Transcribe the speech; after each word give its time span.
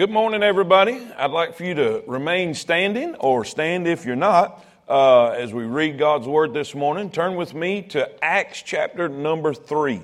Good 0.00 0.08
morning, 0.08 0.42
everybody. 0.42 0.98
I'd 1.18 1.30
like 1.30 1.56
for 1.56 1.64
you 1.64 1.74
to 1.74 2.02
remain 2.06 2.54
standing 2.54 3.16
or 3.16 3.44
stand 3.44 3.86
if 3.86 4.06
you're 4.06 4.16
not 4.16 4.64
uh, 4.88 5.32
as 5.32 5.52
we 5.52 5.64
read 5.64 5.98
God's 5.98 6.26
Word 6.26 6.54
this 6.54 6.74
morning. 6.74 7.10
Turn 7.10 7.34
with 7.34 7.52
me 7.52 7.82
to 7.90 8.24
Acts 8.24 8.62
chapter 8.62 9.10
number 9.10 9.52
three. 9.52 10.00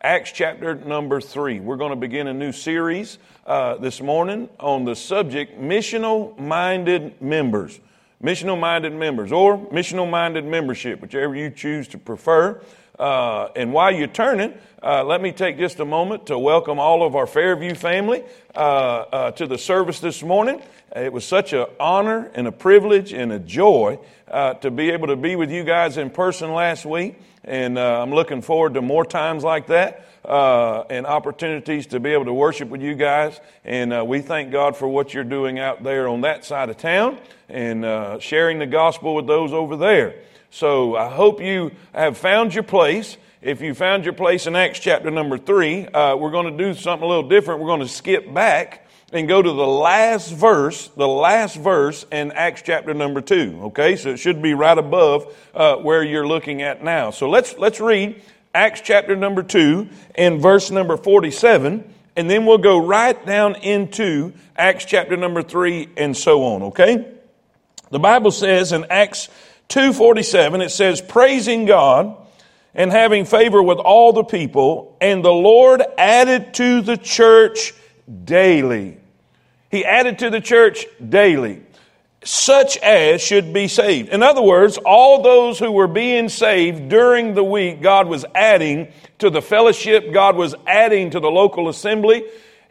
Acts 0.00 0.32
chapter 0.32 0.74
number 0.74 1.20
three. 1.20 1.60
We're 1.60 1.76
going 1.76 1.90
to 1.90 1.96
begin 1.96 2.26
a 2.26 2.34
new 2.34 2.50
series 2.50 3.18
uh, 3.46 3.76
this 3.76 4.00
morning 4.00 4.48
on 4.58 4.84
the 4.84 4.96
subject 4.96 5.60
missional 5.60 6.36
minded 6.40 7.22
members. 7.22 7.78
Missional 8.20 8.58
minded 8.58 8.94
members 8.94 9.30
or 9.30 9.58
missional 9.66 10.10
minded 10.10 10.44
membership, 10.44 11.00
whichever 11.00 11.36
you 11.36 11.50
choose 11.50 11.86
to 11.86 11.98
prefer. 11.98 12.60
Uh, 12.98 13.48
and 13.54 13.72
while 13.72 13.92
you're 13.92 14.06
turning, 14.06 14.54
uh, 14.82 15.04
let 15.04 15.20
me 15.20 15.32
take 15.32 15.58
just 15.58 15.80
a 15.80 15.84
moment 15.84 16.26
to 16.26 16.38
welcome 16.38 16.78
all 16.78 17.02
of 17.02 17.14
our 17.14 17.26
Fairview 17.26 17.74
family 17.74 18.24
uh, 18.54 18.58
uh 18.58 19.30
to 19.32 19.46
the 19.46 19.58
service 19.58 20.00
this 20.00 20.22
morning. 20.22 20.62
It 20.94 21.12
was 21.12 21.26
such 21.26 21.52
an 21.52 21.66
honor 21.78 22.30
and 22.34 22.46
a 22.46 22.52
privilege 22.52 23.12
and 23.12 23.32
a 23.32 23.38
joy 23.38 23.98
uh, 24.28 24.54
to 24.54 24.70
be 24.70 24.90
able 24.90 25.08
to 25.08 25.16
be 25.16 25.36
with 25.36 25.50
you 25.50 25.62
guys 25.62 25.98
in 25.98 26.08
person 26.08 26.52
last 26.52 26.86
week. 26.86 27.20
And 27.44 27.78
uh, 27.78 28.02
I'm 28.02 28.12
looking 28.12 28.40
forward 28.40 28.74
to 28.74 28.82
more 28.82 29.04
times 29.04 29.44
like 29.44 29.66
that. 29.66 30.06
and 30.24 31.06
opportunities 31.06 31.88
to 31.88 32.00
be 32.00 32.10
able 32.10 32.24
to 32.24 32.32
worship 32.32 32.70
with 32.70 32.80
you 32.80 32.94
guys. 32.94 33.38
And 33.64 34.08
we 34.08 34.22
thank 34.22 34.52
God 34.52 34.74
for 34.74 34.88
what 34.88 35.12
you're 35.12 35.22
doing 35.22 35.58
out 35.58 35.82
there 35.82 36.08
on 36.08 36.22
that 36.22 36.46
side 36.46 36.70
of 36.70 36.78
town 36.78 37.18
and 37.50 38.22
sharing 38.22 38.58
the 38.58 38.66
gospel 38.66 39.14
with 39.14 39.26
those 39.26 39.52
over 39.52 39.76
there. 39.76 40.14
So 40.56 40.96
I 40.96 41.10
hope 41.10 41.42
you 41.42 41.72
have 41.92 42.16
found 42.16 42.54
your 42.54 42.62
place. 42.62 43.18
If 43.42 43.60
you 43.60 43.74
found 43.74 44.04
your 44.04 44.14
place 44.14 44.46
in 44.46 44.56
Acts 44.56 44.78
chapter 44.78 45.10
number 45.10 45.36
three, 45.36 45.86
uh, 45.86 46.16
we're 46.16 46.30
going 46.30 46.56
to 46.56 46.64
do 46.64 46.72
something 46.72 47.04
a 47.04 47.06
little 47.06 47.28
different. 47.28 47.60
We're 47.60 47.66
going 47.66 47.82
to 47.82 47.88
skip 47.88 48.32
back 48.32 48.88
and 49.12 49.28
go 49.28 49.42
to 49.42 49.52
the 49.52 49.66
last 49.66 50.32
verse, 50.32 50.88
the 50.96 51.06
last 51.06 51.56
verse 51.56 52.06
in 52.10 52.32
Acts 52.32 52.62
chapter 52.62 52.94
number 52.94 53.20
two. 53.20 53.60
Okay, 53.64 53.96
so 53.96 54.08
it 54.08 54.16
should 54.16 54.40
be 54.40 54.54
right 54.54 54.78
above 54.78 55.36
uh, 55.54 55.76
where 55.76 56.02
you're 56.02 56.26
looking 56.26 56.62
at 56.62 56.82
now. 56.82 57.10
So 57.10 57.28
let's 57.28 57.58
let's 57.58 57.78
read 57.78 58.22
Acts 58.54 58.80
chapter 58.80 59.14
number 59.14 59.42
two 59.42 59.90
and 60.14 60.40
verse 60.40 60.70
number 60.70 60.96
forty-seven, 60.96 61.84
and 62.16 62.30
then 62.30 62.46
we'll 62.46 62.56
go 62.56 62.78
right 62.78 63.26
down 63.26 63.56
into 63.56 64.32
Acts 64.56 64.86
chapter 64.86 65.18
number 65.18 65.42
three 65.42 65.90
and 65.98 66.16
so 66.16 66.44
on. 66.44 66.62
Okay, 66.62 67.12
the 67.90 67.98
Bible 67.98 68.30
says 68.30 68.72
in 68.72 68.86
Acts 68.88 69.28
247, 69.68 70.60
it 70.60 70.70
says, 70.70 71.00
praising 71.00 71.66
God 71.66 72.16
and 72.74 72.92
having 72.92 73.24
favor 73.24 73.62
with 73.62 73.78
all 73.78 74.12
the 74.12 74.24
people, 74.24 74.96
and 75.00 75.24
the 75.24 75.32
Lord 75.32 75.82
added 75.96 76.54
to 76.54 76.82
the 76.82 76.96
church 76.96 77.72
daily. 78.24 78.98
He 79.70 79.84
added 79.84 80.18
to 80.20 80.30
the 80.30 80.40
church 80.40 80.86
daily, 81.06 81.62
such 82.22 82.76
as 82.78 83.22
should 83.22 83.52
be 83.52 83.66
saved. 83.66 84.10
In 84.10 84.22
other 84.22 84.42
words, 84.42 84.78
all 84.78 85.22
those 85.22 85.58
who 85.58 85.72
were 85.72 85.88
being 85.88 86.28
saved 86.28 86.88
during 86.88 87.34
the 87.34 87.44
week, 87.44 87.80
God 87.82 88.08
was 88.08 88.24
adding 88.34 88.88
to 89.18 89.30
the 89.30 89.42
fellowship, 89.42 90.12
God 90.12 90.36
was 90.36 90.54
adding 90.66 91.10
to 91.10 91.20
the 91.20 91.30
local 91.30 91.68
assembly. 91.68 92.24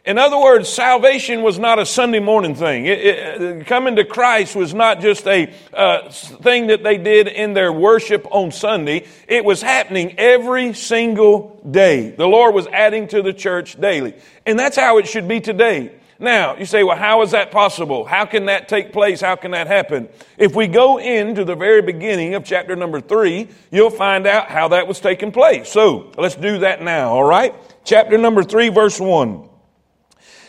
In 0.06 0.18
other 0.18 0.38
words, 0.38 0.68
salvation 0.68 1.42
was 1.42 1.58
not 1.58 1.80
a 1.80 1.84
Sunday 1.84 2.20
morning 2.20 2.54
thing. 2.54 2.86
It, 2.86 2.98
it, 3.00 3.66
coming 3.66 3.96
to 3.96 4.04
Christ 4.04 4.54
was 4.54 4.72
not 4.72 5.00
just 5.00 5.26
a 5.26 5.52
uh, 5.74 6.10
thing 6.10 6.68
that 6.68 6.84
they 6.84 6.96
did 6.96 7.26
in 7.26 7.54
their 7.54 7.72
worship 7.72 8.24
on 8.30 8.52
Sunday. 8.52 9.04
It 9.26 9.44
was 9.44 9.60
happening 9.60 10.14
every 10.16 10.74
single 10.74 11.60
day. 11.68 12.10
The 12.10 12.26
Lord 12.28 12.54
was 12.54 12.68
adding 12.68 13.08
to 13.08 13.20
the 13.20 13.32
church 13.32 13.80
daily. 13.80 14.14
And 14.46 14.56
that's 14.56 14.76
how 14.76 14.98
it 14.98 15.08
should 15.08 15.26
be 15.26 15.40
today. 15.40 15.90
Now, 16.20 16.56
you 16.56 16.66
say, 16.66 16.84
well, 16.84 16.96
how 16.96 17.22
is 17.22 17.32
that 17.32 17.50
possible? 17.50 18.04
How 18.04 18.26
can 18.26 18.46
that 18.46 18.68
take 18.68 18.92
place? 18.92 19.20
How 19.20 19.34
can 19.34 19.50
that 19.50 19.66
happen? 19.66 20.08
If 20.38 20.54
we 20.54 20.68
go 20.68 20.98
into 20.98 21.44
the 21.44 21.56
very 21.56 21.82
beginning 21.82 22.34
of 22.34 22.44
chapter 22.44 22.76
number 22.76 23.00
three, 23.00 23.48
you'll 23.72 23.90
find 23.90 24.24
out 24.28 24.48
how 24.48 24.68
that 24.68 24.86
was 24.86 25.00
taking 25.00 25.32
place. 25.32 25.68
So 25.68 26.12
let's 26.16 26.36
do 26.36 26.60
that 26.60 26.80
now, 26.80 27.10
all 27.10 27.24
right? 27.24 27.56
Chapter 27.84 28.16
number 28.18 28.44
three, 28.44 28.68
verse 28.68 29.00
one. 29.00 29.45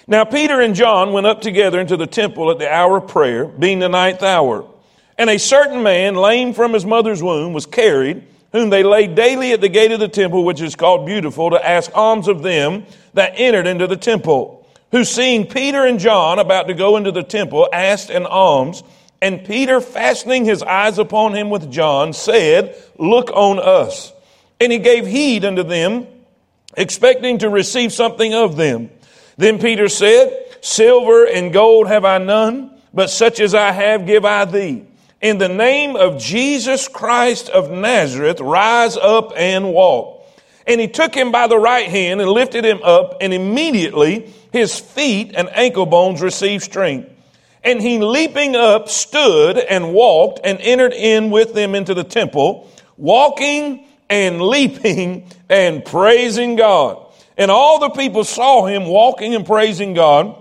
Now 0.09 0.23
Peter 0.23 0.61
and 0.61 0.73
John 0.73 1.11
went 1.11 1.27
up 1.27 1.41
together 1.41 1.81
into 1.81 1.97
the 1.97 2.07
temple 2.07 2.49
at 2.49 2.59
the 2.59 2.71
hour 2.71 2.97
of 2.97 3.09
prayer, 3.09 3.45
being 3.45 3.79
the 3.79 3.89
ninth 3.89 4.23
hour. 4.23 4.65
And 5.17 5.29
a 5.29 5.37
certain 5.37 5.83
man, 5.83 6.15
lame 6.15 6.53
from 6.53 6.73
his 6.73 6.85
mother's 6.85 7.21
womb, 7.21 7.51
was 7.51 7.65
carried, 7.65 8.23
whom 8.53 8.69
they 8.69 8.83
laid 8.83 9.15
daily 9.15 9.51
at 9.51 9.59
the 9.59 9.67
gate 9.67 9.91
of 9.91 9.99
the 9.99 10.07
temple, 10.07 10.45
which 10.45 10.61
is 10.61 10.75
called 10.75 11.05
Beautiful, 11.05 11.49
to 11.49 11.67
ask 11.67 11.91
alms 11.93 12.29
of 12.29 12.41
them 12.41 12.85
that 13.15 13.33
entered 13.35 13.67
into 13.67 13.85
the 13.85 13.97
temple. 13.97 14.65
Who 14.91 15.03
seeing 15.03 15.45
Peter 15.45 15.85
and 15.85 15.99
John 15.99 16.39
about 16.39 16.67
to 16.67 16.73
go 16.73 16.95
into 16.95 17.11
the 17.11 17.23
temple, 17.23 17.67
asked 17.73 18.09
an 18.09 18.25
alms. 18.25 18.83
And 19.21 19.43
Peter, 19.43 19.81
fastening 19.81 20.45
his 20.45 20.63
eyes 20.63 20.99
upon 20.99 21.35
him 21.35 21.49
with 21.49 21.69
John, 21.69 22.13
said, 22.13 22.81
Look 22.97 23.29
on 23.31 23.59
us. 23.59 24.13
And 24.61 24.71
he 24.71 24.77
gave 24.77 25.05
heed 25.05 25.43
unto 25.43 25.63
them, 25.63 26.07
expecting 26.77 27.39
to 27.39 27.49
receive 27.49 27.91
something 27.91 28.33
of 28.33 28.55
them. 28.55 28.91
Then 29.37 29.59
Peter 29.59 29.87
said, 29.87 30.45
Silver 30.61 31.25
and 31.25 31.53
gold 31.53 31.87
have 31.87 32.03
I 32.03 32.17
none, 32.17 32.71
but 32.93 33.09
such 33.09 33.39
as 33.39 33.53
I 33.53 33.71
have 33.71 34.07
give 34.07 34.25
I 34.25 34.45
thee. 34.45 34.85
In 35.21 35.37
the 35.37 35.49
name 35.49 35.95
of 35.95 36.19
Jesus 36.19 36.87
Christ 36.87 37.49
of 37.49 37.71
Nazareth, 37.71 38.39
rise 38.39 38.97
up 38.97 39.33
and 39.35 39.73
walk. 39.73 40.25
And 40.65 40.81
he 40.81 40.87
took 40.87 41.15
him 41.15 41.31
by 41.31 41.47
the 41.47 41.57
right 41.57 41.87
hand 41.87 42.19
and 42.19 42.29
lifted 42.29 42.65
him 42.65 42.81
up, 42.83 43.17
and 43.21 43.33
immediately 43.33 44.33
his 44.51 44.79
feet 44.79 45.33
and 45.35 45.49
ankle 45.49 45.85
bones 45.85 46.21
received 46.21 46.63
strength. 46.63 47.09
And 47.63 47.81
he 47.81 47.99
leaping 47.99 48.55
up 48.55 48.89
stood 48.89 49.57
and 49.57 49.93
walked 49.93 50.41
and 50.43 50.59
entered 50.59 50.93
in 50.93 51.31
with 51.31 51.53
them 51.53 51.75
into 51.75 51.93
the 51.93 52.03
temple, 52.03 52.69
walking 52.97 53.85
and 54.09 54.41
leaping 54.41 55.29
and 55.49 55.83
praising 55.83 56.55
God. 56.55 57.06
And 57.37 57.51
all 57.51 57.79
the 57.79 57.89
people 57.89 58.23
saw 58.23 58.65
him 58.65 58.85
walking 58.85 59.35
and 59.35 59.45
praising 59.45 59.93
God, 59.93 60.35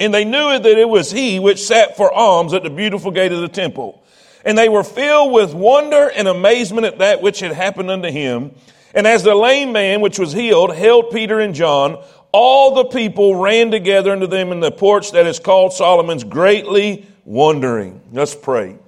and 0.00 0.12
they 0.12 0.24
knew 0.24 0.58
that 0.58 0.66
it 0.66 0.88
was 0.88 1.10
he 1.10 1.38
which 1.38 1.60
sat 1.60 1.96
for 1.96 2.12
alms 2.12 2.52
at 2.54 2.62
the 2.62 2.70
beautiful 2.70 3.10
gate 3.10 3.32
of 3.32 3.40
the 3.40 3.48
temple. 3.48 4.02
And 4.44 4.56
they 4.56 4.68
were 4.68 4.84
filled 4.84 5.32
with 5.32 5.54
wonder 5.54 6.08
and 6.08 6.26
amazement 6.28 6.86
at 6.86 6.98
that 6.98 7.22
which 7.22 7.40
had 7.40 7.52
happened 7.52 7.90
unto 7.90 8.10
him. 8.10 8.52
And 8.94 9.06
as 9.06 9.22
the 9.22 9.34
lame 9.34 9.72
man 9.72 10.00
which 10.00 10.18
was 10.18 10.32
healed 10.32 10.74
held 10.74 11.10
Peter 11.10 11.40
and 11.40 11.54
John, 11.54 12.02
all 12.32 12.74
the 12.74 12.84
people 12.84 13.36
ran 13.36 13.70
together 13.70 14.12
unto 14.12 14.26
them 14.26 14.52
in 14.52 14.60
the 14.60 14.70
porch 14.70 15.12
that 15.12 15.26
is 15.26 15.38
called 15.38 15.72
Solomon's, 15.72 16.24
greatly 16.24 17.06
wondering. 17.24 18.00
Let's 18.12 18.34
pray. 18.34 18.78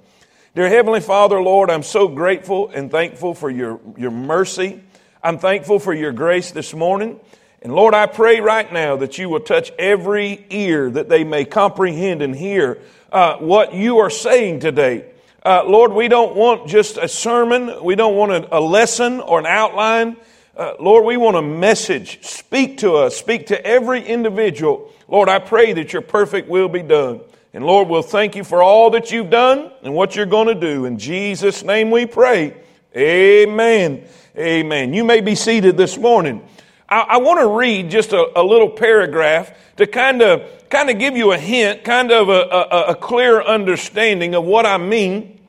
Dear 0.55 0.69
Heavenly 0.69 0.99
Father, 0.99 1.41
Lord, 1.41 1.69
I'm 1.69 1.83
so 1.83 2.07
grateful 2.07 2.69
and 2.69 2.91
thankful 2.91 3.33
for 3.33 3.49
your, 3.49 3.79
your 3.97 4.11
mercy. 4.11 4.81
I'm 5.23 5.37
thankful 5.37 5.77
for 5.77 5.93
your 5.93 6.11
grace 6.11 6.49
this 6.49 6.73
morning. 6.73 7.19
And 7.61 7.75
Lord, 7.75 7.93
I 7.93 8.07
pray 8.07 8.39
right 8.39 8.71
now 8.73 8.95
that 8.95 9.19
you 9.19 9.29
will 9.29 9.39
touch 9.39 9.71
every 9.77 10.47
ear 10.49 10.89
that 10.89 11.09
they 11.09 11.23
may 11.23 11.45
comprehend 11.45 12.23
and 12.23 12.35
hear 12.35 12.79
uh, 13.11 13.37
what 13.37 13.75
you 13.75 13.99
are 13.99 14.09
saying 14.09 14.61
today. 14.61 15.05
Uh, 15.45 15.63
Lord, 15.63 15.93
we 15.93 16.07
don't 16.07 16.35
want 16.35 16.67
just 16.67 16.97
a 16.97 17.07
sermon. 17.07 17.83
We 17.83 17.93
don't 17.93 18.15
want 18.15 18.31
a, 18.31 18.57
a 18.57 18.59
lesson 18.59 19.19
or 19.19 19.37
an 19.37 19.45
outline. 19.45 20.17
Uh, 20.57 20.73
Lord, 20.79 21.05
we 21.05 21.17
want 21.17 21.37
a 21.37 21.41
message. 21.43 22.25
Speak 22.25 22.79
to 22.79 22.95
us. 22.95 23.15
Speak 23.15 23.47
to 23.47 23.63
every 23.63 24.03
individual. 24.03 24.91
Lord, 25.07 25.29
I 25.29 25.37
pray 25.37 25.73
that 25.73 25.93
your 25.93 26.01
perfect 26.01 26.49
will 26.49 26.67
be 26.67 26.81
done. 26.81 27.21
And 27.53 27.63
Lord, 27.63 27.89
we'll 27.89 28.01
thank 28.01 28.35
you 28.35 28.43
for 28.43 28.63
all 28.63 28.89
that 28.91 29.11
you've 29.11 29.29
done 29.29 29.71
and 29.83 29.93
what 29.93 30.15
you're 30.15 30.25
going 30.25 30.47
to 30.47 30.55
do. 30.55 30.85
In 30.85 30.97
Jesus' 30.97 31.63
name 31.63 31.91
we 31.91 32.07
pray. 32.07 32.55
Amen. 32.95 34.07
Amen. 34.37 34.93
You 34.93 35.03
may 35.03 35.19
be 35.19 35.35
seated 35.35 35.75
this 35.75 35.97
morning. 35.97 36.41
I, 36.87 37.01
I 37.01 37.17
want 37.17 37.41
to 37.41 37.47
read 37.47 37.91
just 37.91 38.13
a, 38.13 38.39
a, 38.39 38.41
little 38.41 38.69
paragraph 38.69 39.51
to 39.75 39.85
kind 39.85 40.21
of 40.21 40.69
kind 40.69 40.89
of 40.89 40.97
give 40.97 41.17
you 41.17 41.33
a 41.33 41.37
hint, 41.37 41.83
kind 41.83 42.11
of 42.13 42.29
a, 42.29 42.41
a, 42.41 42.83
a 42.91 42.95
clear 42.95 43.41
understanding 43.41 44.33
of 44.33 44.45
what 44.45 44.65
I 44.65 44.77
mean 44.77 45.41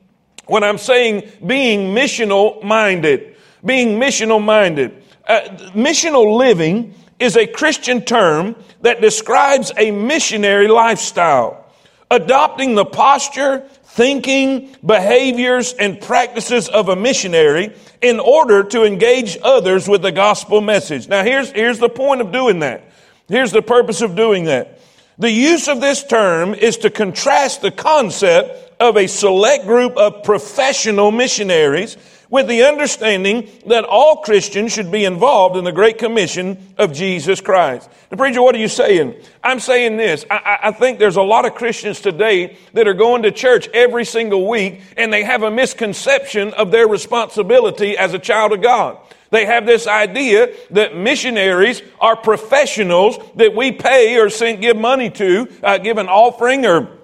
when 0.47 0.65
I'm 0.65 0.77
saying 0.77 1.31
being 1.45 1.95
missional 1.95 2.61
minded. 2.61 3.37
Being 3.63 3.97
missional 3.99 4.43
minded. 4.43 5.01
Uh, 5.25 5.39
missional 5.73 6.37
living 6.37 6.93
is 7.19 7.37
a 7.37 7.47
Christian 7.47 8.01
term 8.01 8.53
that 8.81 8.99
describes 8.99 9.71
a 9.77 9.91
missionary 9.91 10.67
lifestyle. 10.67 11.62
Adopting 12.11 12.75
the 12.75 12.85
posture, 12.85 13.59
thinking, 13.83 14.75
behaviors, 14.85 15.73
and 15.73 15.99
practices 15.99 16.67
of 16.69 16.89
a 16.89 16.95
missionary 16.95 17.73
in 18.01 18.19
order 18.19 18.63
to 18.63 18.83
engage 18.83 19.37
others 19.43 19.87
with 19.87 20.01
the 20.01 20.11
gospel 20.11 20.61
message. 20.61 21.07
Now, 21.07 21.23
here's, 21.23 21.51
here's 21.51 21.79
the 21.79 21.89
point 21.89 22.21
of 22.21 22.31
doing 22.31 22.59
that. 22.59 22.83
Here's 23.27 23.51
the 23.51 23.61
purpose 23.61 24.01
of 24.01 24.15
doing 24.15 24.45
that. 24.45 24.79
The 25.17 25.31
use 25.31 25.67
of 25.67 25.79
this 25.79 26.03
term 26.03 26.53
is 26.53 26.77
to 26.77 26.89
contrast 26.89 27.61
the 27.61 27.71
concept 27.71 28.81
of 28.81 28.97
a 28.97 29.07
select 29.07 29.65
group 29.65 29.95
of 29.95 30.23
professional 30.23 31.11
missionaries 31.11 31.97
with 32.33 32.47
the 32.47 32.63
understanding 32.63 33.47
that 33.67 33.83
all 33.83 34.15
Christians 34.23 34.73
should 34.73 34.91
be 34.91 35.05
involved 35.05 35.55
in 35.55 35.63
the 35.63 35.71
Great 35.71 35.99
Commission 35.99 36.57
of 36.79 36.91
Jesus 36.91 37.39
Christ. 37.39 37.87
The 38.09 38.17
preacher, 38.17 38.41
what 38.41 38.55
are 38.55 38.59
you 38.59 38.67
saying? 38.67 39.13
I'm 39.43 39.59
saying 39.59 39.97
this. 39.97 40.25
I, 40.31 40.57
I, 40.63 40.71
think 40.71 40.97
there's 40.97 41.15
a 41.15 41.21
lot 41.21 41.45
of 41.45 41.53
Christians 41.53 42.01
today 42.01 42.57
that 42.73 42.87
are 42.87 42.95
going 42.95 43.21
to 43.21 43.31
church 43.31 43.67
every 43.67 44.03
single 44.03 44.49
week 44.49 44.81
and 44.97 45.13
they 45.13 45.23
have 45.23 45.43
a 45.43 45.51
misconception 45.51 46.55
of 46.55 46.71
their 46.71 46.87
responsibility 46.87 47.95
as 47.95 48.15
a 48.15 48.19
child 48.19 48.51
of 48.51 48.63
God. 48.63 48.97
They 49.29 49.45
have 49.45 49.67
this 49.67 49.85
idea 49.85 50.55
that 50.71 50.95
missionaries 50.95 51.83
are 52.01 52.15
professionals 52.15 53.19
that 53.35 53.53
we 53.53 53.71
pay 53.71 54.17
or 54.17 54.31
send, 54.31 54.59
give 54.59 54.75
money 54.75 55.11
to, 55.11 55.47
uh, 55.61 55.77
give 55.77 55.99
an 55.99 56.07
offering 56.07 56.65
or 56.65 56.97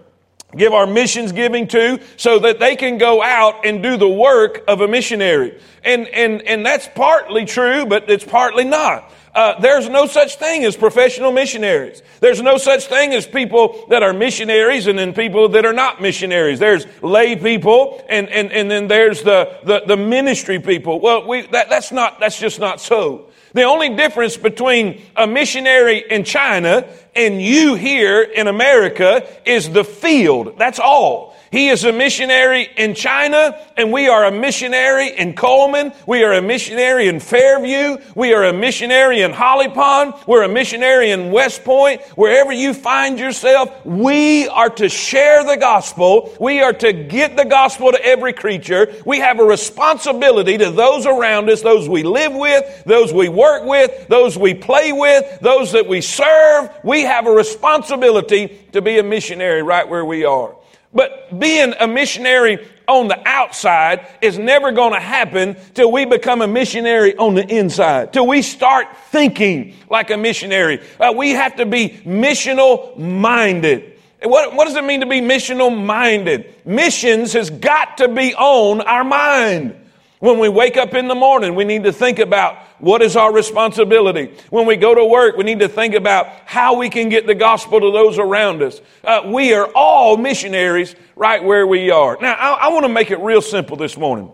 give 0.56 0.74
our 0.74 0.88
missions 0.88 1.32
giving 1.32 1.68
to 1.68 2.00
so 2.18 2.40
that 2.40 2.60
they 2.60 2.76
can 2.76 2.98
go 2.98 3.22
out 3.22 3.66
and 3.66 3.84
do 3.84 3.98
the 3.98 4.10
work 4.10 4.64
of 4.68 4.82
a 4.82 4.88
missionary. 4.88 5.60
And, 5.84 6.08
and, 6.08 6.42
and 6.42 6.66
that's 6.66 6.88
partly 6.96 7.46
true, 7.46 7.86
but 7.86 8.10
it's 8.10 8.26
partly 8.26 8.64
not. 8.64 9.12
Uh, 9.34 9.60
there's 9.60 9.88
no 9.88 10.08
such 10.08 10.38
thing 10.38 10.66
as 10.66 10.76
professional 10.76 11.32
missionaries. 11.32 12.02
There's 12.20 12.42
no 12.42 12.58
such 12.58 12.86
thing 12.86 13.14
as 13.14 13.28
people 13.28 13.86
that 13.90 14.02
are 14.02 14.12
missionaries 14.12 14.88
and 14.88 14.98
then 14.98 15.14
people 15.14 15.50
that 15.50 15.66
are 15.66 15.74
not 15.74 16.02
missionaries. 16.02 16.58
There's 16.58 16.86
lay 17.04 17.36
people 17.36 18.04
and, 18.10 18.28
and, 18.30 18.52
and 18.52 18.72
then 18.72 18.88
there's 18.88 19.22
the, 19.22 19.60
the, 19.64 19.84
the 19.86 19.98
ministry 19.98 20.60
people. 20.60 21.00
Well, 21.00 21.28
we, 21.28 21.44
that, 21.48 21.70
that's 21.70 21.92
not, 21.92 22.20
that's 22.20 22.40
just 22.40 22.60
not 22.60 22.82
so. 22.82 23.29
The 23.54 23.64
only 23.64 23.96
difference 23.96 24.38
between 24.38 25.02
a 25.16 25.26
missionary 25.26 26.04
in 26.10 26.24
China 26.24 26.88
and 27.16 27.42
you 27.42 27.76
here 27.76 28.22
in 28.22 28.48
America 28.48 29.28
is 29.46 29.70
the 29.70 29.84
field. 29.84 30.58
That's 30.58 30.80
all. 30.80 31.36
He 31.52 31.70
is 31.70 31.84
a 31.84 31.92
missionary 31.92 32.70
in 32.78 32.94
China, 32.94 33.60
and 33.76 33.92
we 33.92 34.08
are 34.08 34.26
a 34.26 34.32
missionary 34.32 35.18
in 35.18 35.34
Cullman. 35.34 35.94
We 36.06 36.24
are 36.24 36.34
a 36.34 36.42
missionary 36.42 37.08
in 37.08 37.20
Fairview. 37.20 37.98
We 38.14 38.34
are 38.34 38.44
a 38.44 38.54
missionary 38.54 39.22
in 39.22 39.32
Holly 39.32 39.68
Pond. 39.68 40.14
We're 40.28 40.44
a 40.44 40.50
missionary 40.50 41.10
in 41.10 41.32
West 41.32 41.64
Point. 41.64 42.02
Wherever 42.16 42.52
you 42.52 42.76
find 42.76 43.18
yourself, 43.18 43.84
we 43.84 44.48
are 44.50 44.70
to 44.70 44.90
share 44.90 45.44
the 45.44 45.58
gospel. 45.58 46.36
We 46.40 46.62
are 46.62 46.74
to 46.74 46.94
get 46.94 47.36
the 47.36 47.46
gospel 47.46 47.92
to 47.92 48.06
every 48.06 48.34
creature. 48.34 48.94
We 49.04 49.18
have 49.20 49.40
a 49.40 49.44
responsibility 49.44 50.58
to 50.60 50.70
those 50.70 51.08
around 51.08 51.50
us, 51.50 51.64
those 51.64 51.90
we 51.90 52.04
live 52.04 52.34
with, 52.34 52.84
those 52.86 53.12
we 53.12 53.28
work 53.28 53.66
with, 53.66 54.08
those 54.08 54.38
we 54.38 54.54
play 54.54 54.92
with, 54.92 55.40
those 55.40 55.72
that 55.72 55.88
we 55.88 56.02
serve. 56.02 56.70
We 56.84 57.02
have 57.04 57.26
a 57.26 57.32
responsibility 57.32 58.68
to 58.74 58.84
be 58.84 59.00
a 59.00 59.04
missionary 59.04 59.64
right 59.64 59.88
where 59.88 60.06
we 60.06 60.26
are. 60.26 60.59
But 60.94 61.40
being 61.40 61.74
a 61.80 61.88
missionary 61.88 62.68
on 62.88 63.08
the 63.08 63.28
outside 63.28 64.08
is 64.22 64.40
never 64.40 64.72
going 64.72 64.94
to 64.94 65.00
happen 65.00 65.56
till 65.76 65.92
we 65.92 66.06
become 66.06 66.42
a 66.42 66.48
missionary 66.48 67.16
on 67.16 67.36
the 67.36 67.48
inside, 67.48 68.12
till 68.12 68.26
we 68.26 68.42
start 68.42 68.88
thinking 69.12 69.76
like 69.90 70.10
a 70.10 70.18
missionary. 70.18 70.82
Uh, 71.00 71.14
we 71.16 71.32
have 71.32 71.56
to 71.58 71.68
be 71.68 71.90
missional 72.06 72.98
minded. 72.98 73.98
What, 74.24 74.56
what 74.56 74.66
does 74.66 74.76
it 74.76 74.84
mean 74.84 75.02
to 75.02 75.06
be 75.06 75.22
missional 75.22 75.86
minded? 75.86 76.54
Missions 76.66 77.34
has 77.34 77.52
got 77.52 77.98
to 77.98 78.08
be 78.08 78.34
on 78.34 78.82
our 78.82 79.04
mind. 79.04 79.76
When 80.20 80.40
we 80.40 80.50
wake 80.50 80.76
up 80.76 80.96
in 80.96 81.08
the 81.08 81.16
morning, 81.16 81.56
we 81.56 81.64
need 81.64 81.84
to 81.84 81.94
think 81.94 82.20
about 82.20 82.58
what 82.80 83.02
is 83.02 83.16
our 83.16 83.34
responsibility. 83.34 84.34
When 84.50 84.66
we 84.66 84.78
go 84.78 84.96
to 84.96 85.06
work, 85.06 85.38
we 85.38 85.44
need 85.44 85.60
to 85.60 85.70
think 85.70 85.96
about 85.96 86.28
how 86.46 86.78
we 86.78 86.90
can 86.90 87.10
get 87.10 87.28
the 87.28 87.36
gospel 87.36 87.80
to 87.80 87.92
those 87.92 88.18
around 88.18 88.62
us. 88.62 88.82
Uh, 89.04 89.24
we 89.28 89.54
are 89.54 89.70
all 89.76 90.18
missionaries 90.18 90.96
right 91.16 91.44
where 91.44 91.68
we 91.68 91.92
are. 91.92 92.18
Now, 92.22 92.34
I, 92.34 92.68
I 92.68 92.68
want 92.70 92.86
to 92.86 92.90
make 92.90 93.12
it 93.12 93.20
real 93.20 93.42
simple 93.42 93.78
this 93.78 93.98
morning. 93.98 94.32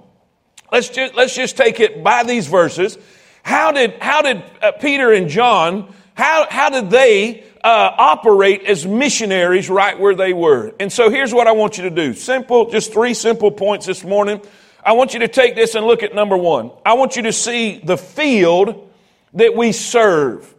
Let's 0.72 0.90
just, 0.90 1.16
let's 1.16 1.36
just 1.36 1.58
take 1.58 1.80
it 1.80 2.04
by 2.04 2.24
these 2.24 2.48
verses. 2.48 2.98
How 3.44 3.72
did, 3.72 4.02
how 4.02 4.22
did 4.22 4.44
uh, 4.62 4.72
Peter 4.74 5.14
and 5.14 5.30
John, 5.30 5.94
how, 6.16 6.48
how 6.50 6.70
did 6.70 6.90
they 6.90 7.44
uh, 7.64 7.92
operate 7.98 8.64
as 8.64 8.86
missionaries 8.86 9.70
right 9.70 10.00
where 10.00 10.16
they 10.16 10.34
were? 10.34 10.74
And 10.80 10.92
so 10.92 11.10
here's 11.10 11.34
what 11.34 11.48
I 11.48 11.52
want 11.52 11.78
you 11.78 11.84
to 11.84 11.90
do. 11.90 12.14
Simple, 12.14 12.72
just 12.72 12.94
three 12.94 13.14
simple 13.14 13.52
points 13.52 13.86
this 13.86 14.04
morning. 14.04 14.42
I 14.86 14.94
want 14.94 15.16
you 15.16 15.22
to 15.22 15.28
take 15.28 15.56
this 15.56 15.74
and 15.74 15.86
look 15.86 16.04
at 16.04 16.14
number 16.14 16.38
one. 16.38 16.72
I 16.86 16.94
want 16.94 17.16
you 17.16 17.24
to 17.24 17.34
see 17.34 17.80
the 17.84 17.98
field 17.98 18.92
that 19.34 19.56
we 19.56 19.72
serve. 19.72 20.54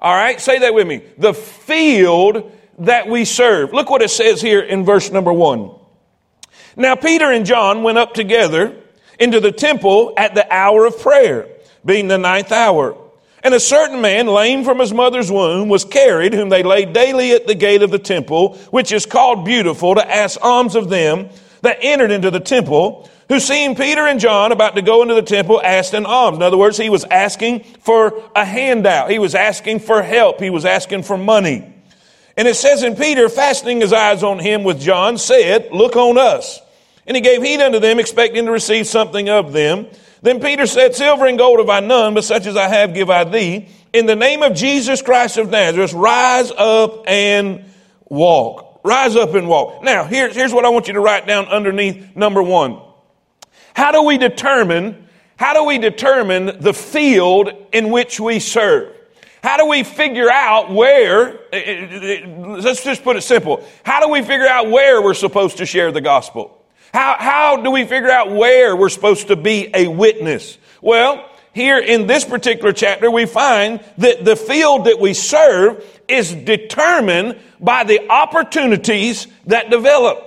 All 0.00 0.14
right, 0.14 0.40
say 0.40 0.60
that 0.60 0.72
with 0.72 0.86
me. 0.86 1.02
The 1.18 1.34
field 1.34 2.52
that 2.78 3.06
we 3.06 3.26
serve. 3.26 3.74
Look 3.74 3.90
what 3.90 4.00
it 4.00 4.10
says 4.10 4.40
here 4.40 4.60
in 4.60 4.84
verse 4.86 5.10
number 5.10 5.32
one. 5.32 5.72
Now, 6.74 6.94
Peter 6.94 7.30
and 7.30 7.44
John 7.44 7.82
went 7.82 7.98
up 7.98 8.14
together 8.14 8.74
into 9.18 9.40
the 9.40 9.52
temple 9.52 10.14
at 10.16 10.34
the 10.34 10.50
hour 10.52 10.86
of 10.86 10.98
prayer, 10.98 11.46
being 11.84 12.08
the 12.08 12.18
ninth 12.18 12.52
hour. 12.52 12.96
And 13.42 13.54
a 13.54 13.60
certain 13.60 14.00
man, 14.00 14.26
lame 14.26 14.64
from 14.64 14.78
his 14.78 14.92
mother's 14.92 15.30
womb, 15.30 15.68
was 15.68 15.84
carried, 15.84 16.32
whom 16.32 16.48
they 16.48 16.62
laid 16.62 16.94
daily 16.94 17.32
at 17.32 17.46
the 17.46 17.54
gate 17.54 17.82
of 17.82 17.90
the 17.90 17.98
temple, 17.98 18.56
which 18.70 18.90
is 18.90 19.06
called 19.06 19.44
Beautiful, 19.44 19.94
to 19.94 20.10
ask 20.10 20.42
alms 20.42 20.74
of 20.74 20.88
them 20.88 21.28
that 21.60 21.78
entered 21.80 22.10
into 22.10 22.30
the 22.30 22.40
temple 22.40 23.08
who 23.28 23.40
seeing 23.40 23.74
Peter 23.74 24.06
and 24.06 24.20
John 24.20 24.52
about 24.52 24.76
to 24.76 24.82
go 24.82 25.02
into 25.02 25.14
the 25.14 25.22
temple 25.22 25.60
asked 25.62 25.94
an 25.94 26.06
alms. 26.06 26.36
In 26.36 26.42
other 26.42 26.56
words, 26.56 26.76
he 26.76 26.90
was 26.90 27.04
asking 27.04 27.64
for 27.80 28.22
a 28.36 28.44
handout. 28.44 29.10
He 29.10 29.18
was 29.18 29.34
asking 29.34 29.80
for 29.80 30.02
help. 30.02 30.40
He 30.40 30.50
was 30.50 30.64
asking 30.64 31.02
for 31.02 31.18
money. 31.18 31.72
And 32.36 32.46
it 32.46 32.54
says, 32.54 32.82
in 32.82 32.94
Peter, 32.96 33.28
fastening 33.28 33.80
his 33.80 33.92
eyes 33.92 34.22
on 34.22 34.38
him 34.38 34.62
with 34.62 34.80
John, 34.80 35.18
said, 35.18 35.70
Look 35.72 35.96
on 35.96 36.18
us. 36.18 36.60
And 37.06 37.16
he 37.16 37.20
gave 37.20 37.42
heed 37.42 37.60
unto 37.60 37.78
them, 37.78 37.98
expecting 37.98 38.44
to 38.46 38.52
receive 38.52 38.86
something 38.86 39.28
of 39.28 39.52
them. 39.52 39.86
Then 40.22 40.40
Peter 40.40 40.66
said, 40.66 40.94
Silver 40.94 41.26
and 41.26 41.38
gold 41.38 41.58
have 41.60 41.70
I 41.70 41.80
none, 41.80 42.14
but 42.14 42.24
such 42.24 42.46
as 42.46 42.56
I 42.56 42.68
have 42.68 42.94
give 42.94 43.10
I 43.10 43.24
thee. 43.24 43.68
In 43.92 44.06
the 44.06 44.16
name 44.16 44.42
of 44.42 44.54
Jesus 44.54 45.02
Christ 45.02 45.38
of 45.38 45.50
Nazareth, 45.50 45.94
rise 45.94 46.50
up 46.52 47.04
and 47.08 47.64
walk. 48.04 48.80
Rise 48.84 49.16
up 49.16 49.34
and 49.34 49.48
walk. 49.48 49.82
Now, 49.82 50.04
here's, 50.04 50.34
here's 50.34 50.52
what 50.52 50.64
I 50.64 50.68
want 50.68 50.86
you 50.86 50.94
to 50.94 51.00
write 51.00 51.26
down 51.26 51.46
underneath 51.46 52.14
number 52.14 52.42
one. 52.42 52.80
How 53.76 53.92
do 53.92 54.04
we 54.04 54.16
determine, 54.16 55.06
how 55.36 55.52
do 55.52 55.64
we 55.64 55.76
determine 55.76 56.60
the 56.60 56.72
field 56.72 57.52
in 57.72 57.90
which 57.90 58.18
we 58.18 58.40
serve? 58.40 58.90
How 59.42 59.58
do 59.58 59.66
we 59.66 59.82
figure 59.82 60.30
out 60.30 60.72
where, 60.72 61.34
eh, 61.52 61.58
eh, 61.58 62.22
eh, 62.24 62.26
let's 62.26 62.82
just 62.82 63.04
put 63.04 63.16
it 63.16 63.20
simple. 63.20 63.62
How 63.84 64.00
do 64.00 64.08
we 64.08 64.22
figure 64.22 64.46
out 64.46 64.70
where 64.70 65.02
we're 65.02 65.12
supposed 65.12 65.58
to 65.58 65.66
share 65.66 65.92
the 65.92 66.00
gospel? 66.00 66.64
How, 66.94 67.16
how 67.18 67.56
do 67.58 67.70
we 67.70 67.84
figure 67.84 68.10
out 68.10 68.30
where 68.30 68.74
we're 68.74 68.88
supposed 68.88 69.28
to 69.28 69.36
be 69.36 69.70
a 69.74 69.88
witness? 69.88 70.56
Well, 70.80 71.28
here 71.52 71.78
in 71.78 72.06
this 72.06 72.24
particular 72.24 72.72
chapter, 72.72 73.10
we 73.10 73.26
find 73.26 73.84
that 73.98 74.24
the 74.24 74.36
field 74.36 74.86
that 74.86 74.98
we 74.98 75.12
serve 75.12 75.84
is 76.08 76.32
determined 76.32 77.38
by 77.60 77.84
the 77.84 78.10
opportunities 78.10 79.26
that 79.48 79.68
develop. 79.68 80.25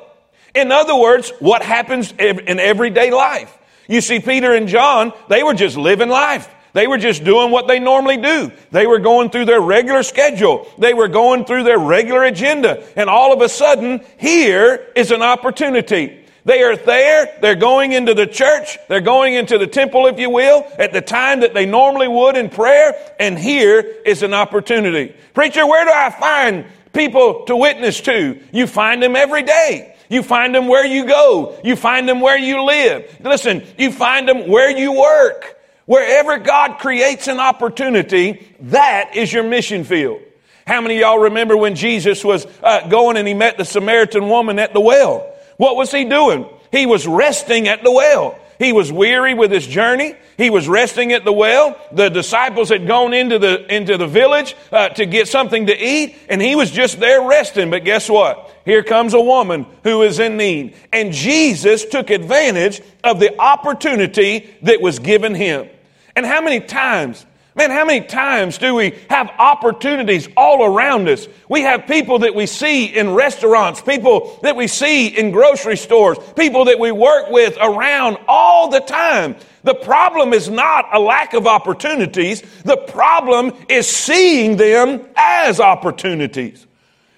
In 0.55 0.71
other 0.71 0.95
words, 0.95 1.31
what 1.39 1.61
happens 1.61 2.13
in 2.17 2.59
everyday 2.59 3.11
life. 3.11 3.55
You 3.87 4.01
see, 4.01 4.19
Peter 4.19 4.53
and 4.53 4.67
John, 4.67 5.13
they 5.29 5.43
were 5.43 5.53
just 5.53 5.77
living 5.77 6.09
life. 6.09 6.47
They 6.73 6.85
were 6.85 6.99
just 6.99 7.23
doing 7.23 7.51
what 7.51 7.67
they 7.67 7.79
normally 7.79 8.17
do. 8.17 8.51
They 8.71 8.85
were 8.85 8.99
going 8.99 9.31
through 9.31 9.45
their 9.45 9.61
regular 9.61 10.03
schedule. 10.03 10.67
They 10.77 10.93
were 10.93 11.07
going 11.07 11.45
through 11.45 11.63
their 11.63 11.79
regular 11.79 12.23
agenda. 12.23 12.83
And 12.95 13.09
all 13.09 13.33
of 13.33 13.41
a 13.41 13.49
sudden, 13.49 14.01
here 14.17 14.87
is 14.95 15.11
an 15.11 15.23
opportunity. 15.23 16.27
They 16.45 16.61
are 16.63 16.75
there. 16.75 17.35
They're 17.41 17.55
going 17.55 17.91
into 17.91 18.13
the 18.13 18.27
church. 18.27 18.77
They're 18.87 19.01
going 19.01 19.33
into 19.33 19.57
the 19.57 19.67
temple, 19.67 20.05
if 20.07 20.19
you 20.19 20.29
will, 20.29 20.65
at 20.77 20.93
the 20.93 21.01
time 21.01 21.41
that 21.41 21.53
they 21.53 21.65
normally 21.65 22.07
would 22.07 22.37
in 22.37 22.49
prayer. 22.49 22.93
And 23.19 23.37
here 23.37 23.79
is 24.05 24.23
an 24.23 24.33
opportunity. 24.33 25.15
Preacher, 25.33 25.65
where 25.65 25.85
do 25.85 25.91
I 25.91 26.09
find 26.11 26.65
people 26.93 27.45
to 27.45 27.55
witness 27.55 27.99
to? 28.01 28.39
You 28.51 28.67
find 28.67 29.01
them 29.01 29.15
every 29.15 29.43
day. 29.43 29.95
You 30.09 30.23
find 30.23 30.53
them 30.53 30.67
where 30.67 30.85
you 30.85 31.05
go. 31.05 31.57
You 31.63 31.75
find 31.75 32.09
them 32.09 32.19
where 32.19 32.37
you 32.37 32.63
live. 32.65 33.17
Listen, 33.21 33.63
you 33.77 33.91
find 33.91 34.27
them 34.27 34.49
where 34.49 34.75
you 34.75 34.99
work. 34.99 35.57
Wherever 35.85 36.37
God 36.37 36.79
creates 36.79 37.27
an 37.27 37.39
opportunity, 37.39 38.47
that 38.61 39.15
is 39.15 39.31
your 39.31 39.43
mission 39.43 39.83
field. 39.83 40.21
How 40.67 40.81
many 40.81 40.99
y'all 40.99 41.19
remember 41.19 41.57
when 41.57 41.75
Jesus 41.75 42.23
was 42.23 42.45
uh, 42.61 42.87
going 42.89 43.17
and 43.17 43.27
he 43.27 43.33
met 43.33 43.57
the 43.57 43.65
Samaritan 43.65 44.29
woman 44.29 44.59
at 44.59 44.73
the 44.73 44.79
well? 44.79 45.33
What 45.57 45.75
was 45.75 45.91
he 45.91 46.05
doing? 46.05 46.47
He 46.71 46.85
was 46.85 47.07
resting 47.07 47.67
at 47.67 47.83
the 47.83 47.91
well. 47.91 48.37
He 48.59 48.73
was 48.73 48.91
weary 48.91 49.33
with 49.33 49.51
his 49.51 49.65
journey. 49.65 50.15
He 50.37 50.49
was 50.49 50.67
resting 50.67 51.13
at 51.13 51.23
the 51.23 51.31
well. 51.31 51.79
The 51.93 52.09
disciples 52.09 52.67
had 52.67 52.85
gone 52.85 53.13
into 53.13 53.39
the, 53.39 53.73
into 53.73 53.97
the 53.97 54.05
village 54.05 54.53
uh, 54.69 54.89
to 54.89 55.05
get 55.05 55.29
something 55.29 55.67
to 55.67 55.77
eat, 55.77 56.17
and 56.27 56.41
he 56.41 56.57
was 56.57 56.69
just 56.69 56.99
there 56.99 57.21
resting. 57.21 57.69
But 57.69 57.85
guess 57.85 58.09
what? 58.09 58.53
Here 58.65 58.83
comes 58.83 59.13
a 59.13 59.21
woman 59.21 59.65
who 59.83 60.01
is 60.01 60.19
in 60.19 60.35
need. 60.35 60.75
And 60.91 61.13
Jesus 61.13 61.85
took 61.85 62.09
advantage 62.09 62.81
of 63.01 63.21
the 63.21 63.39
opportunity 63.39 64.53
that 64.63 64.81
was 64.81 64.99
given 64.99 65.33
him. 65.33 65.69
And 66.17 66.25
how 66.25 66.41
many 66.41 66.59
times 66.59 67.25
Man, 67.59 67.71
how 67.71 67.83
many 67.83 68.05
times 68.05 68.57
do 68.57 68.73
we 68.73 68.97
have 69.09 69.29
opportunities 69.37 70.29
all 70.37 70.63
around 70.63 71.09
us? 71.09 71.27
We 71.49 71.63
have 71.63 71.87
people 71.87 72.19
that 72.19 72.33
we 72.33 72.45
see 72.45 72.85
in 72.85 73.13
restaurants, 73.13 73.81
people 73.81 74.39
that 74.43 74.55
we 74.55 74.67
see 74.67 75.07
in 75.07 75.31
grocery 75.31 75.75
stores, 75.75 76.17
people 76.37 76.63
that 76.65 76.79
we 76.79 76.93
work 76.93 77.29
with 77.29 77.57
around 77.59 78.17
all 78.29 78.69
the 78.69 78.79
time. 78.79 79.35
The 79.63 79.73
problem 79.73 80.31
is 80.31 80.49
not 80.49 80.85
a 80.93 80.99
lack 81.01 81.33
of 81.33 81.47
opportunities. 81.47 82.43
The 82.63 82.77
problem 82.77 83.51
is 83.67 83.89
seeing 83.89 84.55
them 84.55 85.05
as 85.17 85.59
opportunities. 85.59 86.65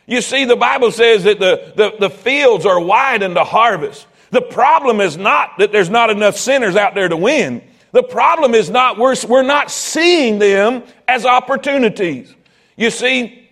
You 0.08 0.22
see, 0.22 0.46
the 0.46 0.56
Bible 0.56 0.92
says 0.92 1.24
that 1.26 1.38
the, 1.38 1.72
the, 1.76 1.98
the 2.00 2.10
fields 2.10 2.66
are 2.66 2.80
wide 2.80 3.22
the 3.22 3.44
harvest. 3.44 4.08
The 4.32 4.42
problem 4.42 5.02
is 5.02 5.18
not 5.18 5.60
that 5.60 5.72
there's 5.72 5.92
not 5.92 6.10
enough 6.10 6.36
sinners 6.36 6.76
out 6.76 6.96
there 6.96 7.10
to 7.10 7.16
win. 7.16 7.62
The 7.92 8.04
problem 8.04 8.54
is 8.54 8.70
not, 8.70 8.98
we're, 8.98 9.16
we're 9.28 9.44
not 9.44 9.70
seeing 9.70 10.40
them 10.40 10.84
as 11.08 11.26
opportunities. 11.26 12.34
You 12.78 12.90
see, 12.90 13.50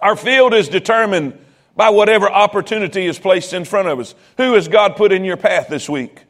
our 0.00 0.16
field 0.16 0.54
is 0.54 0.68
determined 0.68 1.38
by 1.74 1.90
whatever 1.90 2.28
opportunity 2.28 3.06
is 3.06 3.18
placed 3.18 3.52
in 3.52 3.64
front 3.64 3.88
of 3.88 3.98
us. 3.98 4.14
Who 4.36 4.54
has 4.54 4.68
God 4.68 4.96
put 4.96 5.12
in 5.12 5.24
your 5.24 5.36
path 5.36 5.68
this 5.68 5.88
week? 5.88 6.24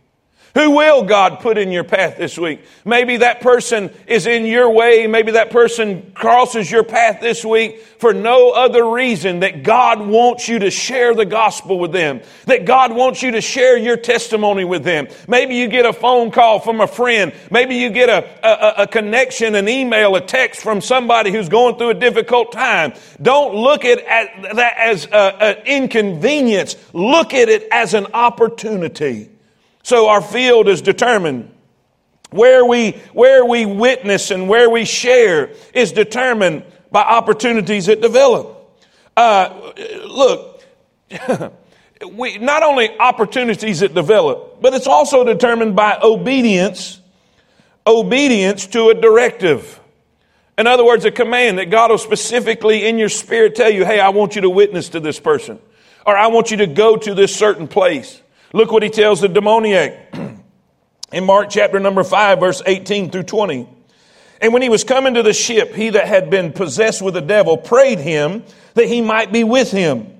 Who 0.54 0.70
will 0.70 1.04
God 1.04 1.40
put 1.40 1.58
in 1.58 1.70
your 1.70 1.84
path 1.84 2.16
this 2.16 2.38
week? 2.38 2.60
Maybe 2.84 3.18
that 3.18 3.40
person 3.40 3.90
is 4.06 4.26
in 4.26 4.46
your 4.46 4.70
way. 4.70 5.06
Maybe 5.06 5.32
that 5.32 5.50
person 5.50 6.10
crosses 6.14 6.70
your 6.70 6.84
path 6.84 7.20
this 7.20 7.44
week 7.44 7.82
for 7.98 8.14
no 8.14 8.50
other 8.50 8.88
reason 8.90 9.40
that 9.40 9.62
God 9.62 10.00
wants 10.00 10.48
you 10.48 10.58
to 10.60 10.70
share 10.70 11.14
the 11.14 11.26
gospel 11.26 11.78
with 11.78 11.92
them, 11.92 12.22
that 12.46 12.64
God 12.64 12.92
wants 12.92 13.22
you 13.22 13.32
to 13.32 13.40
share 13.40 13.76
your 13.76 13.96
testimony 13.96 14.64
with 14.64 14.84
them. 14.84 15.08
Maybe 15.26 15.54
you 15.54 15.68
get 15.68 15.84
a 15.84 15.92
phone 15.92 16.30
call 16.30 16.60
from 16.60 16.80
a 16.80 16.86
friend. 16.86 17.32
Maybe 17.50 17.76
you 17.76 17.90
get 17.90 18.08
a, 18.08 18.24
a, 18.46 18.82
a 18.82 18.86
connection, 18.86 19.54
an 19.54 19.68
email, 19.68 20.16
a 20.16 20.20
text 20.20 20.62
from 20.62 20.80
somebody 20.80 21.30
who's 21.30 21.48
going 21.48 21.76
through 21.76 21.90
a 21.90 21.94
difficult 21.94 22.52
time. 22.52 22.94
Don't 23.20 23.54
look 23.54 23.84
at, 23.84 23.98
at 23.98 24.56
that 24.56 24.74
as 24.78 25.06
an 25.12 25.56
inconvenience. 25.66 26.76
Look 26.92 27.34
at 27.34 27.48
it 27.48 27.68
as 27.70 27.94
an 27.94 28.06
opportunity. 28.14 29.30
So 29.88 30.10
our 30.10 30.20
field 30.20 30.68
is 30.68 30.82
determined. 30.82 31.50
Where 32.28 32.62
we, 32.62 32.90
where 33.14 33.42
we 33.42 33.64
witness 33.64 34.30
and 34.30 34.46
where 34.46 34.68
we 34.68 34.84
share 34.84 35.52
is 35.72 35.92
determined 35.92 36.64
by 36.92 37.00
opportunities 37.00 37.86
that 37.86 38.02
develop. 38.02 38.78
Uh, 39.16 39.72
look, 40.04 40.62
we, 42.12 42.36
not 42.36 42.62
only 42.62 42.98
opportunities 42.98 43.80
that 43.80 43.94
develop, 43.94 44.60
but 44.60 44.74
it's 44.74 44.86
also 44.86 45.24
determined 45.24 45.74
by 45.74 45.98
obedience, 46.02 47.00
obedience 47.86 48.66
to 48.66 48.90
a 48.90 48.94
directive. 48.94 49.80
In 50.58 50.66
other 50.66 50.84
words, 50.84 51.06
a 51.06 51.10
command 51.10 51.56
that 51.56 51.70
God 51.70 51.90
will 51.90 51.96
specifically 51.96 52.86
in 52.86 52.98
your 52.98 53.08
spirit 53.08 53.54
tell 53.54 53.70
you, 53.70 53.86
hey, 53.86 54.00
I 54.00 54.10
want 54.10 54.34
you 54.34 54.42
to 54.42 54.50
witness 54.50 54.90
to 54.90 55.00
this 55.00 55.18
person, 55.18 55.58
or 56.04 56.14
I 56.14 56.26
want 56.26 56.50
you 56.50 56.58
to 56.58 56.66
go 56.66 56.98
to 56.98 57.14
this 57.14 57.34
certain 57.34 57.66
place. 57.68 58.20
Look 58.52 58.72
what 58.72 58.82
he 58.82 58.88
tells 58.88 59.20
the 59.20 59.28
demoniac 59.28 60.14
in 61.12 61.24
Mark 61.24 61.50
chapter 61.50 61.78
number 61.78 62.02
5, 62.02 62.40
verse 62.40 62.62
18 62.64 63.10
through 63.10 63.24
20. 63.24 63.68
And 64.40 64.52
when 64.52 64.62
he 64.62 64.68
was 64.68 64.84
coming 64.84 65.14
to 65.14 65.22
the 65.22 65.32
ship, 65.32 65.74
he 65.74 65.90
that 65.90 66.06
had 66.06 66.30
been 66.30 66.52
possessed 66.52 67.02
with 67.02 67.14
the 67.14 67.20
devil 67.20 67.56
prayed 67.56 67.98
him 67.98 68.44
that 68.74 68.86
he 68.86 69.00
might 69.00 69.32
be 69.32 69.44
with 69.44 69.70
him. 69.70 70.14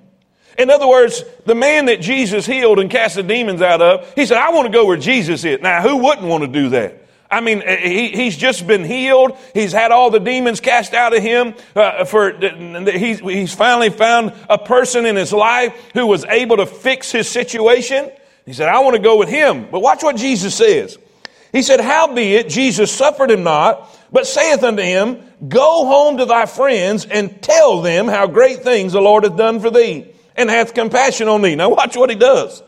In 0.58 0.70
other 0.70 0.88
words, 0.88 1.22
the 1.46 1.54
man 1.54 1.86
that 1.86 2.00
Jesus 2.00 2.44
healed 2.44 2.80
and 2.80 2.90
cast 2.90 3.14
the 3.14 3.22
demons 3.22 3.62
out 3.62 3.80
of, 3.80 4.12
he 4.14 4.26
said, 4.26 4.38
I 4.38 4.50
want 4.50 4.66
to 4.66 4.72
go 4.72 4.86
where 4.86 4.96
Jesus 4.96 5.44
is. 5.44 5.60
Now, 5.60 5.82
who 5.82 5.98
wouldn't 5.98 6.26
want 6.26 6.42
to 6.42 6.48
do 6.48 6.70
that? 6.70 7.04
I 7.30 7.40
mean, 7.40 7.62
he, 7.66 8.08
he's 8.08 8.36
just 8.36 8.66
been 8.66 8.84
healed. 8.84 9.36
He's 9.54 9.72
had 9.72 9.92
all 9.92 10.10
the 10.10 10.18
demons 10.18 10.60
cast 10.60 10.94
out 10.94 11.14
of 11.14 11.22
him. 11.22 11.54
Uh, 11.76 12.04
for 12.04 12.32
he's, 12.90 13.20
he's 13.20 13.54
finally 13.54 13.90
found 13.90 14.32
a 14.48 14.58
person 14.58 15.04
in 15.06 15.14
his 15.14 15.32
life 15.32 15.74
who 15.92 16.06
was 16.06 16.24
able 16.24 16.56
to 16.56 16.66
fix 16.66 17.12
his 17.12 17.28
situation. 17.28 18.10
He 18.48 18.54
said, 18.54 18.70
I 18.70 18.78
want 18.78 18.96
to 18.96 19.02
go 19.02 19.18
with 19.18 19.28
him. 19.28 19.68
But 19.70 19.80
watch 19.80 20.02
what 20.02 20.16
Jesus 20.16 20.54
says. 20.54 20.96
He 21.52 21.60
said, 21.60 21.80
Howbeit 21.80 22.48
Jesus 22.48 22.90
suffered 22.90 23.30
him 23.30 23.42
not, 23.42 23.94
but 24.10 24.26
saith 24.26 24.62
unto 24.62 24.82
him, 24.82 25.22
Go 25.46 25.84
home 25.84 26.16
to 26.16 26.24
thy 26.24 26.46
friends 26.46 27.04
and 27.04 27.42
tell 27.42 27.82
them 27.82 28.08
how 28.08 28.26
great 28.26 28.60
things 28.60 28.94
the 28.94 29.02
Lord 29.02 29.24
hath 29.24 29.36
done 29.36 29.60
for 29.60 29.70
thee, 29.70 30.10
and 30.34 30.48
hath 30.48 30.72
compassion 30.72 31.28
on 31.28 31.42
thee. 31.42 31.56
Now 31.56 31.68
watch 31.68 31.94
what 31.94 32.08
he 32.08 32.16
does. 32.16 32.62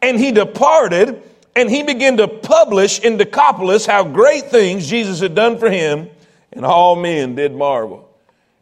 And 0.00 0.18
he 0.18 0.32
departed, 0.32 1.22
and 1.54 1.68
he 1.68 1.82
began 1.82 2.16
to 2.16 2.26
publish 2.26 2.98
in 2.98 3.18
Decapolis 3.18 3.84
how 3.84 4.04
great 4.04 4.46
things 4.46 4.88
Jesus 4.88 5.20
had 5.20 5.34
done 5.34 5.58
for 5.58 5.68
him, 5.68 6.08
and 6.52 6.64
all 6.64 6.96
men 6.96 7.34
did 7.34 7.54
marvel. 7.54 8.08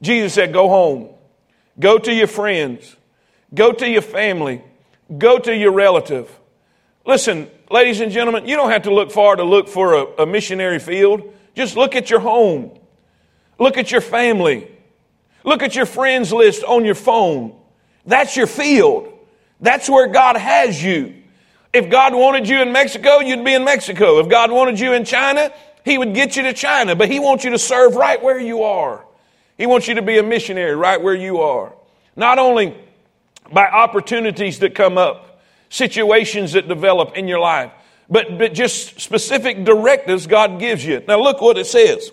Jesus 0.03 0.35
said, 0.35 0.53
Go 0.53 0.69
home. 0.69 1.11
Go 1.79 1.97
to 1.97 2.13
your 2.13 2.27
friends. 2.27 2.97
Go 3.55 3.71
to 3.71 3.89
your 3.89 4.03
family. 4.03 4.65
Go 5.17 5.39
to 5.39 5.55
your 5.55 5.71
relative. 5.71 6.29
Listen, 7.07 7.49
ladies 7.71 8.01
and 8.01 8.11
gentlemen, 8.11 8.47
you 8.49 8.57
don't 8.57 8.71
have 8.71 8.83
to 8.83 8.93
look 8.93 9.13
far 9.13 9.37
to 9.37 9.45
look 9.45 9.69
for 9.69 9.95
a, 9.95 10.23
a 10.23 10.27
missionary 10.27 10.81
field. 10.81 11.33
Just 11.55 11.77
look 11.77 11.95
at 11.95 12.11
your 12.11 12.21
home. 12.21 12.77
Look 13.59 13.79
at 13.79 13.93
your 13.93 14.01
family. 14.01 14.71
Look 15.45 15.63
at 15.63 15.77
your 15.77 15.87
friends 15.87 16.33
list 16.33 16.65
on 16.65 16.85
your 16.85 16.97
phone. 16.97 17.57
That's 18.05 18.37
your 18.37 18.49
field. 18.49 19.13
That's 19.61 19.89
where 19.89 20.09
God 20.09 20.37
has 20.37 20.83
you. 20.83 21.15
If 21.73 21.89
God 21.89 22.15
wanted 22.15 22.49
you 22.49 22.61
in 22.61 22.73
Mexico, 22.73 23.21
you'd 23.21 23.45
be 23.45 23.55
in 23.55 23.65
Mexico. 23.65 24.19
If 24.19 24.29
God 24.29 24.51
wanted 24.51 24.81
you 24.81 24.93
in 24.93 25.05
China, 25.05 25.53
He 25.85 25.99
would 25.99 26.13
get 26.13 26.37
you 26.37 26.43
to 26.45 26.53
China, 26.53 26.97
but 26.97 27.09
He 27.09 27.21
wants 27.21 27.45
you 27.45 27.51
to 27.51 27.59
serve 27.59 27.95
right 27.95 28.21
where 28.21 28.39
you 28.39 28.65
are. 28.65 29.05
He 29.57 29.67
wants 29.67 29.87
you 29.87 29.95
to 29.95 30.03
be 30.03 30.19
a 30.19 30.23
missionary 30.23 30.75
right 30.75 31.01
where 31.01 31.15
you 31.15 31.41
are. 31.41 31.73
Not 32.17 32.39
only 32.39 32.77
by 33.53 33.67
opportunities 33.67 34.59
that 34.59 34.75
come 34.75 34.99
up, 34.99 35.36
situations 35.77 36.53
that 36.53 36.69
develop 36.69 37.17
in 37.17 37.29
your 37.29 37.39
life, 37.39 37.71
but, 38.09 38.39
but 38.39 38.55
just 38.55 39.01
specific 39.01 39.65
directives 39.65 40.27
God 40.27 40.59
gives 40.59 40.85
you. 40.85 41.03
Now, 41.07 41.21
look 41.21 41.41
what 41.41 41.59
it 41.59 41.67
says. 41.67 42.11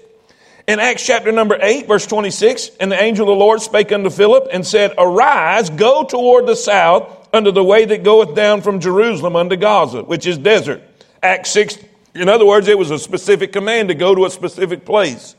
In 0.67 0.79
Acts 0.79 1.05
chapter 1.05 1.32
number 1.32 1.58
8, 1.60 1.88
verse 1.88 2.05
26, 2.05 2.72
and 2.79 2.91
the 2.91 3.01
angel 3.01 3.29
of 3.29 3.36
the 3.38 3.39
Lord 3.39 3.62
spake 3.62 3.91
unto 3.91 4.10
Philip 4.10 4.48
and 4.51 4.65
said, 4.65 4.93
Arise, 4.98 5.70
go 5.70 6.03
toward 6.03 6.46
the 6.46 6.55
south 6.55 7.29
unto 7.34 7.51
the 7.51 7.63
way 7.63 7.86
that 7.86 8.03
goeth 8.03 8.36
down 8.36 8.62
from 8.62 8.79
Jerusalem 8.79 9.36
unto 9.36 9.58
Gaza, 9.58 10.03
which 10.03 10.25
is 10.25 10.38
desert. 10.38 10.82
Acts 11.22 11.51
6, 11.51 11.77
in 12.15 12.29
other 12.29 12.46
words, 12.46 12.67
it 12.67 12.77
was 12.77 12.91
a 12.91 13.00
specific 13.00 13.51
command 13.51 13.89
to 13.89 13.96
go 13.96 14.15
to 14.15 14.25
a 14.25 14.29
specific 14.29 14.86
place. 14.86 15.36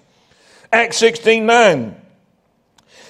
Acts 0.73 0.99
16, 0.99 1.47
9. 1.47 1.97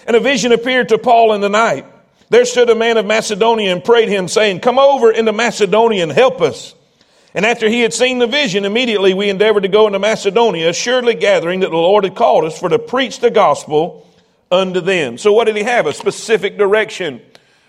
And 0.07 0.17
a 0.17 0.21
vision 0.21 0.53
appeared 0.53 0.91
to 0.91 0.99
Paul 0.99 1.33
in 1.33 1.41
the 1.41 1.49
night. 1.49 1.87
There 2.31 2.45
stood 2.45 2.71
a 2.71 2.75
man 2.75 2.97
of 2.97 3.07
Macedonia 3.07 3.73
and 3.73 3.85
prayed 3.85 4.09
him, 4.09 4.29
saying, 4.29 4.61
Come 4.61 4.79
over 4.79 5.11
into 5.11 5.33
Macedonia 5.33 6.03
and 6.03 6.13
help 6.13 6.41
us. 6.41 6.75
And 7.35 7.45
after 7.45 7.69
he 7.69 7.81
had 7.81 7.93
seen 7.93 8.19
the 8.19 8.27
vision, 8.27 8.65
immediately 8.65 9.13
we 9.13 9.29
endeavored 9.29 9.65
to 9.65 9.69
go 9.69 9.87
into 9.87 9.99
Macedonia, 9.99 10.69
assuredly 10.69 11.15
gathering 11.15 11.61
that 11.61 11.71
the 11.71 11.77
Lord 11.77 12.05
had 12.05 12.15
called 12.15 12.45
us 12.45 12.59
for 12.59 12.69
to 12.69 12.79
preach 12.79 13.19
the 13.21 13.31
gospel 13.31 14.09
unto 14.51 14.81
them. 14.81 15.19
So 15.19 15.33
what 15.33 15.47
did 15.47 15.57
he 15.57 15.65
have? 15.65 15.87
A 15.87 15.93
specific 15.93 16.57
direction. 16.57 17.21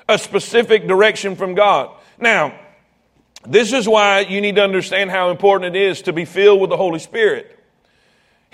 A 0.07 0.19
specific 0.19 0.87
direction 0.87 1.35
from 1.35 1.55
God. 1.55 1.89
Now, 2.19 2.53
this 3.47 3.73
is 3.73 3.87
why 3.87 4.21
you 4.21 4.39
need 4.39 4.55
to 4.55 4.63
understand 4.63 5.09
how 5.09 5.31
important 5.31 5.75
it 5.75 5.81
is 5.81 6.03
to 6.03 6.13
be 6.13 6.25
filled 6.25 6.61
with 6.61 6.69
the 6.69 6.77
Holy 6.77 6.99
Spirit. 6.99 7.51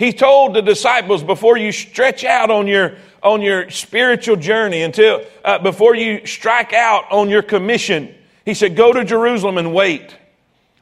He 0.02 0.12
told 0.12 0.54
the 0.54 0.62
disciples 0.62 1.22
before 1.22 1.56
you 1.56 1.70
stretch 1.70 2.24
out 2.24 2.50
on 2.50 2.66
your, 2.66 2.96
on 3.22 3.40
your 3.40 3.70
spiritual 3.70 4.34
journey 4.34 4.82
until, 4.82 5.24
uh, 5.44 5.60
before 5.60 5.94
you 5.94 6.26
strike 6.26 6.72
out 6.72 7.04
on 7.12 7.28
your 7.28 7.40
commission, 7.40 8.12
he 8.44 8.52
said, 8.52 8.74
go 8.74 8.92
to 8.92 9.04
Jerusalem 9.04 9.58
and 9.58 9.72
wait. 9.72 10.16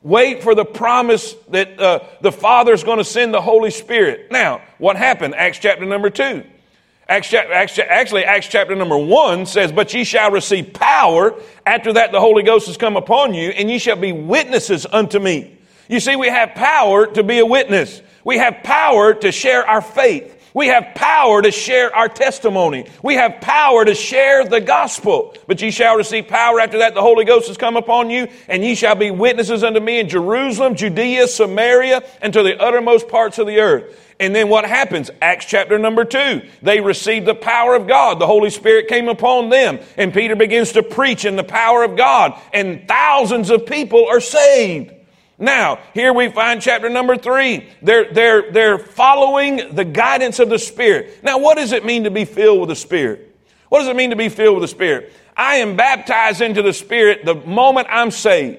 Wait 0.03 0.43
for 0.43 0.55
the 0.55 0.65
promise 0.65 1.35
that 1.51 1.79
uh, 1.79 2.01
the 2.23 2.33
Father 2.33 2.73
is 2.73 2.83
going 2.83 2.97
to 2.97 3.05
send 3.05 3.35
the 3.35 3.43
Holy 3.43 3.71
Spirit. 3.71 4.33
Now, 4.33 4.63
what 4.79 4.97
happened? 4.97 5.35
Acts 5.35 5.59
chapter 5.59 5.85
number 5.85 6.09
two. 6.09 6.43
Acts, 7.07 7.35
actually, 7.35 8.25
Acts 8.25 8.49
chapter 8.49 8.75
number 8.75 8.97
one 8.97 9.45
says, 9.45 9.71
But 9.71 9.93
ye 9.93 10.05
shall 10.05 10.31
receive 10.31 10.73
power. 10.73 11.35
After 11.67 11.93
that, 11.93 12.11
the 12.11 12.21
Holy 12.21 12.43
Ghost 12.43 12.69
has 12.69 12.79
come 12.79 12.97
upon 12.97 13.35
you, 13.35 13.51
and 13.51 13.71
ye 13.71 13.79
shall 13.79 13.97
be 13.97 14.13
witnesses 14.13 14.87
unto 14.91 15.19
me. 15.19 15.59
You 15.91 16.01
see, 16.01 16.17
we 16.17 16.29
have 16.29 16.55
power 16.55 17.07
to 17.09 17.23
be 17.23 17.39
a 17.41 17.45
witness. 17.45 18.01
We 18.25 18.39
have 18.39 18.63
power 18.63 19.15
to 19.15 19.33
share 19.33 19.67
our 19.67 19.81
faith. 19.81 20.37
We 20.53 20.67
have 20.67 20.95
power 20.97 21.43
to 21.43 21.53
share 21.53 21.95
our 21.95 22.09
testimony. 22.09 22.87
We 23.03 23.15
have 23.15 23.41
power 23.41 23.85
to 23.85 23.95
share 23.95 24.45
the 24.45 24.61
gospel. 24.61 25.37
But 25.47 25.63
ye 25.63 25.71
shall 25.71 25.97
receive 25.97 26.27
power 26.27 26.61
after 26.61 26.79
that 26.79 26.95
the 26.95 27.03
Holy 27.03 27.25
Ghost 27.25 27.49
has 27.49 27.57
come 27.57 27.77
upon 27.77 28.11
you, 28.11 28.27
and 28.49 28.65
ye 28.65 28.75
shall 28.75 28.97
be 28.97 29.13
witnesses 29.13 29.63
unto 29.63 29.79
me 29.79 30.01
in 30.01 30.09
Jerusalem, 30.09 30.75
Judea, 30.75 31.29
Samaria, 31.29 32.03
and 32.21 32.33
to 32.33 32.43
the 32.43 32.61
uttermost 32.61 33.09
parts 33.09 33.39
of 33.39 33.47
the 33.47 33.61
earth. 33.61 33.97
And 34.19 34.35
then 34.35 34.49
what 34.49 34.67
happens? 34.67 35.11
Acts 35.23 35.47
chapter 35.47 35.79
number 35.79 36.05
two. 36.05 36.43
They 36.63 36.81
received 36.81 37.27
the 37.27 37.35
power 37.35 37.75
of 37.75 37.87
God. 37.87 38.19
The 38.19 38.27
Holy 38.27 38.51
Spirit 38.51 38.89
came 38.89 39.09
upon 39.09 39.51
them, 39.51 39.79
and 39.97 40.13
Peter 40.13 40.37
begins 40.37 40.73
to 40.73 40.83
preach 40.83 41.25
in 41.25 41.37
the 41.37 41.45
power 41.45 41.85
of 41.85 41.97
God, 41.97 42.39
and 42.53 42.87
thousands 42.89 43.51
of 43.51 43.67
people 43.67 44.07
are 44.09 44.21
saved. 44.21 44.93
Now, 45.41 45.79
here 45.95 46.13
we 46.13 46.29
find 46.29 46.61
chapter 46.61 46.91
number 46.91 47.17
three. 47.17 47.67
They're, 47.81 48.13
they're, 48.13 48.53
they're 48.53 48.79
following 48.79 49.75
the 49.75 49.87
guidance 49.87 50.39
of 50.39 50.51
the 50.51 50.59
Spirit. 50.59 51.25
Now, 51.25 51.39
what 51.39 51.57
does 51.57 51.73
it 51.73 51.83
mean 51.83 52.05
to 52.05 52.11
be 52.11 52.27
filled 52.27 52.61
with 52.61 52.69
the 52.69 52.77
Spirit? 52.77 53.35
What 53.71 53.79
does 53.79 53.89
it 53.89 53.97
mean 53.97 54.11
to 54.11 54.17
be 54.17 54.29
filled 54.29 54.57
with 54.57 54.63
the 54.63 54.69
Spirit? 54.69 55.15
I 55.35 55.57
am 55.57 55.77
baptized 55.77 56.43
into 56.43 56.61
the 56.61 56.75
Spirit 56.75 57.25
the 57.25 57.35
moment 57.35 57.89
I'm 57.91 58.11
saved. 58.11 58.59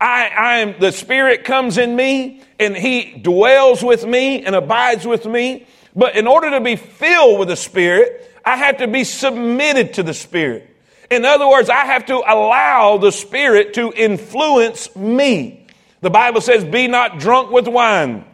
I, 0.00 0.28
I 0.28 0.58
am, 0.58 0.76
the 0.78 0.92
Spirit 0.92 1.42
comes 1.42 1.78
in 1.78 1.96
me 1.96 2.42
and 2.60 2.76
He 2.76 3.18
dwells 3.20 3.82
with 3.82 4.06
me 4.06 4.44
and 4.44 4.54
abides 4.54 5.04
with 5.04 5.26
me. 5.26 5.66
But 5.96 6.14
in 6.14 6.28
order 6.28 6.50
to 6.50 6.60
be 6.60 6.76
filled 6.76 7.40
with 7.40 7.48
the 7.48 7.56
Spirit, 7.56 8.32
I 8.44 8.56
have 8.56 8.78
to 8.78 8.86
be 8.86 9.02
submitted 9.02 9.94
to 9.94 10.04
the 10.04 10.14
Spirit. 10.14 10.68
In 11.10 11.24
other 11.24 11.48
words, 11.48 11.68
I 11.68 11.86
have 11.86 12.06
to 12.06 12.18
allow 12.18 12.98
the 12.98 13.10
Spirit 13.10 13.74
to 13.74 13.92
influence 13.92 14.94
me. 14.94 15.59
The 16.00 16.10
Bible 16.10 16.40
says, 16.40 16.64
be 16.64 16.86
not 16.86 17.18
drunk 17.18 17.50
with 17.50 17.68
wine. 17.68 18.24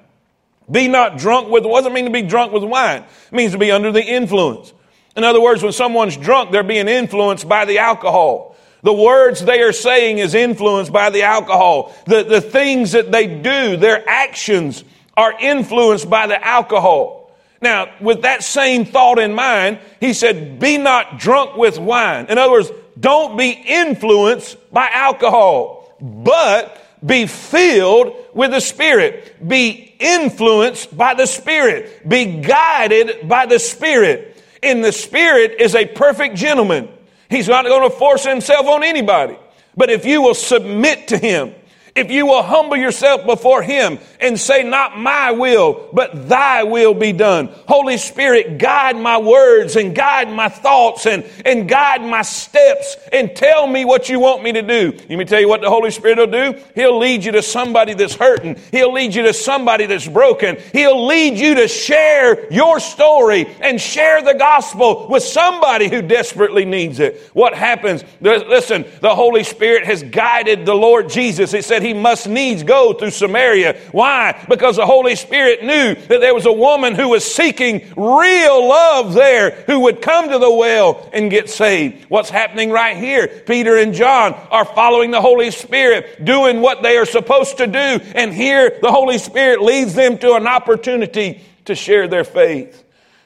Be 0.71 0.89
not 0.89 1.19
drunk 1.19 1.49
with, 1.49 1.65
what 1.65 1.81
does 1.81 1.91
it 1.91 1.93
mean 1.93 2.07
to 2.07 2.11
be 2.11 2.23
drunk 2.23 2.53
with 2.53 2.65
wine? 2.65 3.03
It 3.03 3.33
means 3.33 3.53
to 3.53 3.59
be 3.59 3.71
under 3.71 3.93
the 3.93 4.03
influence. 4.03 4.73
In 5.17 5.25
other 5.25 5.41
words, 5.41 5.63
when 5.63 5.73
someone's 5.73 6.17
drunk, 6.17 6.51
they're 6.51 6.63
being 6.63 6.89
influenced 6.89 7.49
by 7.49 7.65
the 7.65 7.79
alcohol. 7.79 8.57
The 8.83 8.93
words 8.93 9.45
they 9.45 9.63
are 9.63 9.73
saying 9.73 10.19
is 10.19 10.35
influenced 10.35 10.93
by 10.93 11.11
the 11.11 11.23
alcohol. 11.23 11.95
The, 12.07 12.23
the 12.23 12.41
things 12.41 12.93
that 12.93 13.11
they 13.11 13.27
do, 13.27 13.77
their 13.77 14.09
actions 14.09 14.85
are 15.17 15.33
influenced 15.41 16.11
by 16.11 16.27
the 16.27 16.45
alcohol. 16.45 17.33
Now, 17.61 17.93
with 18.01 18.23
that 18.23 18.45
same 18.45 18.85
thought 18.85 19.19
in 19.19 19.35
mind, 19.35 19.79
he 19.99 20.13
said, 20.13 20.59
be 20.61 20.77
not 20.77 21.19
drunk 21.19 21.57
with 21.57 21.79
wine. 21.79 22.27
In 22.27 22.39
other 22.39 22.53
words, 22.53 22.71
don't 23.01 23.37
be 23.37 23.51
influenced 23.51 24.57
by 24.73 24.89
alcohol, 24.93 25.97
but 26.01 26.86
be 27.07 27.27
filled 27.27 28.15
with 28.35 28.51
the 28.51 28.61
Spirit. 28.61 29.47
Be 29.47 29.95
influenced 29.99 30.97
by 30.97 31.15
the 31.15 31.27
Spirit. 31.27 32.07
Be 32.09 32.41
guided 32.41 33.29
by 33.29 33.47
the 33.47 33.59
Spirit. 33.59 34.43
In 34.63 34.81
the 34.81 34.93
Spirit 34.93 35.61
is 35.61 35.75
a 35.75 35.87
perfect 35.87 36.37
gentleman. 36.37 36.89
He's 37.31 37.49
not 37.49 37.65
going 37.65 37.89
to 37.89 37.97
force 37.97 38.25
himself 38.25 38.67
on 38.67 38.83
anybody. 38.85 39.37
But 39.77 39.91
if 39.91 40.07
you 40.07 40.23
will 40.23 40.35
submit 40.35 41.09
to 41.09 41.19
Him, 41.19 41.55
if 41.97 42.11
you 42.11 42.27
will 42.27 42.43
humble 42.43 42.77
yourself 42.77 43.25
before 43.25 43.63
Him 43.63 43.99
and 44.21 44.39
say, 44.39 44.63
Not 44.63 44.99
my 44.99 45.33
will, 45.33 45.89
but 45.93 46.29
Thy 46.29 46.63
will 46.65 46.95
be 46.95 47.13
done. 47.13 47.49
Holy 47.67 47.97
Spirit, 47.97 48.59
guide 48.59 48.97
my 48.97 49.19
words 49.19 49.77
and 49.77 49.95
guide 49.95 50.31
my 50.31 50.49
thoughts 50.49 51.07
and, 51.07 51.25
and 51.45 51.69
guide 51.69 52.03
my 52.03 52.23
steps 52.23 52.97
and 53.13 53.35
tell 53.35 53.67
me 53.67 53.85
what 53.85 54.09
you 54.09 54.21
want 54.21 54.43
me 54.43 54.53
to 54.53 54.63
do. 54.63 54.93
Let 55.09 55.11
me 55.11 55.25
tell 55.25 55.41
you 55.41 55.49
what 55.49 55.61
the 55.61 55.71
Holy 55.71 55.91
Spirit 55.91 56.19
will 56.19 56.27
do. 56.27 56.63
He'll 56.75 56.99
lead 56.99 57.25
you 57.25 57.33
to 57.33 57.43
somebody 57.43 57.95
that's 57.95 58.15
hurting. 58.15 58.57
He'll 58.71 58.93
lead 58.93 59.15
you 59.15 59.23
to 59.23 59.33
somebody 59.33 59.87
that's 59.87 60.09
broken. 60.09 60.59
He'll 60.73 61.07
lead 61.07 61.39
you 61.39 61.55
to 61.57 61.69
share 61.69 62.53
your 62.53 62.81
story 62.81 63.47
and 63.61 63.81
share 63.81 64.23
the 64.23 64.35
gospel 64.35 65.09
with 65.09 65.23
somebody 65.23 65.89
who 65.89 66.03
desperately 66.03 66.65
needs 66.65 67.01
it. 67.01 67.31
What 67.33 67.55
happens? 67.55 68.05
Listen, 68.21 68.85
the 69.01 69.15
Holy 69.15 69.45
Spirit 69.45 69.85
has 69.87 70.03
guided 70.03 70.67
the 70.67 70.75
Lord 70.75 71.09
Jesus. 71.09 71.53
He 71.53 71.63
said, 71.63 71.83
he 71.87 71.95
must 71.95 72.29
needs 72.29 72.63
go 72.63 72.93
through 72.93 73.11
Samaria. 73.11 73.81
Why? 73.93 74.45
Because 74.49 74.77
the 74.77 74.87
Holy 74.87 75.15
Spirit 75.15 75.63
knew 75.63 75.95
that 75.95 76.21
there 76.21 76.35
was 76.35 76.47
a 76.47 76.53
woman 76.53 76.95
who 76.95 77.09
was 77.09 77.25
seeking 77.25 77.93
real 77.97 78.69
love 78.69 79.15
there 79.15 79.53
who 79.67 79.81
would 79.81 80.03
come 80.03 80.29
to 80.29 80.39
the 80.39 80.51
well 80.51 81.09
and 81.13 81.31
get 81.31 81.49
saved. 81.49 82.11
What's 82.11 82.31
happening 82.31 82.71
right 82.71 82.97
here? 82.97 83.29
Peter 83.29 83.77
and 83.77 83.95
John 83.95 84.35
are 84.51 84.65
following 84.65 85.13
the 85.13 85.21
Holy 85.21 85.51
Spirit, 85.51 86.25
doing 86.25 86.61
what 86.61 86.83
they 86.83 86.97
are 86.97 87.07
supposed 87.07 87.59
to 87.59 87.67
do. 87.67 87.79
And 87.79 88.35
here 88.35 88.79
the 88.83 88.91
Holy 88.91 89.19
Spirit 89.19 89.63
leads 89.63 89.95
them 89.95 90.19
to 90.19 90.35
an 90.35 90.47
opportunity 90.47 91.41
to 91.67 91.75
share 91.75 92.09
their 92.09 92.25
faith. 92.25 92.85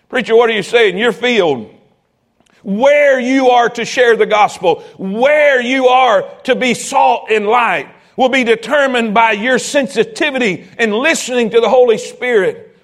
Preacher, 0.08 0.36
what 0.36 0.50
are 0.50 0.54
you 0.54 0.62
saying? 0.62 0.98
Your 0.98 1.12
field 1.12 1.74
where 2.62 3.18
you 3.18 3.48
are 3.48 3.70
to 3.70 3.86
share 3.86 4.16
the 4.16 4.26
gospel, 4.26 4.82
where 4.98 5.62
you 5.62 5.88
are 5.88 6.28
to 6.42 6.54
be 6.54 6.74
salt 6.74 7.30
and 7.30 7.46
light 7.46 7.88
will 8.16 8.28
be 8.28 8.44
determined 8.44 9.14
by 9.14 9.32
your 9.32 9.58
sensitivity 9.58 10.68
and 10.78 10.94
listening 10.94 11.50
to 11.50 11.60
the 11.60 11.68
Holy 11.68 11.98
Spirit. 11.98 12.76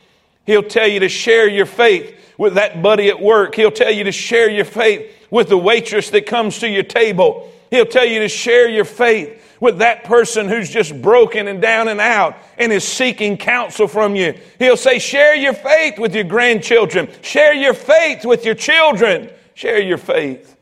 He'll 0.46 0.62
tell 0.62 0.86
you 0.86 1.00
to 1.00 1.08
share 1.08 1.48
your 1.48 1.66
faith 1.66 2.14
with 2.38 2.54
that 2.54 2.82
buddy 2.82 3.08
at 3.08 3.20
work. 3.20 3.54
He'll 3.54 3.70
tell 3.70 3.92
you 3.92 4.04
to 4.04 4.12
share 4.12 4.50
your 4.50 4.64
faith 4.64 5.12
with 5.30 5.48
the 5.48 5.58
waitress 5.58 6.10
that 6.10 6.26
comes 6.26 6.58
to 6.60 6.68
your 6.68 6.84
table. 6.84 7.52
He'll 7.70 7.86
tell 7.86 8.06
you 8.06 8.20
to 8.20 8.28
share 8.28 8.68
your 8.68 8.84
faith 8.84 9.42
with 9.60 9.78
that 9.78 10.04
person 10.04 10.48
who's 10.48 10.70
just 10.70 11.00
broken 11.00 11.48
and 11.48 11.60
down 11.60 11.88
and 11.88 12.00
out 12.00 12.36
and 12.58 12.72
is 12.72 12.86
seeking 12.86 13.36
counsel 13.36 13.88
from 13.88 14.14
you. 14.14 14.34
He'll 14.58 14.76
say, 14.76 14.98
share 14.98 15.34
your 15.34 15.54
faith 15.54 15.98
with 15.98 16.14
your 16.14 16.24
grandchildren. 16.24 17.08
Share 17.22 17.54
your 17.54 17.74
faith 17.74 18.24
with 18.24 18.44
your 18.44 18.54
children. 18.54 19.30
Share 19.54 19.80
your 19.80 19.98
faith. 19.98 20.55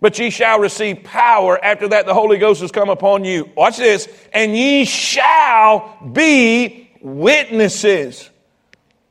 But 0.00 0.18
ye 0.18 0.30
shall 0.30 0.58
receive 0.58 1.04
power. 1.04 1.62
After 1.62 1.88
that, 1.88 2.06
the 2.06 2.14
Holy 2.14 2.38
Ghost 2.38 2.62
has 2.62 2.72
come 2.72 2.88
upon 2.88 3.24
you. 3.24 3.50
Watch 3.54 3.76
this. 3.76 4.08
And 4.32 4.56
ye 4.56 4.84
shall 4.86 5.98
be 6.12 6.90
witnesses. 7.02 8.30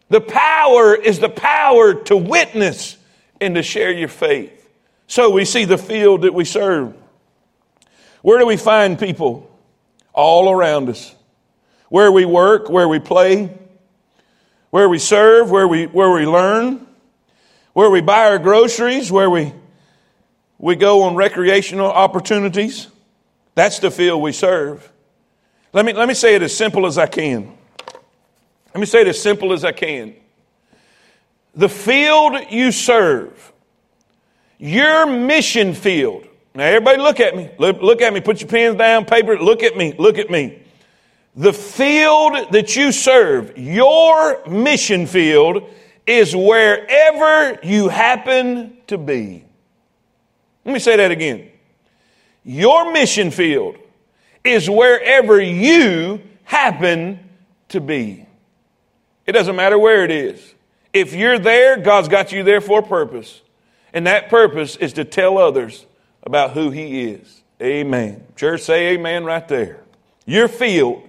The 0.09 0.21
power 0.21 0.95
is 0.95 1.19
the 1.19 1.29
power 1.29 1.93
to 2.05 2.17
witness 2.17 2.97
and 3.39 3.55
to 3.55 3.61
share 3.61 3.91
your 3.91 4.07
faith. 4.07 4.67
So 5.05 5.29
we 5.29 5.45
see 5.45 5.65
the 5.65 5.77
field 5.77 6.23
that 6.23 6.33
we 6.33 6.45
serve. 6.45 6.95
Where 8.21 8.39
do 8.39 8.45
we 8.45 8.57
find 8.57 8.97
people? 8.97 9.49
All 10.13 10.51
around 10.51 10.89
us. 10.89 11.15
Where 11.89 12.11
we 12.11 12.25
work, 12.25 12.69
where 12.69 12.87
we 12.87 12.99
play, 12.99 13.55
where 14.71 14.89
we 14.89 14.99
serve, 14.99 15.49
where 15.51 15.67
we, 15.67 15.85
where 15.85 16.11
we 16.11 16.25
learn, 16.25 16.85
where 17.73 17.89
we 17.89 18.01
buy 18.01 18.27
our 18.27 18.39
groceries, 18.39 19.11
where 19.11 19.29
we 19.29 19.53
we 20.59 20.75
go 20.75 21.03
on 21.03 21.15
recreational 21.15 21.87
opportunities. 21.87 22.89
That's 23.55 23.79
the 23.79 23.89
field 23.89 24.21
we 24.21 24.33
serve. 24.33 24.91
Let 25.73 25.85
me, 25.85 25.93
let 25.93 26.07
me 26.07 26.13
say 26.13 26.35
it 26.35 26.43
as 26.43 26.55
simple 26.55 26.85
as 26.85 26.97
I 26.97 27.07
can. 27.07 27.57
Let 28.73 28.79
me 28.79 28.85
say 28.85 29.01
it 29.01 29.07
as 29.07 29.21
simple 29.21 29.53
as 29.53 29.63
I 29.63 29.71
can. 29.71 30.13
The 31.55 31.69
field 31.69 32.51
you 32.51 32.71
serve, 32.71 33.53
your 34.57 35.07
mission 35.07 35.73
field. 35.73 36.25
Now, 36.53 36.65
everybody, 36.65 37.01
look 37.01 37.19
at 37.19 37.35
me. 37.35 37.49
Look, 37.57 37.81
look 37.81 38.01
at 38.01 38.13
me. 38.13 38.19
Put 38.19 38.41
your 38.41 38.49
pens 38.49 38.77
down, 38.77 39.05
paper. 39.05 39.39
Look 39.39 39.63
at 39.63 39.77
me. 39.77 39.93
Look 39.97 40.17
at 40.17 40.29
me. 40.29 40.61
The 41.35 41.53
field 41.53 42.51
that 42.51 42.75
you 42.75 42.91
serve, 42.91 43.57
your 43.57 44.45
mission 44.47 45.05
field, 45.05 45.69
is 46.05 46.35
wherever 46.35 47.59
you 47.63 47.87
happen 47.87 48.77
to 48.87 48.97
be. 48.97 49.45
Let 50.69 50.73
me 50.73 50.79
say 50.81 50.97
that 50.97 51.09
again. 51.09 51.49
Your 52.43 52.93
mission 52.93 53.31
field 53.31 53.75
is 54.43 54.69
wherever 54.69 55.41
you 55.41 56.21
happen 56.43 57.27
to 57.69 57.81
be. 57.81 58.27
It 59.25 59.31
doesn't 59.31 59.55
matter 59.55 59.79
where 59.79 60.05
it 60.05 60.11
is. 60.11 60.53
If 60.93 61.15
you're 61.15 61.39
there, 61.39 61.77
God's 61.77 62.07
got 62.07 62.31
you 62.31 62.43
there 62.43 62.61
for 62.61 62.81
a 62.81 62.83
purpose. 62.83 63.41
And 63.93 64.05
that 64.05 64.29
purpose 64.29 64.75
is 64.75 64.93
to 64.93 65.05
tell 65.05 65.39
others 65.39 65.87
about 66.21 66.51
who 66.51 66.69
He 66.69 67.01
is. 67.01 67.41
Amen. 67.59 68.23
Church, 68.35 68.61
say 68.61 68.93
amen 68.93 69.25
right 69.25 69.47
there. 69.47 69.81
Your 70.27 70.47
field 70.47 71.01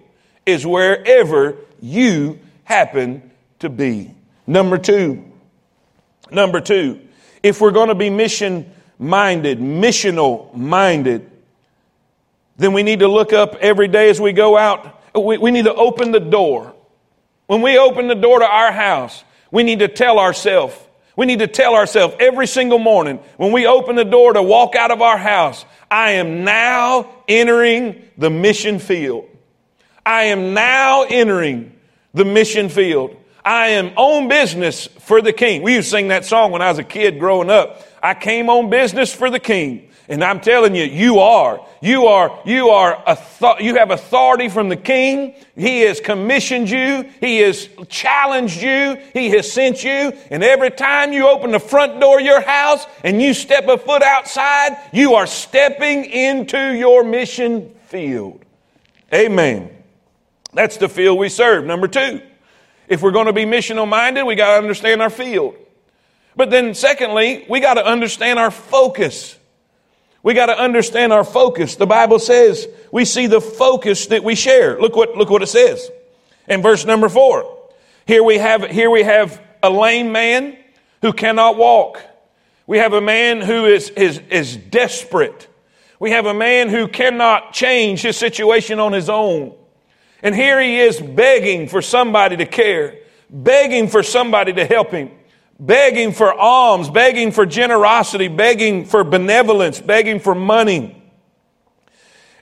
is 0.46 0.66
wherever 0.66 1.58
you 1.82 2.38
happen 2.64 3.30
to 3.58 3.68
be. 3.68 4.14
Number 4.46 4.78
two, 4.78 5.22
number 6.30 6.62
two, 6.62 7.02
if 7.42 7.60
we're 7.60 7.72
going 7.72 7.88
to 7.88 7.94
be 7.94 8.08
mission 8.08 8.72
minded, 9.00 9.58
missional 9.58 10.54
minded, 10.54 11.28
then 12.58 12.74
we 12.74 12.82
need 12.82 13.00
to 13.00 13.08
look 13.08 13.32
up 13.32 13.56
every 13.56 13.88
day 13.88 14.10
as 14.10 14.20
we 14.20 14.32
go 14.32 14.56
out. 14.56 15.02
We, 15.14 15.38
we 15.38 15.50
need 15.50 15.64
to 15.64 15.74
open 15.74 16.12
the 16.12 16.20
door. 16.20 16.74
When 17.46 17.62
we 17.62 17.78
open 17.78 18.06
the 18.06 18.14
door 18.14 18.38
to 18.38 18.46
our 18.46 18.70
house, 18.70 19.24
we 19.50 19.62
need 19.62 19.78
to 19.78 19.88
tell 19.88 20.18
ourselves, 20.20 20.76
we 21.16 21.26
need 21.26 21.38
to 21.38 21.46
tell 21.46 21.74
ourselves 21.74 22.14
every 22.20 22.46
single 22.46 22.78
morning 22.78 23.18
when 23.38 23.50
we 23.50 23.66
open 23.66 23.96
the 23.96 24.04
door 24.04 24.34
to 24.34 24.42
walk 24.42 24.76
out 24.76 24.90
of 24.90 25.00
our 25.00 25.18
house, 25.18 25.64
I 25.90 26.12
am 26.12 26.44
now 26.44 27.10
entering 27.26 28.04
the 28.18 28.30
mission 28.30 28.78
field. 28.78 29.26
I 30.04 30.24
am 30.24 30.54
now 30.54 31.04
entering 31.04 31.74
the 32.12 32.24
mission 32.24 32.68
field. 32.68 33.16
I 33.44 33.68
am 33.68 33.92
on 33.96 34.28
business 34.28 34.86
for 34.86 35.22
the 35.22 35.32
king. 35.32 35.62
We 35.62 35.74
used 35.74 35.88
to 35.88 35.96
sing 35.96 36.08
that 36.08 36.26
song 36.26 36.52
when 36.52 36.62
I 36.62 36.68
was 36.68 36.78
a 36.78 36.84
kid 36.84 37.18
growing 37.18 37.48
up. 37.48 37.82
I 38.02 38.14
came 38.14 38.48
on 38.48 38.70
business 38.70 39.14
for 39.14 39.30
the 39.30 39.40
king. 39.40 39.90
And 40.10 40.24
I'm 40.24 40.40
telling 40.40 40.74
you, 40.74 40.82
you 40.82 41.20
are. 41.20 41.64
You 41.80 42.06
are, 42.06 42.42
you 42.44 42.70
are, 42.70 43.16
you 43.60 43.76
have 43.76 43.92
authority 43.92 44.48
from 44.48 44.68
the 44.68 44.76
king. 44.76 45.34
He 45.54 45.82
has 45.82 46.00
commissioned 46.00 46.68
you. 46.68 47.08
He 47.20 47.38
has 47.38 47.68
challenged 47.88 48.60
you. 48.60 48.98
He 49.12 49.30
has 49.30 49.50
sent 49.50 49.84
you. 49.84 50.12
And 50.30 50.42
every 50.42 50.72
time 50.72 51.12
you 51.12 51.28
open 51.28 51.52
the 51.52 51.60
front 51.60 52.00
door 52.00 52.18
of 52.18 52.26
your 52.26 52.40
house 52.40 52.84
and 53.04 53.22
you 53.22 53.32
step 53.32 53.68
a 53.68 53.78
foot 53.78 54.02
outside, 54.02 54.76
you 54.92 55.14
are 55.14 55.28
stepping 55.28 56.04
into 56.04 56.76
your 56.76 57.04
mission 57.04 57.72
field. 57.86 58.44
Amen. 59.14 59.70
That's 60.52 60.76
the 60.76 60.88
field 60.88 61.18
we 61.18 61.28
serve. 61.28 61.64
Number 61.64 61.86
two, 61.86 62.20
if 62.88 63.00
we're 63.00 63.12
going 63.12 63.26
to 63.26 63.32
be 63.32 63.44
missional 63.44 63.88
minded, 63.88 64.24
we 64.24 64.34
got 64.34 64.54
to 64.54 64.58
understand 64.58 65.00
our 65.00 65.10
field. 65.10 65.54
But 66.36 66.50
then, 66.50 66.74
secondly, 66.74 67.44
we 67.48 67.60
got 67.60 67.74
to 67.74 67.84
understand 67.84 68.38
our 68.38 68.50
focus. 68.50 69.36
We 70.22 70.34
got 70.34 70.46
to 70.46 70.58
understand 70.58 71.12
our 71.12 71.24
focus. 71.24 71.76
The 71.76 71.86
Bible 71.86 72.18
says 72.18 72.68
we 72.92 73.04
see 73.04 73.26
the 73.26 73.40
focus 73.40 74.06
that 74.06 74.22
we 74.22 74.34
share. 74.34 74.80
Look 74.80 74.94
what, 74.96 75.16
look 75.16 75.30
what 75.30 75.42
it 75.42 75.48
says 75.48 75.90
in 76.48 76.62
verse 76.62 76.84
number 76.84 77.08
four. 77.08 77.58
Here 78.06 78.22
we 78.22 78.38
have, 78.38 78.64
here 78.64 78.90
we 78.90 79.02
have 79.02 79.40
a 79.62 79.70
lame 79.70 80.12
man 80.12 80.56
who 81.00 81.12
cannot 81.12 81.56
walk. 81.56 82.02
We 82.66 82.78
have 82.78 82.92
a 82.92 83.00
man 83.00 83.40
who 83.40 83.66
is, 83.66 83.90
is, 83.90 84.18
is 84.30 84.56
desperate. 84.56 85.48
We 85.98 86.12
have 86.12 86.26
a 86.26 86.34
man 86.34 86.68
who 86.68 86.88
cannot 86.88 87.52
change 87.52 88.02
his 88.02 88.16
situation 88.16 88.78
on 88.78 88.92
his 88.92 89.08
own. 89.08 89.54
And 90.22 90.34
here 90.34 90.60
he 90.60 90.78
is 90.78 91.00
begging 91.00 91.68
for 91.68 91.82
somebody 91.82 92.36
to 92.38 92.46
care, 92.46 92.98
begging 93.28 93.88
for 93.88 94.02
somebody 94.02 94.52
to 94.52 94.66
help 94.66 94.90
him, 94.90 95.10
begging 95.60 96.12
for 96.12 96.32
alms, 96.32 96.88
begging 96.88 97.30
for 97.30 97.44
generosity, 97.44 98.28
begging 98.28 98.86
for 98.86 99.04
benevolence, 99.04 99.78
begging 99.78 100.18
for 100.18 100.34
money. 100.34 100.96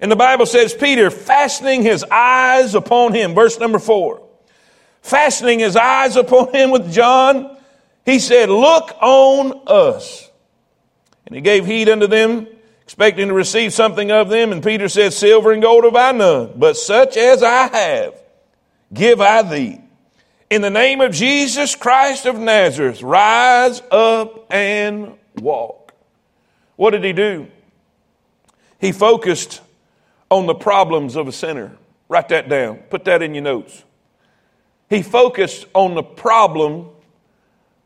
And 0.00 0.10
the 0.10 0.16
Bible 0.16 0.46
says, 0.46 0.72
Peter, 0.72 1.10
fastening 1.10 1.82
his 1.82 2.04
eyes 2.04 2.76
upon 2.76 3.12
him, 3.12 3.34
verse 3.34 3.58
number 3.58 3.80
four, 3.80 4.22
fastening 5.02 5.58
his 5.58 5.76
eyes 5.76 6.14
upon 6.14 6.54
him 6.54 6.70
with 6.70 6.92
John, 6.92 7.56
he 8.06 8.20
said, 8.20 8.48
Look 8.48 8.96
on 9.02 9.62
us. 9.66 10.30
And 11.26 11.34
he 11.34 11.40
gave 11.40 11.66
heed 11.66 11.88
unto 11.88 12.06
them 12.06 12.46
expecting 12.84 13.28
to 13.28 13.34
receive 13.34 13.72
something 13.74 14.10
of 14.10 14.30
them. 14.30 14.50
And 14.52 14.62
Peter 14.62 14.88
said, 14.88 15.12
Silver 15.12 15.52
and 15.52 15.60
gold 15.60 15.84
have 15.84 15.96
I 15.96 16.12
none, 16.12 16.52
but 16.56 16.76
such 16.76 17.18
as 17.18 17.42
I 17.42 17.66
have, 17.66 18.14
give 18.94 19.20
I 19.20 19.42
thee. 19.42 19.80
In 20.50 20.62
the 20.62 20.70
name 20.70 21.02
of 21.02 21.12
Jesus 21.12 21.74
Christ 21.74 22.24
of 22.24 22.38
Nazareth, 22.38 23.02
rise 23.02 23.82
up 23.90 24.46
and 24.50 25.14
walk. 25.36 25.92
What 26.76 26.90
did 26.90 27.04
he 27.04 27.12
do? 27.12 27.48
He 28.80 28.92
focused 28.92 29.60
on 30.30 30.46
the 30.46 30.54
problems 30.54 31.16
of 31.16 31.28
a 31.28 31.32
sinner. 31.32 31.76
Write 32.08 32.30
that 32.30 32.48
down. 32.48 32.78
Put 32.88 33.04
that 33.04 33.20
in 33.20 33.34
your 33.34 33.44
notes. 33.44 33.84
He 34.88 35.02
focused 35.02 35.66
on 35.74 35.94
the 35.94 36.02
problem 36.02 36.88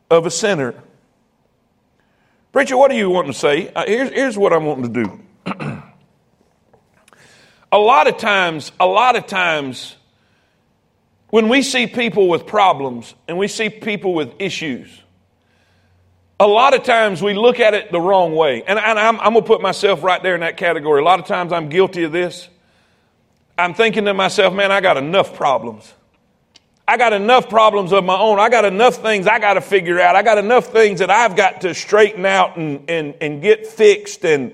of 0.09 0.25
a 0.25 0.31
sinner. 0.31 0.73
Preacher, 2.53 2.77
what 2.77 2.91
do 2.91 2.95
you 2.95 3.09
want 3.09 3.27
to 3.27 3.33
say? 3.33 3.73
Uh, 3.73 3.83
here's, 3.85 4.09
here's 4.11 4.37
what 4.37 4.53
I'm 4.53 4.65
wanting 4.65 4.93
to 4.93 5.03
do. 5.03 5.19
a 7.73 7.77
lot 7.77 8.07
of 8.07 8.17
times, 8.17 8.71
a 8.79 8.85
lot 8.85 9.17
of 9.17 9.27
times, 9.27 9.97
when 11.33 11.49
we 11.49 11.63
see 11.63 11.87
people 11.87 12.27
with 12.27 12.45
problems 12.45 13.15
and 13.27 13.39
we 13.39 13.47
see 13.47 13.67
people 13.67 14.13
with 14.13 14.35
issues, 14.37 15.01
a 16.39 16.45
lot 16.45 16.75
of 16.75 16.83
times 16.83 17.23
we 17.23 17.33
look 17.33 17.59
at 17.59 17.73
it 17.73 17.91
the 17.91 17.99
wrong 17.99 18.35
way. 18.35 18.61
And, 18.61 18.77
and 18.77 18.99
I'm, 18.99 19.19
I'm 19.19 19.33
going 19.33 19.43
to 19.43 19.47
put 19.47 19.59
myself 19.59 20.03
right 20.03 20.21
there 20.21 20.35
in 20.35 20.41
that 20.41 20.57
category. 20.57 21.01
A 21.01 21.03
lot 21.03 21.19
of 21.19 21.25
times 21.25 21.51
I'm 21.51 21.69
guilty 21.69 22.03
of 22.03 22.11
this. 22.11 22.49
I'm 23.57 23.73
thinking 23.73 24.05
to 24.05 24.13
myself, 24.13 24.53
man, 24.53 24.71
I 24.71 24.79
got 24.79 24.95
enough 24.95 25.33
problems. 25.33 25.91
I 26.87 26.97
got 26.97 27.13
enough 27.13 27.49
problems 27.49 27.93
of 27.93 28.03
my 28.03 28.15
own. 28.15 28.39
I 28.39 28.49
got 28.49 28.65
enough 28.65 28.97
things 28.97 29.25
I 29.25 29.39
got 29.39 29.55
to 29.55 29.61
figure 29.61 29.99
out. 29.99 30.15
I 30.15 30.21
got 30.21 30.37
enough 30.37 30.67
things 30.67 30.99
that 30.99 31.09
I've 31.09 31.35
got 31.35 31.61
to 31.61 31.73
straighten 31.73 32.27
out 32.27 32.57
and, 32.57 32.87
and, 32.87 33.15
and 33.21 33.41
get 33.41 33.65
fixed. 33.65 34.23
And, 34.23 34.53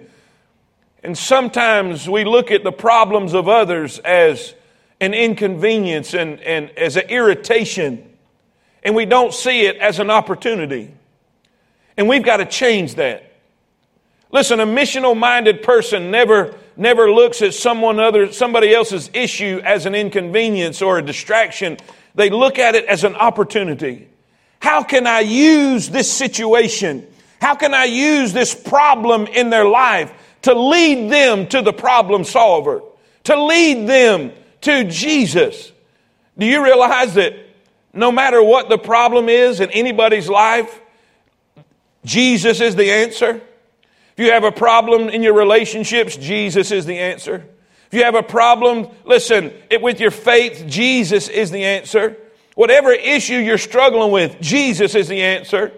and 1.03 1.17
sometimes 1.17 2.07
we 2.07 2.23
look 2.23 2.51
at 2.51 2.63
the 2.63 2.71
problems 2.71 3.33
of 3.33 3.49
others 3.49 3.99
as 3.99 4.53
an 5.01 5.13
inconvenience 5.13 6.13
and, 6.13 6.39
and 6.41 6.69
as 6.71 6.97
an 6.97 7.09
irritation, 7.09 8.07
and 8.83 8.95
we 8.95 9.05
don't 9.05 9.33
see 9.33 9.65
it 9.65 9.77
as 9.77 9.99
an 9.99 10.09
opportunity. 10.09 10.93
And 11.97 12.07
we've 12.07 12.23
got 12.23 12.37
to 12.37 12.45
change 12.45 12.95
that. 12.95 13.25
Listen, 14.31 14.59
a 14.59 14.65
missional 14.65 15.17
minded 15.17 15.63
person 15.63 16.11
never, 16.11 16.55
never 16.77 17.11
looks 17.11 17.41
at 17.41 17.53
someone 17.53 17.99
other, 17.99 18.31
somebody 18.31 18.73
else's 18.73 19.09
issue 19.13 19.61
as 19.63 19.85
an 19.85 19.95
inconvenience 19.95 20.81
or 20.81 20.99
a 20.99 21.01
distraction 21.01 21.77
they 22.15 22.29
look 22.29 22.59
at 22.59 22.75
it 22.75 22.85
as 22.85 23.03
an 23.03 23.15
opportunity. 23.15 24.07
How 24.59 24.83
can 24.83 25.07
I 25.07 25.21
use 25.21 25.89
this 25.89 26.11
situation? 26.11 27.07
How 27.39 27.55
can 27.55 27.73
I 27.73 27.85
use 27.85 28.33
this 28.33 28.53
problem 28.53 29.27
in 29.27 29.49
their 29.49 29.65
life 29.65 30.11
to 30.41 30.53
lead 30.53 31.09
them 31.09 31.47
to 31.47 31.61
the 31.61 31.71
problem 31.71 32.23
solver, 32.23 32.81
to 33.23 33.41
lead 33.41 33.87
them 33.87 34.33
to 34.61 34.83
Jesus? 34.85 35.71
Do 36.37 36.45
you 36.45 36.63
realize 36.63 37.15
that 37.15 37.33
no 37.93 38.11
matter 38.11 38.41
what 38.41 38.69
the 38.69 38.77
problem 38.77 39.29
is 39.29 39.59
in 39.59 39.69
anybody's 39.71 40.29
life, 40.29 40.79
Jesus 42.05 42.61
is 42.61 42.75
the 42.75 42.91
answer? 42.91 43.41
If 44.17 44.25
you 44.25 44.31
have 44.31 44.43
a 44.43 44.51
problem 44.51 45.09
in 45.09 45.23
your 45.23 45.33
relationships, 45.33 46.17
Jesus 46.17 46.71
is 46.71 46.85
the 46.85 46.97
answer. 46.97 47.45
If 47.87 47.97
you 47.97 48.03
have 48.03 48.15
a 48.15 48.23
problem, 48.23 48.89
listen, 49.03 49.51
it, 49.69 49.81
with 49.81 49.99
your 49.99 50.11
faith, 50.11 50.65
Jesus 50.67 51.27
is 51.27 51.51
the 51.51 51.63
answer. 51.63 52.17
Whatever 52.55 52.91
issue 52.91 53.37
you're 53.37 53.57
struggling 53.57 54.11
with, 54.11 54.39
Jesus 54.41 54.93
is 54.93 55.07
the 55.07 55.21
answer. 55.21 55.71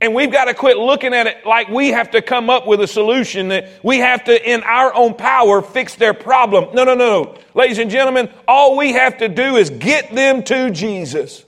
And 0.00 0.14
we've 0.14 0.30
got 0.30 0.44
to 0.46 0.54
quit 0.54 0.76
looking 0.76 1.14
at 1.14 1.26
it 1.26 1.46
like 1.46 1.68
we 1.68 1.88
have 1.88 2.10
to 2.10 2.20
come 2.20 2.50
up 2.50 2.66
with 2.66 2.80
a 2.82 2.86
solution 2.86 3.48
that 3.48 3.68
we 3.82 3.98
have 3.98 4.24
to, 4.24 4.50
in 4.50 4.62
our 4.62 4.94
own 4.94 5.14
power, 5.14 5.62
fix 5.62 5.94
their 5.94 6.12
problem. 6.12 6.74
No, 6.74 6.84
no, 6.84 6.94
no. 6.94 7.22
no. 7.22 7.38
Ladies 7.54 7.78
and 7.78 7.90
gentlemen, 7.90 8.30
all 8.46 8.76
we 8.76 8.92
have 8.92 9.18
to 9.18 9.28
do 9.28 9.56
is 9.56 9.70
get 9.70 10.14
them 10.14 10.42
to 10.44 10.70
Jesus 10.70 11.44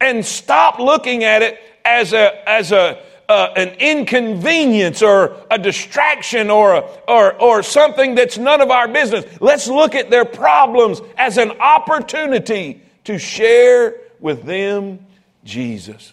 and 0.00 0.24
stop 0.24 0.78
looking 0.78 1.22
at 1.22 1.42
it 1.42 1.60
as 1.84 2.12
a, 2.12 2.48
as 2.48 2.72
a, 2.72 3.00
uh, 3.28 3.52
an 3.56 3.68
inconvenience 3.78 5.00
or 5.00 5.36
a 5.50 5.58
distraction 5.58 6.50
or, 6.50 6.74
a, 6.74 6.80
or, 7.08 7.40
or 7.40 7.62
something 7.62 8.14
that's 8.14 8.38
none 8.38 8.60
of 8.60 8.70
our 8.70 8.88
business. 8.88 9.24
Let's 9.40 9.68
look 9.68 9.94
at 9.94 10.10
their 10.10 10.24
problems 10.24 11.00
as 11.16 11.38
an 11.38 11.52
opportunity 11.52 12.82
to 13.04 13.18
share 13.18 14.00
with 14.20 14.44
them 14.44 15.06
Jesus. 15.44 16.12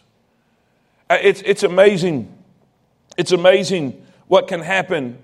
Uh, 1.11 1.17
it's, 1.21 1.41
it's 1.43 1.63
amazing. 1.63 2.33
It's 3.17 3.33
amazing 3.33 4.01
what 4.29 4.47
can 4.47 4.61
happen 4.61 5.17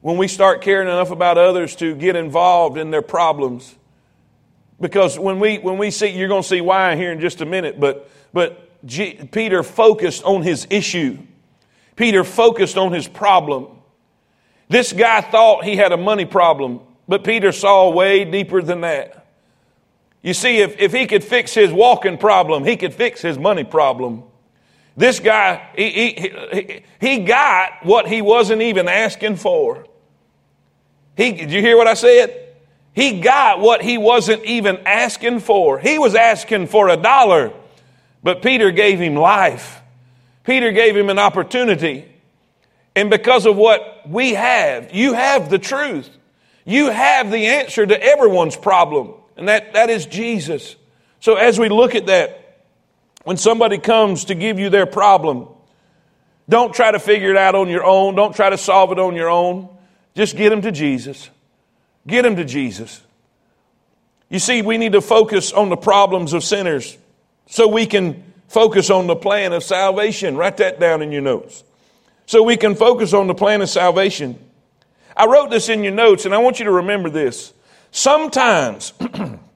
when 0.00 0.16
we 0.16 0.26
start 0.26 0.60
caring 0.60 0.88
enough 0.88 1.12
about 1.12 1.38
others 1.38 1.76
to 1.76 1.94
get 1.94 2.16
involved 2.16 2.76
in 2.76 2.90
their 2.90 3.00
problems. 3.00 3.76
Because 4.80 5.20
when 5.20 5.38
we, 5.38 5.58
when 5.58 5.78
we 5.78 5.92
see, 5.92 6.08
you're 6.08 6.26
going 6.26 6.42
to 6.42 6.48
see 6.48 6.60
why 6.60 6.96
here 6.96 7.12
in 7.12 7.20
just 7.20 7.42
a 7.42 7.46
minute, 7.46 7.78
but, 7.78 8.10
but 8.32 8.84
G- 8.84 9.20
Peter 9.30 9.62
focused 9.62 10.24
on 10.24 10.42
his 10.42 10.66
issue. 10.68 11.16
Peter 11.94 12.24
focused 12.24 12.76
on 12.76 12.92
his 12.92 13.06
problem. 13.06 13.68
This 14.68 14.92
guy 14.92 15.20
thought 15.20 15.62
he 15.62 15.76
had 15.76 15.92
a 15.92 15.96
money 15.96 16.24
problem, 16.24 16.80
but 17.06 17.22
Peter 17.22 17.52
saw 17.52 17.88
way 17.90 18.24
deeper 18.24 18.62
than 18.62 18.80
that. 18.80 19.28
You 20.22 20.34
see, 20.34 20.58
if, 20.58 20.76
if 20.80 20.92
he 20.92 21.06
could 21.06 21.22
fix 21.22 21.54
his 21.54 21.70
walking 21.70 22.18
problem, 22.18 22.64
he 22.64 22.76
could 22.76 22.94
fix 22.94 23.22
his 23.22 23.38
money 23.38 23.62
problem. 23.62 24.24
This 25.00 25.18
guy, 25.18 25.66
he, 25.74 26.10
he, 26.52 26.82
he, 27.00 27.18
got 27.20 27.86
what 27.86 28.06
he 28.06 28.20
wasn't 28.20 28.60
even 28.60 28.86
asking 28.86 29.36
for. 29.36 29.86
He, 31.16 31.32
did 31.32 31.50
you 31.50 31.62
hear 31.62 31.78
what 31.78 31.86
I 31.86 31.94
said? 31.94 32.48
He 32.92 33.22
got 33.22 33.60
what 33.60 33.80
he 33.80 33.96
wasn't 33.96 34.44
even 34.44 34.76
asking 34.84 35.40
for. 35.40 35.78
He 35.78 35.98
was 35.98 36.14
asking 36.14 36.66
for 36.66 36.90
a 36.90 36.98
dollar. 36.98 37.50
But 38.22 38.42
Peter 38.42 38.70
gave 38.72 38.98
him 38.98 39.14
life. 39.14 39.80
Peter 40.44 40.70
gave 40.70 40.94
him 40.94 41.08
an 41.08 41.18
opportunity. 41.18 42.06
And 42.94 43.08
because 43.08 43.46
of 43.46 43.56
what 43.56 44.06
we 44.06 44.34
have, 44.34 44.94
you 44.94 45.14
have 45.14 45.48
the 45.48 45.58
truth. 45.58 46.10
You 46.66 46.90
have 46.90 47.30
the 47.30 47.46
answer 47.46 47.86
to 47.86 48.02
everyone's 48.02 48.54
problem, 48.54 49.14
and 49.38 49.48
that, 49.48 49.72
that 49.72 49.88
is 49.88 50.04
Jesus. 50.04 50.76
So 51.20 51.36
as 51.36 51.58
we 51.58 51.70
look 51.70 51.94
at 51.94 52.04
that, 52.08 52.39
when 53.24 53.36
somebody 53.36 53.78
comes 53.78 54.26
to 54.26 54.34
give 54.34 54.58
you 54.58 54.70
their 54.70 54.86
problem, 54.86 55.48
don't 56.48 56.74
try 56.74 56.90
to 56.90 56.98
figure 56.98 57.30
it 57.30 57.36
out 57.36 57.54
on 57.54 57.68
your 57.68 57.84
own. 57.84 58.14
Don't 58.14 58.34
try 58.34 58.50
to 58.50 58.58
solve 58.58 58.90
it 58.92 58.98
on 58.98 59.14
your 59.14 59.28
own. 59.28 59.68
Just 60.14 60.36
get 60.36 60.50
them 60.50 60.62
to 60.62 60.72
Jesus. 60.72 61.30
Get 62.06 62.22
them 62.22 62.36
to 62.36 62.44
Jesus. 62.44 63.00
You 64.28 64.38
see, 64.38 64.62
we 64.62 64.78
need 64.78 64.92
to 64.92 65.00
focus 65.00 65.52
on 65.52 65.68
the 65.68 65.76
problems 65.76 66.32
of 66.32 66.42
sinners 66.42 66.96
so 67.46 67.68
we 67.68 67.86
can 67.86 68.24
focus 68.48 68.90
on 68.90 69.06
the 69.06 69.16
plan 69.16 69.52
of 69.52 69.62
salvation. 69.62 70.36
Write 70.36 70.56
that 70.58 70.80
down 70.80 71.02
in 71.02 71.12
your 71.12 71.22
notes. 71.22 71.62
So 72.26 72.42
we 72.42 72.56
can 72.56 72.74
focus 72.74 73.12
on 73.12 73.26
the 73.26 73.34
plan 73.34 73.60
of 73.60 73.68
salvation. 73.68 74.38
I 75.16 75.26
wrote 75.26 75.50
this 75.50 75.68
in 75.68 75.82
your 75.82 75.92
notes, 75.92 76.24
and 76.24 76.34
I 76.34 76.38
want 76.38 76.58
you 76.58 76.64
to 76.64 76.72
remember 76.72 77.10
this. 77.10 77.52
Sometimes, 77.90 78.92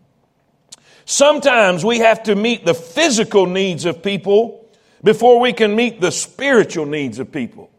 sometimes 1.05 1.85
we 1.85 1.99
have 1.99 2.23
to 2.25 2.35
meet 2.35 2.65
the 2.65 2.75
physical 2.75 3.47
needs 3.47 3.85
of 3.85 4.03
people 4.03 4.67
before 5.03 5.39
we 5.39 5.53
can 5.53 5.77
meet 5.77 6.01
the 6.01 6.11
spiritual 6.11 6.87
needs 6.87 7.19
of 7.19 7.31
people. 7.31 7.71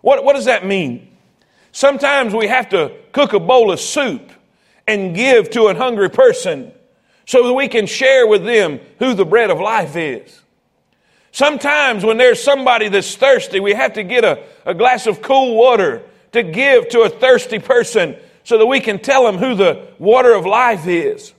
What, 0.00 0.24
what 0.24 0.34
does 0.34 0.46
that 0.46 0.66
mean? 0.66 1.16
Sometimes 1.70 2.34
we 2.34 2.48
have 2.48 2.68
to 2.70 2.92
cook 3.12 3.32
a 3.32 3.40
bowl 3.40 3.72
of 3.72 3.80
soup 3.80 4.30
and 4.86 5.14
give 5.14 5.50
to 5.50 5.68
a 5.68 5.74
hungry 5.74 6.10
person 6.10 6.72
so 7.24 7.46
that 7.46 7.52
we 7.52 7.68
can 7.68 7.86
share 7.86 8.26
with 8.26 8.44
them 8.44 8.80
who 8.98 9.14
the 9.14 9.24
bread 9.24 9.50
of 9.50 9.60
life 9.60 9.96
is. 9.96 10.40
Sometimes 11.30 12.04
when 12.04 12.18
there's 12.18 12.42
somebody 12.42 12.88
that's 12.88 13.16
thirsty, 13.16 13.58
we 13.58 13.72
have 13.72 13.94
to 13.94 14.02
get 14.02 14.24
a, 14.24 14.44
a 14.66 14.74
glass 14.74 15.06
of 15.06 15.22
cool 15.22 15.56
water 15.56 16.02
to 16.32 16.42
give 16.42 16.88
to 16.90 17.02
a 17.02 17.08
thirsty 17.08 17.58
person 17.58 18.16
so 18.44 18.58
that 18.58 18.66
we 18.66 18.80
can 18.80 18.98
tell 18.98 19.24
them 19.24 19.38
who 19.38 19.54
the 19.54 19.88
water 19.98 20.34
of 20.34 20.44
life 20.44 20.86
is. 20.86 21.32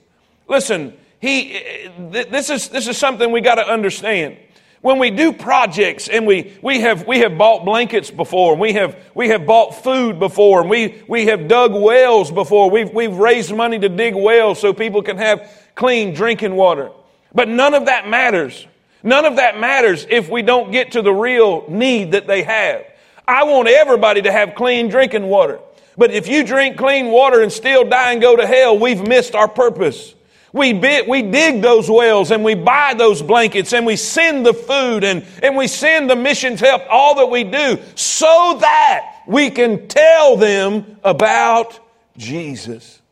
Listen, 0.48 0.94
he, 1.24 1.88
this 2.10 2.50
is, 2.50 2.68
this 2.68 2.86
is 2.86 2.98
something 2.98 3.32
we 3.32 3.40
got 3.40 3.54
to 3.54 3.66
understand. 3.66 4.36
When 4.82 4.98
we 4.98 5.10
do 5.10 5.32
projects 5.32 6.08
and 6.08 6.26
we, 6.26 6.52
we 6.60 6.80
have, 6.80 7.06
we 7.06 7.20
have 7.20 7.38
bought 7.38 7.64
blankets 7.64 8.10
before 8.10 8.52
and 8.52 8.60
we 8.60 8.74
have, 8.74 8.98
we 9.14 9.28
have 9.30 9.46
bought 9.46 9.82
food 9.82 10.18
before 10.18 10.60
and 10.60 10.68
we, 10.68 11.02
we 11.08 11.24
have 11.26 11.48
dug 11.48 11.72
wells 11.72 12.30
before. 12.30 12.68
We've, 12.68 12.92
we've 12.92 13.16
raised 13.16 13.54
money 13.54 13.78
to 13.78 13.88
dig 13.88 14.14
wells 14.14 14.60
so 14.60 14.74
people 14.74 15.00
can 15.00 15.16
have 15.16 15.50
clean 15.74 16.12
drinking 16.12 16.54
water. 16.54 16.90
But 17.32 17.48
none 17.48 17.72
of 17.72 17.86
that 17.86 18.06
matters. 18.06 18.66
None 19.02 19.24
of 19.24 19.36
that 19.36 19.58
matters 19.58 20.06
if 20.10 20.28
we 20.28 20.42
don't 20.42 20.70
get 20.70 20.92
to 20.92 21.00
the 21.00 21.14
real 21.14 21.64
need 21.68 22.12
that 22.12 22.26
they 22.26 22.42
have. 22.42 22.84
I 23.26 23.44
want 23.44 23.68
everybody 23.68 24.20
to 24.22 24.32
have 24.32 24.54
clean 24.54 24.88
drinking 24.88 25.26
water. 25.26 25.60
But 25.96 26.10
if 26.10 26.28
you 26.28 26.44
drink 26.44 26.76
clean 26.76 27.06
water 27.06 27.40
and 27.40 27.50
still 27.50 27.88
die 27.88 28.12
and 28.12 28.20
go 28.20 28.36
to 28.36 28.46
hell, 28.46 28.78
we've 28.78 29.06
missed 29.06 29.34
our 29.34 29.48
purpose. 29.48 30.13
We, 30.54 30.72
we 30.72 31.22
dig 31.22 31.62
those 31.62 31.90
wells 31.90 32.30
and 32.30 32.44
we 32.44 32.54
buy 32.54 32.94
those 32.96 33.20
blankets 33.20 33.72
and 33.72 33.84
we 33.84 33.96
send 33.96 34.46
the 34.46 34.54
food 34.54 35.02
and, 35.02 35.26
and 35.42 35.56
we 35.56 35.66
send 35.66 36.08
the 36.08 36.14
missions 36.14 36.60
help, 36.60 36.82
all 36.88 37.16
that 37.16 37.26
we 37.26 37.42
do, 37.42 37.76
so 37.96 38.56
that 38.60 39.22
we 39.26 39.50
can 39.50 39.88
tell 39.88 40.36
them 40.36 40.98
about 41.02 41.80
Jesus. 42.16 43.02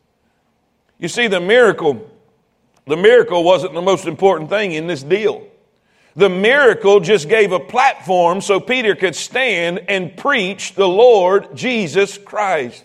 You 1.01 1.09
see, 1.09 1.27
the 1.27 1.41
miracle, 1.41 2.09
the 2.87 2.97
miracle 2.97 3.43
wasn't 3.43 3.75
the 3.75 3.83
most 3.83 4.07
important 4.07 4.49
thing 4.49 4.71
in 4.71 4.87
this 4.87 5.03
deal. 5.03 5.45
The 6.15 6.29
miracle 6.29 7.01
just 7.01 7.29
gave 7.29 7.51
a 7.51 7.59
platform 7.59 8.41
so 8.41 8.61
Peter 8.61 8.95
could 8.95 9.17
stand 9.17 9.81
and 9.89 10.17
preach 10.17 10.77
the 10.77 10.87
Lord 10.87 11.57
Jesus 11.57 12.19
Christ. 12.19 12.85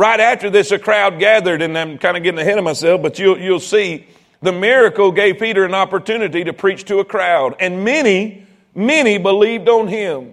Right 0.00 0.18
after 0.18 0.48
this, 0.48 0.70
a 0.70 0.78
crowd 0.78 1.18
gathered, 1.18 1.60
and 1.60 1.76
I'm 1.76 1.98
kind 1.98 2.16
of 2.16 2.22
getting 2.22 2.40
ahead 2.40 2.56
of 2.56 2.64
myself, 2.64 3.02
but 3.02 3.18
you'll, 3.18 3.38
you'll 3.38 3.60
see 3.60 4.06
the 4.40 4.50
miracle 4.50 5.12
gave 5.12 5.38
Peter 5.38 5.62
an 5.62 5.74
opportunity 5.74 6.42
to 6.42 6.54
preach 6.54 6.86
to 6.86 7.00
a 7.00 7.04
crowd, 7.04 7.54
and 7.60 7.84
many, 7.84 8.46
many 8.74 9.18
believed 9.18 9.68
on 9.68 9.88
him. 9.88 10.32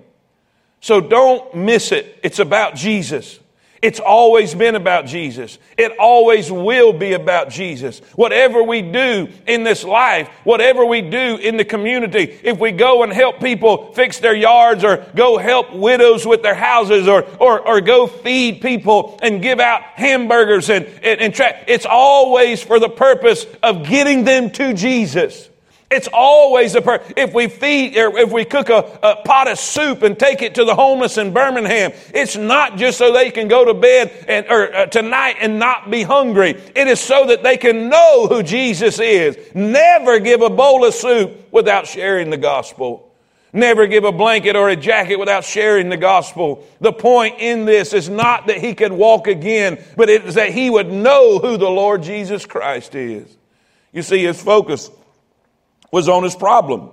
So 0.80 1.02
don't 1.02 1.54
miss 1.54 1.92
it. 1.92 2.18
It's 2.24 2.40
about 2.40 2.76
Jesus. 2.76 3.42
It's 3.82 4.00
always 4.00 4.56
been 4.56 4.76
about 4.76 5.06
Jesus. 5.06 5.60
It 5.78 5.92
always 6.00 6.52
will 6.52 6.94
be 6.94 7.14
about 7.14 7.50
Jesus. 7.50 8.00
Whatever 8.16 8.64
we 8.64 8.82
do 8.82 9.30
in 9.46 9.64
this 9.64 9.84
life, 9.84 10.30
whatever 10.44 10.84
we 10.84 11.02
do 11.02 11.38
in 11.38 11.58
the 11.58 11.66
community, 11.66 12.40
if 12.44 12.60
we 12.60 12.72
go 12.72 13.04
and 13.04 13.14
help 13.14 13.40
people 13.40 13.94
fix 13.94 14.20
their 14.20 14.36
yards 14.36 14.84
or 14.84 15.06
go 15.16 15.38
help 15.38 15.74
widows 15.74 16.26
with 16.26 16.42
their 16.42 16.56
houses 16.56 17.08
or, 17.08 17.24
or, 17.40 17.60
or 17.60 17.82
go 17.82 18.08
feed 18.08 18.62
people 18.62 19.20
and 19.22 19.44
give 19.44 19.60
out 19.60 19.84
hamburgers 19.84 20.72
and, 20.72 20.86
and, 21.04 21.22
and 21.22 21.36
tra- 21.36 21.64
it's 21.68 21.86
always 21.86 22.64
for 22.64 22.80
the 22.80 22.90
purpose 22.90 23.46
of 23.62 23.88
getting 23.88 24.24
them 24.24 24.50
to 24.52 24.74
Jesus. 24.74 25.50
It's 25.90 26.10
always 26.12 26.76
a 26.76 26.82
per- 26.82 27.02
if 27.16 27.34
we 27.34 27.48
feed 27.48 27.96
or 27.98 28.18
if 28.18 28.30
we 28.30 28.44
cook 28.44 28.68
a, 28.68 29.00
a, 29.02 29.16
pot 29.24 29.48
of 29.48 29.58
soup 29.58 30.04
and 30.04 30.20
take 30.20 30.42
it 30.42 30.56
to 30.56 30.66
the 30.66 30.76
homeless 30.76 31.18
in 31.18 31.32
Birmingham, 31.32 31.94
it's 32.14 32.36
not 32.36 32.78
just 32.78 32.98
so 32.98 33.14
they 33.14 33.32
can 33.32 33.48
go 33.48 33.64
to 33.64 33.74
bed 33.74 34.26
and 34.28 34.46
or 34.48 34.76
uh, 34.76 34.86
tonight 34.88 35.38
and 35.40 35.60
not 35.60 35.90
be 35.90 36.04
hungry. 36.04 36.62
It 36.76 36.90
is 36.90 37.00
so 37.00 37.28
that 37.28 37.42
they 37.42 37.56
can 37.56 37.88
know 37.88 38.28
who 38.28 38.44
Jesus 38.44 39.00
is. 39.00 39.38
Never 39.56 40.20
give 40.20 40.42
a 40.42 40.50
bowl 40.50 40.84
of 40.84 40.94
soup 40.94 41.48
without 41.54 41.88
sharing 41.88 42.32
the 42.32 42.38
gospel. 42.38 43.10
Never 43.54 43.88
give 43.88 44.04
a 44.04 44.12
blanket 44.12 44.58
or 44.58 44.68
a 44.68 44.76
jacket 44.76 45.16
without 45.16 45.46
sharing 45.46 45.88
the 45.88 45.96
gospel. 45.96 46.68
The 46.82 46.92
point 46.92 47.40
in 47.40 47.64
this 47.64 47.94
is 47.94 48.10
not 48.10 48.48
that 48.48 48.58
he 48.58 48.76
could 48.76 48.92
walk 48.92 49.28
again, 49.28 49.82
but 49.96 50.10
it 50.10 50.26
is 50.26 50.36
that 50.36 50.52
he 50.52 50.70
would 50.70 50.92
know 50.92 51.40
who 51.40 51.56
the 51.56 51.70
Lord 51.70 52.04
Jesus 52.04 52.46
Christ 52.46 52.94
is. 52.94 53.38
You 53.94 54.02
see, 54.02 54.22
his 54.24 54.42
focus 54.44 54.92
was 55.92 56.10
on 56.10 56.24
his 56.24 56.36
problem. 56.36 56.92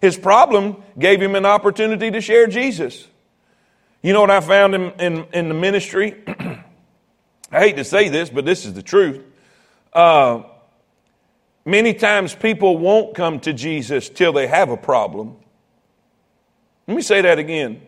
His 0.00 0.16
problem 0.16 0.82
gave 0.98 1.20
him 1.20 1.34
an 1.34 1.46
opportunity 1.46 2.10
to 2.10 2.20
share 2.20 2.46
Jesus. 2.46 3.06
You 4.02 4.12
know 4.12 4.20
what 4.20 4.30
I 4.30 4.40
found 4.40 4.74
in, 4.74 4.90
in, 5.00 5.26
in 5.32 5.48
the 5.48 5.54
ministry? 5.54 6.14
I 7.50 7.60
hate 7.60 7.76
to 7.76 7.84
say 7.84 8.08
this, 8.10 8.28
but 8.28 8.44
this 8.44 8.66
is 8.66 8.74
the 8.74 8.82
truth. 8.82 9.22
Uh, 9.92 10.42
many 11.64 11.94
times 11.94 12.34
people 12.34 12.76
won't 12.76 13.14
come 13.14 13.40
to 13.40 13.52
Jesus 13.52 14.08
till 14.10 14.32
they 14.32 14.46
have 14.46 14.68
a 14.68 14.76
problem. 14.76 15.36
Let 16.86 16.96
me 16.96 17.02
say 17.02 17.22
that 17.22 17.38
again. 17.38 17.80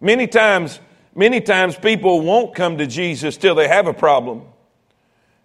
Many 0.00 0.26
times, 0.26 0.80
many 1.14 1.40
times 1.40 1.76
people 1.76 2.20
won't 2.20 2.54
come 2.54 2.76
to 2.78 2.86
Jesus 2.86 3.36
till 3.36 3.54
they 3.54 3.68
have 3.68 3.86
a 3.86 3.94
problem. 3.94 4.42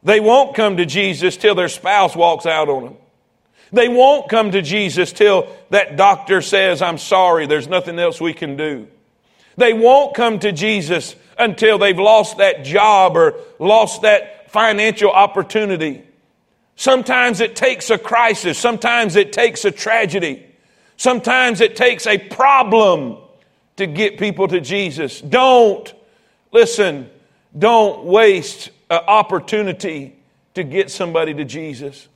They 0.04 0.20
won't 0.20 0.56
come 0.56 0.78
to 0.78 0.86
Jesus 0.86 1.38
till 1.38 1.56
their 1.56 1.70
spouse 1.70 2.16
walks 2.16 2.46
out 2.46 2.68
on 2.70 2.84
them. 2.84 2.96
They 3.72 3.90
won't 3.90 4.30
come 4.30 4.52
to 4.52 4.62
Jesus 4.62 5.12
till 5.12 5.48
that 5.70 5.98
doctor 5.98 6.42
says, 6.42 6.82
I'm 6.82 6.98
sorry, 6.98 7.48
there's 7.48 7.68
nothing 7.68 8.00
else 8.00 8.22
we 8.22 8.34
can 8.34 8.56
do. 8.56 8.88
They 9.58 9.74
won't 9.74 10.16
come 10.16 10.40
to 10.40 10.52
Jesus 10.52 11.16
until 11.38 11.78
they've 11.78 11.98
lost 11.98 12.38
that 12.38 12.64
job 12.64 13.18
or 13.18 13.36
lost 13.60 14.04
that 14.04 14.52
financial 14.52 15.12
opportunity. 15.12 16.04
Sometimes 16.76 17.42
it 17.42 17.56
takes 17.56 17.90
a 17.90 17.98
crisis. 17.98 18.58
Sometimes 18.58 19.16
it 19.16 19.34
takes 19.34 19.66
a 19.66 19.72
tragedy. 19.72 20.46
Sometimes 20.96 21.60
it 21.60 21.76
takes 21.76 22.08
a 22.08 22.18
problem 22.18 23.18
to 23.78 23.88
get 23.88 24.18
people 24.18 24.48
to 24.48 24.62
Jesus. 24.62 25.22
Don't, 25.22 25.94
listen, 26.52 27.10
don't 27.58 28.04
waste 28.06 28.70
an 28.90 29.02
opportunity 29.08 30.16
to 30.54 30.64
get 30.64 30.90
somebody 30.92 31.34
to 31.34 31.46
Jesus. 31.46 32.08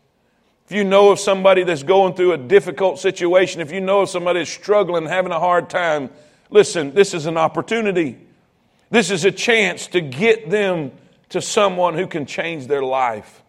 If 0.72 0.76
you 0.76 0.86
know 0.86 1.12
of 1.12 1.20
somebody 1.20 1.66
that's 1.66 1.84
going 1.84 2.14
through 2.14 2.32
a 2.32 2.38
difficult 2.38 2.98
situation, 2.98 3.60
if 3.60 3.74
you 3.74 3.82
know 3.82 4.04
of 4.04 4.10
somebody 4.10 4.40
that's 4.40 4.50
struggling, 4.50 5.06
having 5.06 5.34
a 5.34 5.38
hard 5.40 5.70
time, 5.70 6.10
listen, 6.50 6.94
this 6.94 7.14
is 7.14 7.26
an 7.26 7.36
opportunity. 7.36 8.18
This 8.90 9.12
is 9.12 9.26
a 9.26 9.34
chance 9.34 9.88
to 9.88 10.00
get 10.00 10.50
them 10.50 10.94
to 11.28 11.42
someone 11.42 11.96
who 11.96 12.08
can 12.08 12.26
change 12.26 12.68
their 12.68 12.84
life. 12.84 13.44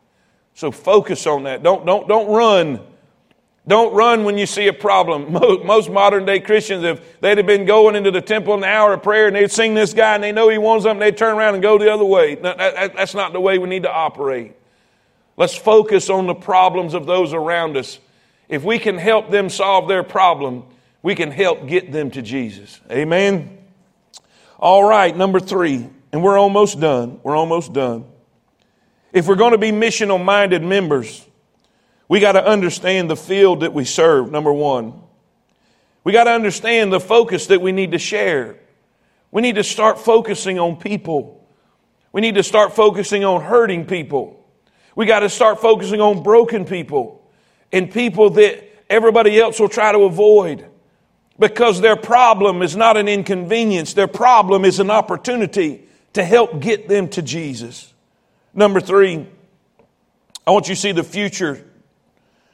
So 0.55 0.73
focus 0.73 1.25
on 1.29 1.45
that. 1.45 1.63
Don't, 1.63 1.87
don't, 1.87 2.09
don't 2.09 2.29
run. 2.29 2.81
Don't 3.69 3.95
run 3.95 4.25
when 4.25 4.37
you 4.37 4.45
see 4.45 4.67
a 4.67 4.73
problem. 4.73 5.33
Most, 5.65 5.91
modern 5.91 6.25
day 6.25 6.41
Christians, 6.41 6.83
if 6.83 7.21
they'd 7.21 7.39
have 7.39 7.47
been 7.47 7.67
going 7.67 7.95
into 7.95 8.11
the 8.11 8.21
temple 8.21 8.55
in 8.55 8.65
an 8.65 8.69
hour 8.69 8.95
of 8.95 9.05
prayer 9.05 9.29
and 9.29 9.37
they'd 9.37 9.49
sing 9.49 9.75
this 9.75 9.95
guy 9.95 10.17
and 10.17 10.25
they 10.25 10.33
know 10.33 10.49
he 10.49 10.59
wants 10.59 10.83
something, 10.83 10.99
they'd 10.99 11.17
turn 11.17 11.37
around 11.37 11.55
and 11.55 11.63
go 11.63 11.79
the 11.79 11.89
other 11.89 12.05
way. 12.05 12.35
that, 12.35 12.97
that's 12.97 13.15
not 13.15 13.33
the 13.33 13.41
way 13.41 13.59
we 13.59 13.69
need 13.69 13.85
to 13.85 13.93
operate. 13.93 14.57
Let's 15.42 15.57
focus 15.57 16.09
on 16.09 16.28
the 16.28 16.37
problems 16.37 16.94
of 16.94 17.05
those 17.05 17.33
around 17.33 17.76
us. 17.76 17.98
If 18.48 18.62
we 18.62 18.78
can 18.78 18.96
help 18.96 19.33
them 19.33 19.50
solve 19.50 19.88
their 19.88 20.05
problem, 20.05 20.62
we 21.02 21.16
can 21.16 21.33
help 21.33 21.66
get 21.66 21.90
them 21.90 22.12
to 22.12 22.22
Jesus. 22.22 22.81
Amen. 22.88 23.59
All 24.61 24.85
right, 24.85 25.16
number 25.16 25.40
three, 25.40 25.90
and 26.12 26.22
we're 26.22 26.38
almost 26.38 26.78
done. 26.78 27.18
We're 27.24 27.35
almost 27.35 27.72
done. 27.72 28.05
If 29.12 29.26
we're 29.26 29.35
going 29.35 29.50
to 29.50 29.59
be 29.59 29.72
missional 29.72 30.24
minded 30.24 30.62
members, 30.62 31.26
we 32.07 32.20
got 32.20 32.33
to 32.33 32.46
understand 32.46 33.11
the 33.11 33.16
field 33.16 33.62
that 33.62 33.74
we 33.74 33.85
serve, 33.85 34.31
number 34.31 34.52
one. 34.52 35.02
We 36.05 36.12
got 36.12 36.24
to 36.24 36.31
understand 36.31 36.92
the 36.92 37.00
focus 37.00 37.48
that 37.48 37.61
we 37.61 37.72
need 37.72 37.90
to 37.90 37.98
share. 37.98 38.61
We 39.33 39.42
need 39.42 39.57
to 39.57 39.64
start 39.64 39.98
focusing 39.98 40.61
on 40.61 40.76
people. 40.76 41.44
We 42.12 42.20
need 42.20 42.37
to 42.37 42.44
start 42.44 42.76
focusing 42.76 43.24
on 43.24 43.42
hurting 43.42 43.87
people. 43.87 44.38
We 44.94 45.07
got 45.07 45.20
to 45.20 45.28
start 45.28 45.61
focusing 45.61 46.00
on 46.00 46.22
broken 46.22 46.64
people 46.64 47.22
and 47.72 47.90
people 47.90 48.31
that 48.31 48.68
everybody 48.90 49.40
else 49.40 49.59
will 49.59 49.68
try 49.68 49.92
to 49.92 50.00
avoid 50.00 50.66
because 51.38 51.81
their 51.81 51.96
problem 51.96 52.62
is 52.62 52.76
not 52.76 52.96
an 52.96 53.09
inconvenience. 53.09 53.94
Their 53.94 54.07
problem 54.07 54.64
is 54.64 54.81
an 54.81 54.90
opportunity 54.90 55.88
to 56.12 56.24
help 56.24 56.61
get 56.61 56.88
them 56.88 57.09
to 57.09 57.22
Jesus. 57.22 57.92
Number 58.55 58.81
three, 58.81 59.26
I 60.46 60.50
want 60.50 60.68
you 60.68 60.74
to 60.74 60.81
see 60.81 60.92
the 60.92 61.02
future, 61.02 61.64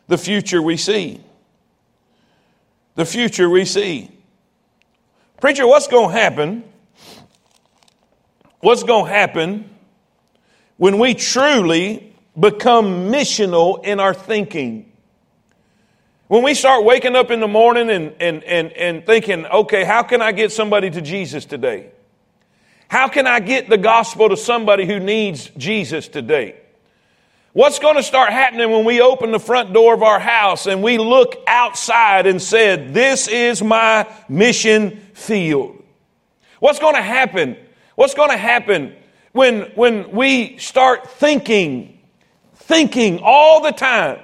the 0.07 0.19
future 0.19 0.63
we 0.63 0.77
see. 0.77 1.21
The 2.95 3.05
future 3.05 3.51
we 3.51 3.65
see. 3.65 4.11
Preacher, 5.41 5.67
what's 5.67 5.89
going 5.89 6.11
to 6.15 6.21
happen? 6.21 6.65
What's 8.61 8.83
going 8.83 9.07
to 9.07 9.13
happen 9.13 9.71
when 10.77 10.99
we 10.99 11.15
truly 11.15 12.08
become 12.39 13.11
missional 13.11 13.85
in 13.85 14.01
our 14.01 14.15
thinking. 14.15 14.93
When 16.29 16.43
we 16.43 16.55
start 16.55 16.85
waking 16.85 17.17
up 17.17 17.31
in 17.31 17.41
the 17.41 17.49
morning 17.49 17.89
and, 17.91 18.15
and, 18.21 18.45
and, 18.45 18.73
and 18.73 19.07
thinking, 19.07 19.47
okay, 19.47 19.85
how 19.85 20.03
can 20.03 20.21
I 20.21 20.33
get 20.33 20.53
somebody 20.53 20.91
to 20.91 21.01
Jesus 21.01 21.45
today? 21.47 21.91
How 22.89 23.09
can 23.09 23.27
I 23.27 23.41
get 23.41 23.69
the 23.69 23.79
gospel 23.79 24.29
to 24.29 24.37
somebody 24.37 24.87
who 24.87 24.99
needs 25.01 25.51
Jesus 25.57 26.07
today? 26.09 26.57
What's 27.55 27.79
going 27.79 27.97
to 27.97 28.03
start 28.03 28.31
happening 28.31 28.71
when 28.71 28.85
we 28.85 29.01
open 29.01 29.33
the 29.33 29.41
front 29.41 29.73
door 29.73 29.95
of 29.95 30.03
our 30.03 30.21
house 30.21 30.67
and 30.67 30.83
we 30.83 30.99
look 30.99 31.35
outside 31.47 32.27
and 32.27 32.41
said, 32.41 32.95
this 32.95 33.27
is 33.27 33.63
my 33.63 34.07
mission 34.29 35.01
field? 35.15 35.83
What's 36.61 36.79
going 36.79 36.95
to 36.95 37.03
happen? 37.03 37.57
What's 37.95 38.15
going 38.15 38.31
to 38.31 38.37
happen 38.37 38.95
when, 39.33 39.63
when 39.75 40.11
we 40.13 40.59
start 40.59 41.11
thinking, 41.11 41.98
thinking 42.69 43.21
all 43.23 43.61
the 43.61 43.73
time 43.73 44.21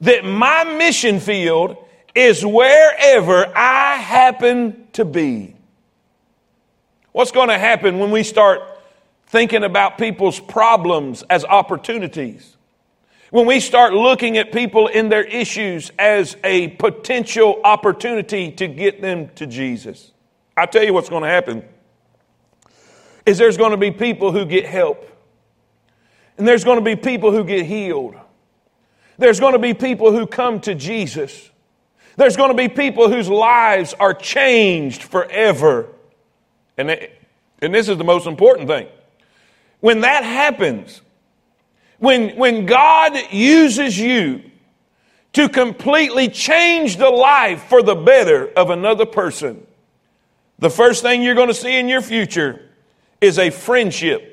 that 0.00 0.24
my 0.24 0.64
mission 0.64 1.20
field 1.20 1.76
is 2.14 2.44
wherever 2.44 3.46
I 3.54 3.96
happen 3.96 4.86
to 4.94 5.04
be? 5.04 5.54
What's 7.12 7.32
going 7.32 7.48
to 7.48 7.58
happen 7.58 7.98
when 7.98 8.10
we 8.10 8.22
start 8.22 8.62
thinking 9.26 9.64
about 9.64 9.98
people's 9.98 10.38
problems 10.38 11.22
as 11.28 11.44
opportunities. 11.44 12.56
When 13.30 13.46
we 13.46 13.60
start 13.60 13.92
looking 13.92 14.38
at 14.38 14.52
people 14.52 14.86
in 14.86 15.08
their 15.08 15.24
issues 15.24 15.90
as 15.98 16.36
a 16.44 16.68
potential 16.68 17.60
opportunity 17.64 18.52
to 18.52 18.68
get 18.68 19.02
them 19.02 19.30
to 19.34 19.46
Jesus. 19.46 20.12
I 20.56 20.66
tell 20.66 20.84
you 20.84 20.94
what's 20.94 21.08
going 21.08 21.24
to 21.24 21.28
happen 21.28 21.64
is 23.26 23.36
there's 23.36 23.56
going 23.56 23.72
to 23.72 23.76
be 23.76 23.90
people 23.90 24.30
who 24.30 24.44
get 24.46 24.64
help. 24.64 25.10
And 26.38 26.46
there's 26.46 26.64
going 26.64 26.78
to 26.78 26.84
be 26.84 26.96
people 26.96 27.32
who 27.32 27.44
get 27.44 27.66
healed. 27.66 28.14
There's 29.18 29.40
going 29.40 29.54
to 29.54 29.58
be 29.58 29.74
people 29.74 30.12
who 30.12 30.26
come 30.26 30.60
to 30.60 30.74
Jesus. 30.74 31.50
There's 32.16 32.36
going 32.36 32.50
to 32.50 32.56
be 32.56 32.68
people 32.68 33.10
whose 33.10 33.28
lives 33.28 33.94
are 33.94 34.12
changed 34.14 35.02
forever. 35.02 35.88
And, 36.76 36.90
and 37.62 37.74
this 37.74 37.88
is 37.88 37.96
the 37.96 38.04
most 38.04 38.26
important 38.26 38.68
thing. 38.68 38.88
When 39.80 40.00
that 40.00 40.24
happens, 40.24 41.00
when, 41.98 42.36
when 42.36 42.66
God 42.66 43.16
uses 43.30 43.98
you 43.98 44.42
to 45.34 45.48
completely 45.48 46.28
change 46.28 46.96
the 46.96 47.10
life 47.10 47.64
for 47.64 47.82
the 47.82 47.94
better 47.94 48.48
of 48.56 48.70
another 48.70 49.06
person, 49.06 49.66
the 50.58 50.70
first 50.70 51.02
thing 51.02 51.22
you're 51.22 51.34
going 51.34 51.48
to 51.48 51.54
see 51.54 51.78
in 51.78 51.88
your 51.88 52.00
future 52.00 52.62
is 53.20 53.38
a 53.38 53.50
friendship. 53.50 54.32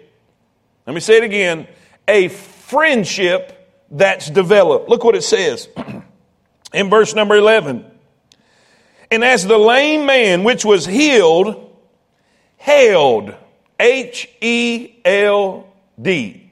Let 0.86 0.94
me 0.94 1.00
say 1.00 1.18
it 1.18 1.24
again 1.24 1.68
a 2.08 2.28
friendship 2.28 3.86
that's 3.92 4.30
developed. 4.30 4.90
Look 4.90 5.04
what 5.04 5.16
it 5.16 5.24
says 5.24 5.68
in 6.74 6.90
verse 6.90 7.14
number 7.14 7.36
11. 7.36 7.86
And 9.12 9.24
as 9.24 9.46
the 9.46 9.58
lame 9.58 10.06
man 10.06 10.44
which 10.44 10.66
was 10.66 10.86
healed 10.86 11.70
held 12.58 13.36
H 13.80 14.30
E 14.42 14.96
L 15.04 15.68
D. 16.02 16.52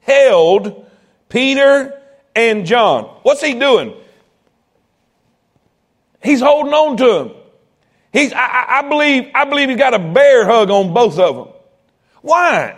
Held 0.00 0.86
Peter 1.28 2.00
and 2.34 2.66
John. 2.66 3.04
What's 3.22 3.40
he 3.40 3.54
doing? 3.54 3.94
He's 6.22 6.40
holding 6.40 6.72
on 6.72 6.96
to 6.98 7.04
them. 7.04 7.30
He's, 8.12 8.32
I, 8.32 8.66
I, 8.68 8.88
believe, 8.88 9.30
I 9.34 9.44
believe 9.44 9.68
he's 9.70 9.78
got 9.78 9.94
a 9.94 9.98
bear 9.98 10.44
hug 10.44 10.70
on 10.70 10.92
both 10.92 11.18
of 11.18 11.36
them. 11.36 11.48
Why? 12.20 12.76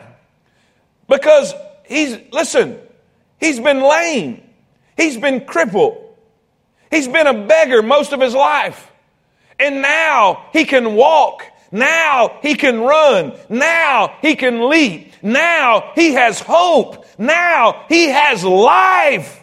Because 1.09 1.53
he's, 1.87 2.19
listen, 2.33 2.79
he's 3.39 3.61
been 3.61 3.81
lame. 3.81 4.43
He's 4.97 5.17
been 5.17 5.45
crippled. 5.45 6.01
He's 6.91 7.09
been 7.09 7.27
a 7.27 7.47
beggar 7.47 7.83
most 7.83 8.13
of 8.13 8.21
his 8.21 8.35
life. 8.35 8.91
And 9.59 9.83
now 9.83 10.47
he 10.53 10.65
can 10.65 10.95
walk 10.95 11.45
now 11.75 12.39
he 12.41 12.55
can 12.55 12.81
run. 12.81 13.33
Now 13.49 14.17
he 14.23 14.37
can 14.37 14.69
leap. 14.71 15.13
Now 15.23 15.91
he 15.97 16.13
has 16.13 16.39
hope. 16.39 17.05
Now 17.19 17.85
he 17.89 18.05
has 18.11 18.45
life. 18.45 19.43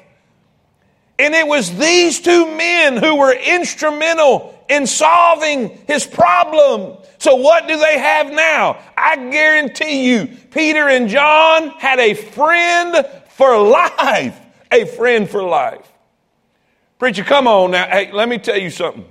And 1.19 1.35
it 1.35 1.45
was 1.45 1.77
these 1.77 2.21
two 2.21 2.55
men 2.55 2.95
who 2.95 3.17
were 3.17 3.33
instrumental 3.33 4.57
in 4.71 4.87
solving 4.87 5.69
his 5.85 6.07
problem. 6.07 6.97
So 7.17 7.35
what 7.35 7.67
do 7.67 7.77
they 7.77 7.99
have 7.99 8.31
now? 8.31 8.81
I 8.95 9.17
guarantee 9.29 10.09
you, 10.09 10.27
Peter 10.49 10.87
and 10.87 11.09
John 11.09 11.71
had 11.71 11.99
a 11.99 12.13
friend 12.13 13.05
for 13.29 13.59
life. 13.61 14.39
A 14.71 14.85
friend 14.85 15.29
for 15.29 15.43
life. 15.43 15.85
Preacher, 16.97 17.25
come 17.25 17.47
on 17.47 17.71
now. 17.71 17.85
Hey, 17.87 18.13
let 18.13 18.29
me 18.29 18.37
tell 18.37 18.57
you 18.57 18.69
something. 18.69 19.10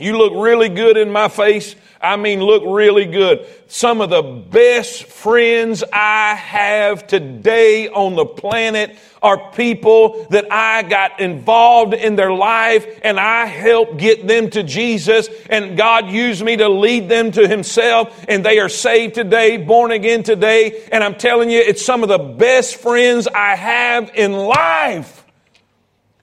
You 0.00 0.16
look 0.16 0.32
really 0.34 0.70
good 0.70 0.96
in 0.96 1.10
my 1.10 1.28
face. 1.28 1.76
I 2.00 2.16
mean, 2.16 2.40
look 2.40 2.62
really 2.64 3.04
good. 3.04 3.46
Some 3.68 4.00
of 4.00 4.08
the 4.08 4.22
best 4.22 5.04
friends 5.04 5.84
I 5.92 6.34
have 6.34 7.06
today 7.06 7.88
on 7.88 8.16
the 8.16 8.24
planet 8.24 8.96
are 9.22 9.52
people 9.52 10.26
that 10.30 10.50
I 10.50 10.82
got 10.82 11.20
involved 11.20 11.92
in 11.92 12.16
their 12.16 12.32
life 12.32 12.86
and 13.02 13.20
I 13.20 13.44
helped 13.44 13.98
get 13.98 14.26
them 14.26 14.48
to 14.50 14.62
Jesus 14.62 15.28
and 15.50 15.76
God 15.76 16.08
used 16.08 16.42
me 16.42 16.56
to 16.56 16.70
lead 16.70 17.10
them 17.10 17.30
to 17.32 17.46
Himself 17.46 18.24
and 18.26 18.42
they 18.42 18.58
are 18.58 18.70
saved 18.70 19.16
today, 19.16 19.58
born 19.58 19.90
again 19.90 20.22
today. 20.22 20.88
And 20.90 21.04
I'm 21.04 21.16
telling 21.16 21.50
you, 21.50 21.60
it's 21.60 21.84
some 21.84 22.02
of 22.02 22.08
the 22.08 22.18
best 22.18 22.76
friends 22.76 23.28
I 23.28 23.56
have 23.56 24.10
in 24.14 24.32
life 24.32 25.19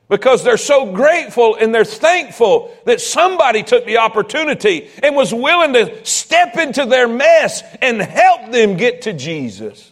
because 0.10 0.43
they're 0.43 0.58
so 0.58 0.91
grateful 0.93 1.56
and 1.56 1.74
they're 1.74 1.84
thankful 1.84 2.76
that 2.86 3.02
somebody 3.02 3.63
took 3.63 3.86
the 3.86 3.98
opportunity 3.98 4.89
and 5.04 5.15
was 5.15 5.34
willing 5.34 5.74
to 5.74 6.06
step 6.06 6.58
into 6.58 6.86
their 6.86 7.08
mess 7.08 7.62
and 7.82 8.02
help 8.02 8.52
them 8.52 8.78
get 8.78 9.02
to 9.04 9.13
Jesus. 9.13 9.91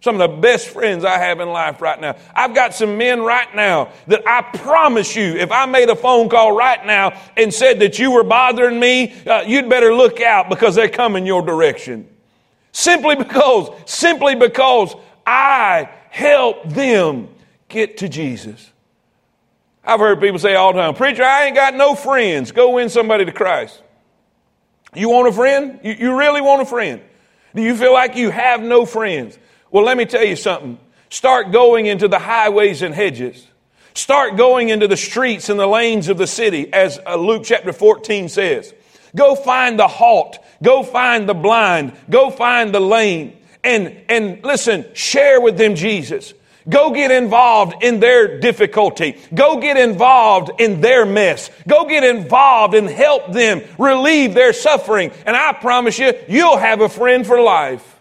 Some 0.00 0.20
of 0.20 0.30
the 0.30 0.36
best 0.36 0.68
friends 0.68 1.04
I 1.04 1.18
have 1.18 1.40
in 1.40 1.48
life 1.48 1.82
right 1.82 2.00
now. 2.00 2.16
I've 2.32 2.54
got 2.54 2.72
some 2.72 2.96
men 2.96 3.20
right 3.20 3.52
now 3.54 3.90
that 4.06 4.22
I 4.28 4.42
promise 4.42 5.16
you, 5.16 5.34
if 5.34 5.50
I 5.50 5.66
made 5.66 5.88
a 5.88 5.96
phone 5.96 6.28
call 6.28 6.56
right 6.56 6.86
now 6.86 7.20
and 7.36 7.52
said 7.52 7.80
that 7.80 7.98
you 7.98 8.12
were 8.12 8.22
bothering 8.22 8.78
me, 8.78 9.12
uh, 9.26 9.42
you'd 9.44 9.68
better 9.68 9.92
look 9.92 10.20
out 10.20 10.48
because 10.48 10.76
they're 10.76 10.88
coming 10.88 11.26
your 11.26 11.42
direction. 11.42 12.08
Simply 12.70 13.16
because, 13.16 13.70
simply 13.86 14.36
because 14.36 14.94
I 15.26 15.90
help 16.10 16.68
them 16.68 17.28
get 17.68 17.96
to 17.98 18.08
Jesus. 18.08 18.70
I've 19.88 20.00
heard 20.00 20.20
people 20.20 20.38
say 20.38 20.54
all 20.54 20.74
the 20.74 20.80
time, 20.80 20.94
Preacher, 20.94 21.24
I 21.24 21.46
ain't 21.46 21.56
got 21.56 21.74
no 21.74 21.94
friends. 21.94 22.52
Go 22.52 22.74
win 22.74 22.90
somebody 22.90 23.24
to 23.24 23.32
Christ. 23.32 23.82
You 24.94 25.08
want 25.08 25.28
a 25.28 25.32
friend? 25.32 25.80
You, 25.82 25.94
you 25.94 26.18
really 26.18 26.42
want 26.42 26.60
a 26.60 26.66
friend? 26.66 27.00
Do 27.54 27.62
you 27.62 27.74
feel 27.74 27.94
like 27.94 28.14
you 28.14 28.28
have 28.28 28.60
no 28.60 28.84
friends? 28.84 29.38
Well, 29.70 29.84
let 29.84 29.96
me 29.96 30.04
tell 30.04 30.22
you 30.22 30.36
something. 30.36 30.78
Start 31.08 31.52
going 31.52 31.86
into 31.86 32.06
the 32.06 32.18
highways 32.18 32.82
and 32.82 32.94
hedges. 32.94 33.46
Start 33.94 34.36
going 34.36 34.68
into 34.68 34.88
the 34.88 34.96
streets 34.96 35.48
and 35.48 35.58
the 35.58 35.66
lanes 35.66 36.08
of 36.08 36.18
the 36.18 36.26
city, 36.26 36.70
as 36.70 37.00
uh, 37.06 37.16
Luke 37.16 37.44
chapter 37.46 37.72
14 37.72 38.28
says. 38.28 38.74
Go 39.16 39.34
find 39.34 39.78
the 39.78 39.88
halt. 39.88 40.38
Go 40.62 40.82
find 40.82 41.26
the 41.26 41.34
blind. 41.34 41.94
Go 42.10 42.28
find 42.28 42.74
the 42.74 42.80
lame. 42.80 43.38
And, 43.64 44.02
and 44.10 44.44
listen, 44.44 44.84
share 44.92 45.40
with 45.40 45.56
them 45.56 45.74
Jesus. 45.74 46.34
Go 46.68 46.90
get 46.90 47.10
involved 47.10 47.82
in 47.82 48.00
their 48.00 48.40
difficulty. 48.40 49.18
Go 49.34 49.58
get 49.58 49.76
involved 49.76 50.50
in 50.60 50.80
their 50.80 51.06
mess. 51.06 51.50
Go 51.66 51.86
get 51.86 52.04
involved 52.04 52.74
and 52.74 52.88
help 52.88 53.32
them 53.32 53.62
relieve 53.78 54.34
their 54.34 54.52
suffering. 54.52 55.10
And 55.24 55.34
I 55.34 55.54
promise 55.54 55.98
you, 55.98 56.12
you'll 56.28 56.58
have 56.58 56.80
a 56.80 56.88
friend 56.88 57.26
for 57.26 57.40
life. 57.40 58.00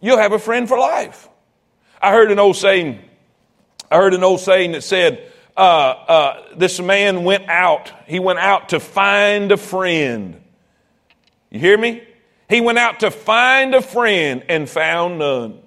You'll 0.00 0.18
have 0.18 0.32
a 0.32 0.38
friend 0.38 0.68
for 0.68 0.78
life. 0.78 1.28
I 2.00 2.12
heard 2.12 2.30
an 2.30 2.38
old 2.38 2.56
saying, 2.56 3.00
I 3.90 3.96
heard 3.96 4.14
an 4.14 4.22
old 4.22 4.40
saying 4.40 4.72
that 4.72 4.82
said, 4.82 5.30
uh, 5.56 5.60
uh, 5.60 6.42
this 6.56 6.80
man 6.80 7.24
went 7.24 7.48
out. 7.48 7.92
He 8.06 8.20
went 8.20 8.38
out 8.38 8.70
to 8.70 8.80
find 8.80 9.50
a 9.50 9.56
friend. 9.56 10.40
You 11.50 11.58
hear 11.58 11.76
me? 11.76 12.02
He 12.48 12.60
went 12.60 12.78
out 12.78 13.00
to 13.00 13.10
find 13.10 13.74
a 13.74 13.82
friend 13.82 14.44
and 14.48 14.68
found 14.68 15.18
none. 15.18 15.60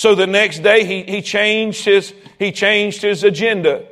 So 0.00 0.14
the 0.14 0.26
next 0.26 0.60
day 0.60 0.86
he, 0.86 1.02
he 1.02 1.20
changed 1.20 1.84
his, 1.84 2.14
he 2.38 2.52
changed 2.52 3.02
his 3.02 3.22
agenda. 3.22 3.84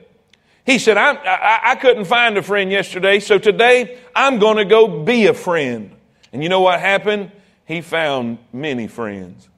He 0.65 0.79
said, 0.79 0.97
I, 0.97 1.13
I, 1.13 1.61
I 1.73 1.75
couldn't 1.75 2.07
find 2.07 2.39
a 2.39 2.43
friend 2.43 2.73
yesterday, 2.73 3.21
so 3.21 3.39
today 3.39 3.99
I'm 4.17 4.39
going 4.39 4.57
to 4.57 4.65
go 4.65 5.05
be 5.05 5.27
a 5.27 5.35
friend. 5.35 5.95
And 6.33 6.43
you 6.43 6.49
know 6.49 6.63
what 6.63 6.81
happened? 6.81 7.31
He 7.67 7.83
found 7.83 8.39
many 8.55 8.87
friends. 8.87 9.51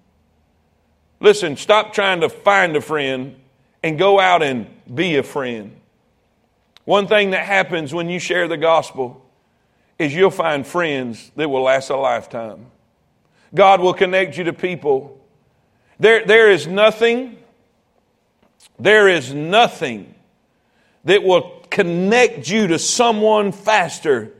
Listen, 1.20 1.56
stop 1.56 1.92
trying 1.92 2.22
to 2.22 2.28
find 2.28 2.74
a 2.74 2.80
friend 2.80 3.36
and 3.84 3.96
go 3.96 4.18
out 4.18 4.42
and 4.42 4.66
be 4.92 5.18
a 5.18 5.22
friend. 5.22 5.76
One 6.84 7.06
thing 7.06 7.30
that 7.30 7.46
happens 7.46 7.94
when 7.94 8.08
you 8.08 8.18
share 8.18 8.48
the 8.48 8.56
gospel 8.56 9.24
is 10.00 10.12
you'll 10.12 10.32
find 10.32 10.66
friends 10.66 11.30
that 11.36 11.48
will 11.48 11.62
last 11.62 11.90
a 11.90 11.96
lifetime. 11.96 12.66
God 13.54 13.80
will 13.80 13.94
connect 13.94 14.36
you 14.36 14.42
to 14.42 14.52
people 14.52 15.19
there, 16.00 16.24
there 16.24 16.50
is 16.50 16.66
nothing, 16.66 17.36
there 18.78 19.06
is 19.08 19.32
nothing 19.32 20.14
that 21.04 21.22
will 21.22 21.62
connect 21.70 22.48
you 22.48 22.66
to 22.68 22.78
someone 22.78 23.52
faster 23.52 24.32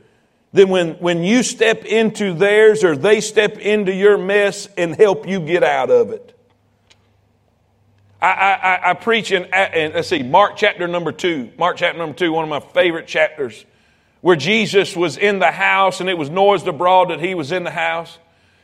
than 0.53 0.69
when, 0.69 0.93
when 0.95 1.23
you 1.23 1.43
step 1.43 1.85
into 1.85 2.33
theirs 2.33 2.83
or 2.83 2.97
they 2.97 3.21
step 3.21 3.57
into 3.57 3.93
your 3.93 4.17
mess 4.17 4.67
and 4.77 4.95
help 4.95 5.27
you 5.27 5.39
get 5.39 5.63
out 5.63 5.89
of 5.89 6.09
it. 6.09 6.37
I, 8.21 8.27
I, 8.27 8.89
I 8.91 8.93
preach 8.93 9.31
in, 9.31 9.45
in, 9.45 9.93
let's 9.93 10.09
see, 10.09 10.21
Mark 10.21 10.57
chapter 10.57 10.87
number 10.87 11.11
two. 11.11 11.51
Mark 11.57 11.77
chapter 11.77 11.97
number 11.97 12.15
two, 12.15 12.31
one 12.31 12.43
of 12.43 12.49
my 12.49 12.59
favorite 12.59 13.07
chapters, 13.07 13.65
where 14.21 14.35
Jesus 14.35 14.95
was 14.95 15.17
in 15.17 15.39
the 15.39 15.51
house 15.51 16.01
and 16.01 16.09
it 16.09 16.17
was 16.17 16.29
noised 16.29 16.67
abroad 16.67 17.09
that 17.09 17.19
he 17.19 17.33
was 17.33 17.51
in 17.51 17.63
the 17.63 17.71
house. 17.71 18.17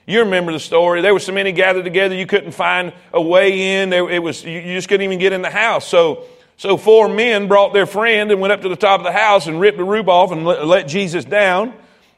You 0.07 0.21
remember 0.21 0.53
the 0.53 0.59
story. 0.59 1.01
There 1.01 1.13
were 1.13 1.19
so 1.19 1.33
many 1.33 1.51
gathered 1.51 1.83
together, 1.83 2.15
you 2.15 2.25
couldn't 2.25 2.53
find 2.53 2.93
a 3.13 3.21
way 3.21 3.81
in. 3.81 3.91
It 3.91 4.23
was, 4.23 4.43
you 4.43 4.61
just 4.61 4.87
couldn't 4.87 5.03
even 5.03 5.19
get 5.19 5.33
in 5.33 5.41
the 5.41 5.49
house. 5.49 5.85
So, 5.85 6.23
so 6.55 6.77
four 6.77 7.09
men 7.09 7.49
brought 7.49 7.73
their 7.73 7.85
friend 7.85 8.31
and 8.31 8.39
went 8.39 8.53
up 8.53 8.61
to 8.61 8.69
the 8.69 8.77
top 8.77 9.01
of 9.01 9.03
the 9.03 9.11
house 9.11 9.47
and 9.47 9.59
ripped 9.59 9.77
the 9.77 9.83
roof 9.83 10.07
off 10.07 10.31
and 10.31 10.45
let, 10.45 10.65
let 10.65 10.87
Jesus 10.87 11.25
down. 11.25 11.73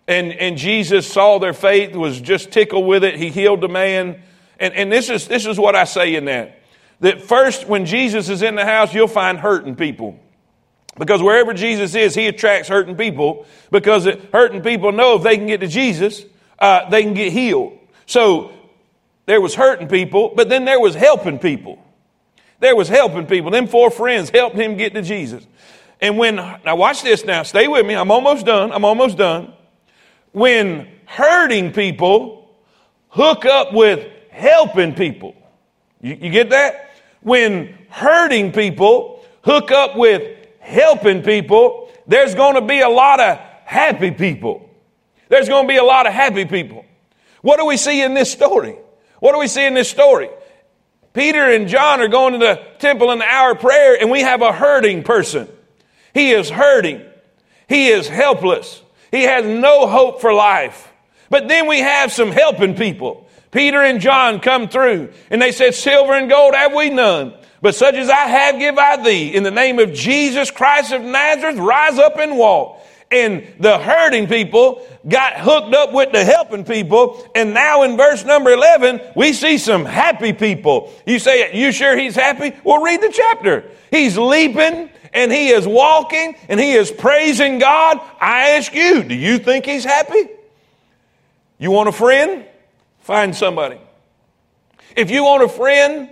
And, 0.08 0.32
and 0.34 0.56
Jesus 0.56 1.12
saw 1.12 1.40
their 1.40 1.54
faith, 1.54 1.96
was 1.96 2.22
just 2.22 2.52
tickled 2.52 2.86
with 2.86 3.04
it. 3.04 3.16
He 3.16 3.30
healed 3.30 3.62
the 3.62 3.68
man. 3.68 4.22
And, 4.60 4.74
and 4.76 4.92
this, 4.92 5.10
is, 5.10 5.28
this 5.28 5.48
is 5.48 5.60
what 5.60 5.76
I 5.76 5.86
say 5.86 6.14
in 6.14 6.26
that. 6.26 6.62
That 7.00 7.24
first, 7.24 7.68
when 7.68 7.88
Jesus 7.88 8.30
is 8.30 8.44
in 8.44 8.54
the 8.54 8.66
house, 8.66 8.94
you'll 8.94 9.08
find 9.08 9.40
hurting 9.40 9.76
people. 9.76 10.20
Because 10.98 11.24
wherever 11.24 11.56
Jesus 11.56 11.96
is, 11.96 12.14
he 12.14 12.28
attracts 12.28 12.70
hurting 12.70 12.98
people 12.98 13.48
because 13.72 14.06
hurting 14.32 14.62
people 14.62 14.92
know 14.92 15.16
if 15.16 15.24
they 15.24 15.38
can 15.38 15.48
get 15.48 15.62
to 15.62 15.68
Jesus, 15.68 16.24
uh, 16.60 16.88
they 16.90 17.04
can 17.04 17.14
get 17.14 17.32
healed. 17.32 17.79
So 18.10 18.51
there 19.28 19.39
was 19.39 19.53
hurting 19.53 19.88
people, 19.88 20.34
but 20.36 20.49
then 20.49 20.66
there 20.66 20.80
was 20.80 20.95
helping 20.95 21.38
people. 21.38 21.78
There 22.60 22.76
was 22.76 22.89
helping 22.89 23.28
people. 23.28 23.51
Them 23.51 23.68
four 23.68 23.91
friends 23.91 24.32
helped 24.32 24.55
him 24.55 24.78
get 24.78 24.95
to 24.95 25.03
Jesus. 25.03 25.45
And 26.01 26.18
when, 26.18 26.38
now 26.38 26.76
watch 26.76 27.03
this 27.03 27.24
now, 27.24 27.43
stay 27.43 27.68
with 27.68 27.86
me. 27.86 27.93
I'm 27.93 28.10
almost 28.10 28.47
done. 28.47 28.72
I'm 28.72 28.84
almost 28.84 29.16
done. 29.16 29.53
When 30.32 30.88
hurting 31.05 31.72
people 31.72 32.49
hook 33.10 33.45
up 33.45 33.76
with 33.76 34.12
helping 34.32 34.95
people, 34.95 35.36
you, 36.01 36.18
you 36.20 36.32
get 36.32 36.49
that? 36.49 36.89
When 37.22 37.78
hurting 37.89 38.53
people 38.53 39.24
hook 39.43 39.70
up 39.70 39.95
with 39.95 40.47
helping 40.62 41.22
people, 41.22 41.91
there's 42.07 42.34
going 42.34 42.55
to 42.55 42.62
be 42.62 42.82
a 42.82 42.89
lot 42.89 43.20
of 43.20 43.38
happy 43.66 44.10
people. 44.10 44.68
There's 45.28 45.47
going 45.47 45.66
to 45.66 45.68
be 45.68 45.78
a 45.78 45.84
lot 45.84 46.07
of 46.07 46.14
happy 46.14 46.45
people. 46.45 46.86
What 47.42 47.58
do 47.58 47.66
we 47.66 47.78
see 47.78 48.02
in 48.02 48.14
this 48.14 48.32
story? 48.32 48.78
What 49.20 49.34
do 49.34 49.40
we 49.40 49.48
see 49.48 49.66
in 49.66 49.74
this 49.74 49.90
story? 49.90 50.30
Peter 51.14 51.52
and 51.52 51.68
John 51.68 52.02
are 52.02 52.08
going 52.08 52.34
to 52.34 52.40
the 52.40 52.62
temple 52.80 53.12
in 53.12 53.20
the 53.20 53.26
hour 53.26 53.52
of 53.52 53.60
prayer, 53.60 54.00
and 54.00 54.12
we 54.12 54.22
have 54.22 54.42
a 54.42 54.54
hurting 54.54 55.04
person. 55.04 55.48
He 56.14 56.32
is 56.32 56.50
hurting. 56.50 57.02
He 57.68 57.88
is 57.88 58.08
helpless. 58.08 58.82
He 59.12 59.24
has 59.24 59.46
no 59.46 59.88
hope 59.88 60.22
for 60.22 60.34
life. 60.34 60.92
But 61.30 61.48
then 61.48 61.68
we 61.68 61.80
have 61.80 62.12
some 62.12 62.32
helping 62.32 62.76
people. 62.76 63.28
Peter 63.52 63.82
and 63.82 64.00
John 64.00 64.40
come 64.40 64.70
through, 64.70 65.12
and 65.30 65.42
they 65.42 65.52
said, 65.52 65.74
Silver 65.74 66.14
and 66.14 66.30
gold 66.30 66.54
have 66.54 66.74
we 66.74 66.90
none, 66.90 67.34
but 67.62 67.74
such 67.74 67.96
as 67.96 68.10
I 68.10 68.28
have 68.28 68.60
give 68.60 68.78
I 68.78 69.04
thee. 69.04 69.34
In 69.36 69.44
the 69.44 69.52
name 69.52 69.80
of 69.80 69.94
Jesus 69.94 70.52
Christ 70.52 70.92
of 70.92 71.02
Nazareth, 71.02 71.58
rise 71.58 71.98
up 71.98 72.18
and 72.18 72.38
walk 72.38 72.80
and 73.12 73.47
the 73.60 73.78
hurting 73.80 74.28
people 74.28 74.86
got 75.07 75.34
hooked 75.38 75.74
up 75.74 75.93
with 75.93 76.12
the 76.12 76.24
helping 76.24 76.64
people. 76.64 77.28
And 77.34 77.53
now 77.53 77.84
in 77.84 77.97
verse 77.97 78.24
number 78.24 78.51
11, 78.51 79.01
we 79.16 79.34
see 79.34 79.57
some 79.57 79.86
happy 79.86 80.34
people. 80.34 80.93
You 81.07 81.18
say, 81.18 81.57
you 81.57 81.72
sure 81.72 81.97
he's 81.97 82.16
happy? 82.16 82.55
Well, 82.64 82.82
read 82.82 83.01
the 83.01 83.12
chapter. 83.12 83.66
He's 83.89 84.18
leaping 84.18 84.89
and 85.14 85.32
he 85.32 85.49
is 85.49 85.68
walking 85.68 86.36
and 86.47 86.60
he 86.60 86.74
is 86.74 86.91
praising 86.91 87.57
God. 87.57 87.99
I 88.22 88.51
ask 88.51 88.74
you, 88.74 89.03
do 89.03 89.16
you 89.16 89.39
think 89.39 89.66
he's 89.66 89.84
happy? 89.84 90.30
You 91.57 91.72
want 91.72 91.89
a 91.89 91.93
friend? 91.93 92.45
Find 92.99 93.36
somebody. 93.36 93.80
If 94.95 95.10
you 95.10 95.24
want 95.24 95.43
a 95.43 95.49
friend, 95.49 96.10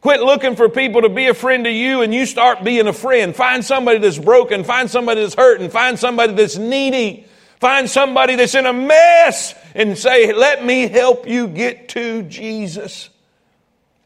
Quit 0.00 0.20
looking 0.20 0.54
for 0.54 0.68
people 0.68 1.02
to 1.02 1.08
be 1.08 1.26
a 1.26 1.34
friend 1.34 1.64
to 1.64 1.70
you 1.70 2.02
and 2.02 2.14
you 2.14 2.24
start 2.24 2.62
being 2.62 2.86
a 2.86 2.92
friend. 2.92 3.34
Find 3.34 3.64
somebody 3.64 3.98
that's 3.98 4.18
broken. 4.18 4.62
Find 4.62 4.88
somebody 4.88 5.22
that's 5.22 5.34
hurting. 5.34 5.70
Find 5.70 5.98
somebody 5.98 6.34
that's 6.34 6.56
needy. 6.56 7.26
Find 7.58 7.90
somebody 7.90 8.36
that's 8.36 8.54
in 8.54 8.66
a 8.66 8.72
mess 8.72 9.54
and 9.74 9.98
say, 9.98 10.32
let 10.32 10.64
me 10.64 10.86
help 10.86 11.26
you 11.26 11.48
get 11.48 11.88
to 11.90 12.22
Jesus. 12.22 13.10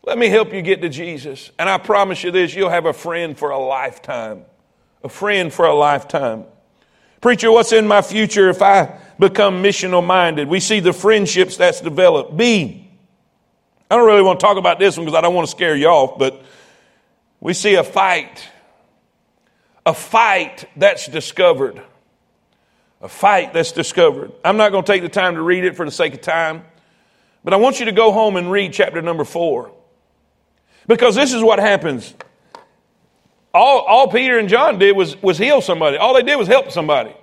Let 0.04 0.16
me 0.16 0.28
help 0.28 0.54
you 0.54 0.62
get 0.62 0.80
to 0.80 0.88
Jesus. 0.88 1.50
And 1.58 1.68
I 1.68 1.76
promise 1.76 2.24
you 2.24 2.30
this, 2.30 2.54
you'll 2.54 2.70
have 2.70 2.86
a 2.86 2.94
friend 2.94 3.38
for 3.38 3.50
a 3.50 3.58
lifetime. 3.58 4.46
A 5.04 5.10
friend 5.10 5.52
for 5.52 5.66
a 5.66 5.74
lifetime. 5.74 6.44
Preacher, 7.20 7.52
what's 7.52 7.72
in 7.72 7.86
my 7.86 8.00
future 8.02 8.48
if 8.48 8.62
I 8.62 8.98
become 9.18 9.62
missional 9.62 10.04
minded? 10.04 10.48
We 10.48 10.58
see 10.58 10.80
the 10.80 10.92
friendships 10.92 11.56
that's 11.56 11.80
developed. 11.80 12.36
B, 12.36 12.81
I 13.92 13.96
don't 13.96 14.06
really 14.06 14.22
want 14.22 14.40
to 14.40 14.46
talk 14.46 14.56
about 14.56 14.78
this 14.78 14.96
one 14.96 15.04
because 15.04 15.18
I 15.18 15.20
don't 15.20 15.34
want 15.34 15.46
to 15.46 15.50
scare 15.50 15.76
you 15.76 15.88
off, 15.88 16.18
but 16.18 16.42
we 17.40 17.52
see 17.52 17.74
a 17.74 17.84
fight. 17.84 18.48
A 19.84 19.92
fight 19.92 20.64
that's 20.76 21.08
discovered. 21.08 21.78
A 23.02 23.08
fight 23.08 23.52
that's 23.52 23.72
discovered. 23.72 24.32
I'm 24.42 24.56
not 24.56 24.72
going 24.72 24.82
to 24.82 24.90
take 24.90 25.02
the 25.02 25.10
time 25.10 25.34
to 25.34 25.42
read 25.42 25.64
it 25.64 25.76
for 25.76 25.84
the 25.84 25.90
sake 25.90 26.14
of 26.14 26.22
time, 26.22 26.64
but 27.44 27.52
I 27.52 27.58
want 27.58 27.80
you 27.80 27.84
to 27.84 27.92
go 27.92 28.12
home 28.12 28.36
and 28.36 28.50
read 28.50 28.72
chapter 28.72 29.02
number 29.02 29.24
four. 29.24 29.72
Because 30.86 31.14
this 31.14 31.34
is 31.34 31.42
what 31.42 31.58
happens. 31.58 32.14
All, 33.52 33.80
all 33.80 34.08
Peter 34.08 34.38
and 34.38 34.48
John 34.48 34.78
did 34.78 34.96
was, 34.96 35.20
was 35.20 35.36
heal 35.36 35.60
somebody. 35.60 35.98
All 35.98 36.14
they 36.14 36.22
did 36.22 36.36
was 36.36 36.48
help 36.48 36.70
somebody. 36.70 37.14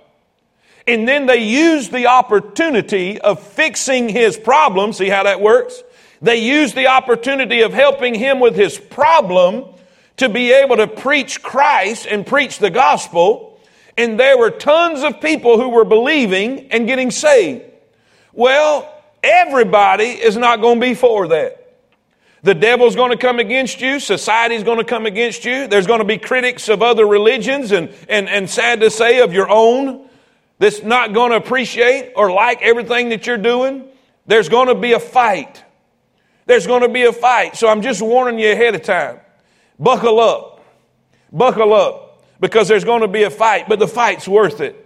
And 0.86 1.08
then 1.08 1.26
they 1.26 1.38
used 1.38 1.90
the 1.90 2.06
opportunity 2.06 3.20
of 3.20 3.42
fixing 3.42 4.08
his 4.08 4.36
problem. 4.36 4.92
See 4.92 5.08
how 5.08 5.24
that 5.24 5.40
works? 5.40 5.82
They 6.22 6.36
used 6.36 6.74
the 6.74 6.88
opportunity 6.88 7.62
of 7.62 7.72
helping 7.72 8.14
him 8.14 8.40
with 8.40 8.54
his 8.54 8.78
problem 8.78 9.64
to 10.18 10.28
be 10.28 10.52
able 10.52 10.76
to 10.76 10.86
preach 10.86 11.42
Christ 11.42 12.06
and 12.06 12.26
preach 12.26 12.58
the 12.58 12.70
gospel. 12.70 13.58
And 13.96 14.20
there 14.20 14.36
were 14.36 14.50
tons 14.50 15.02
of 15.02 15.20
people 15.20 15.58
who 15.58 15.70
were 15.70 15.84
believing 15.84 16.70
and 16.70 16.86
getting 16.86 17.10
saved. 17.10 17.64
Well, 18.32 18.92
everybody 19.22 20.04
is 20.04 20.36
not 20.36 20.60
going 20.60 20.80
to 20.80 20.86
be 20.86 20.94
for 20.94 21.28
that. 21.28 21.56
The 22.42 22.54
devil's 22.54 22.96
going 22.96 23.10
to 23.10 23.18
come 23.18 23.38
against 23.38 23.80
you. 23.80 24.00
Society's 24.00 24.62
going 24.62 24.78
to 24.78 24.84
come 24.84 25.04
against 25.04 25.44
you. 25.44 25.66
There's 25.66 25.86
going 25.86 25.98
to 25.98 26.06
be 26.06 26.16
critics 26.16 26.68
of 26.68 26.82
other 26.82 27.06
religions 27.06 27.72
and, 27.72 27.90
and, 28.08 28.28
and 28.28 28.48
sad 28.48 28.80
to 28.80 28.90
say 28.90 29.20
of 29.20 29.32
your 29.32 29.50
own 29.50 30.08
that's 30.58 30.82
not 30.82 31.12
going 31.12 31.30
to 31.30 31.36
appreciate 31.36 32.12
or 32.16 32.32
like 32.32 32.62
everything 32.62 33.10
that 33.10 33.26
you're 33.26 33.38
doing. 33.38 33.84
There's 34.26 34.48
going 34.48 34.68
to 34.68 34.74
be 34.74 34.92
a 34.92 35.00
fight. 35.00 35.62
There's 36.50 36.66
going 36.66 36.82
to 36.82 36.88
be 36.88 37.04
a 37.04 37.12
fight. 37.12 37.56
So 37.56 37.68
I'm 37.68 37.80
just 37.80 38.02
warning 38.02 38.40
you 38.40 38.50
ahead 38.50 38.74
of 38.74 38.82
time. 38.82 39.20
Buckle 39.78 40.18
up. 40.18 40.64
Buckle 41.30 41.72
up 41.72 42.24
because 42.40 42.66
there's 42.66 42.82
going 42.82 43.02
to 43.02 43.06
be 43.06 43.22
a 43.22 43.30
fight, 43.30 43.68
but 43.68 43.78
the 43.78 43.86
fight's 43.86 44.26
worth 44.26 44.60
it. 44.60 44.84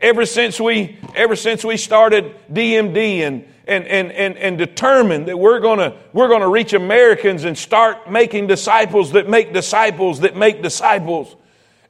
Ever 0.00 0.24
since 0.24 0.60
we, 0.60 0.96
ever 1.16 1.34
since 1.34 1.64
we 1.64 1.76
started 1.76 2.36
DMD 2.52 3.26
and, 3.26 3.44
and, 3.66 3.84
and, 3.84 4.12
and, 4.12 4.36
and 4.36 4.56
determined 4.56 5.26
that 5.26 5.36
we're 5.36 5.58
going 5.58 5.92
we're 6.12 6.28
going 6.28 6.42
to 6.42 6.48
reach 6.48 6.72
Americans 6.72 7.42
and 7.42 7.58
start 7.58 8.08
making 8.08 8.46
disciples 8.46 9.10
that 9.10 9.28
make 9.28 9.52
disciples 9.52 10.20
that 10.20 10.36
make 10.36 10.62
disciples, 10.62 11.34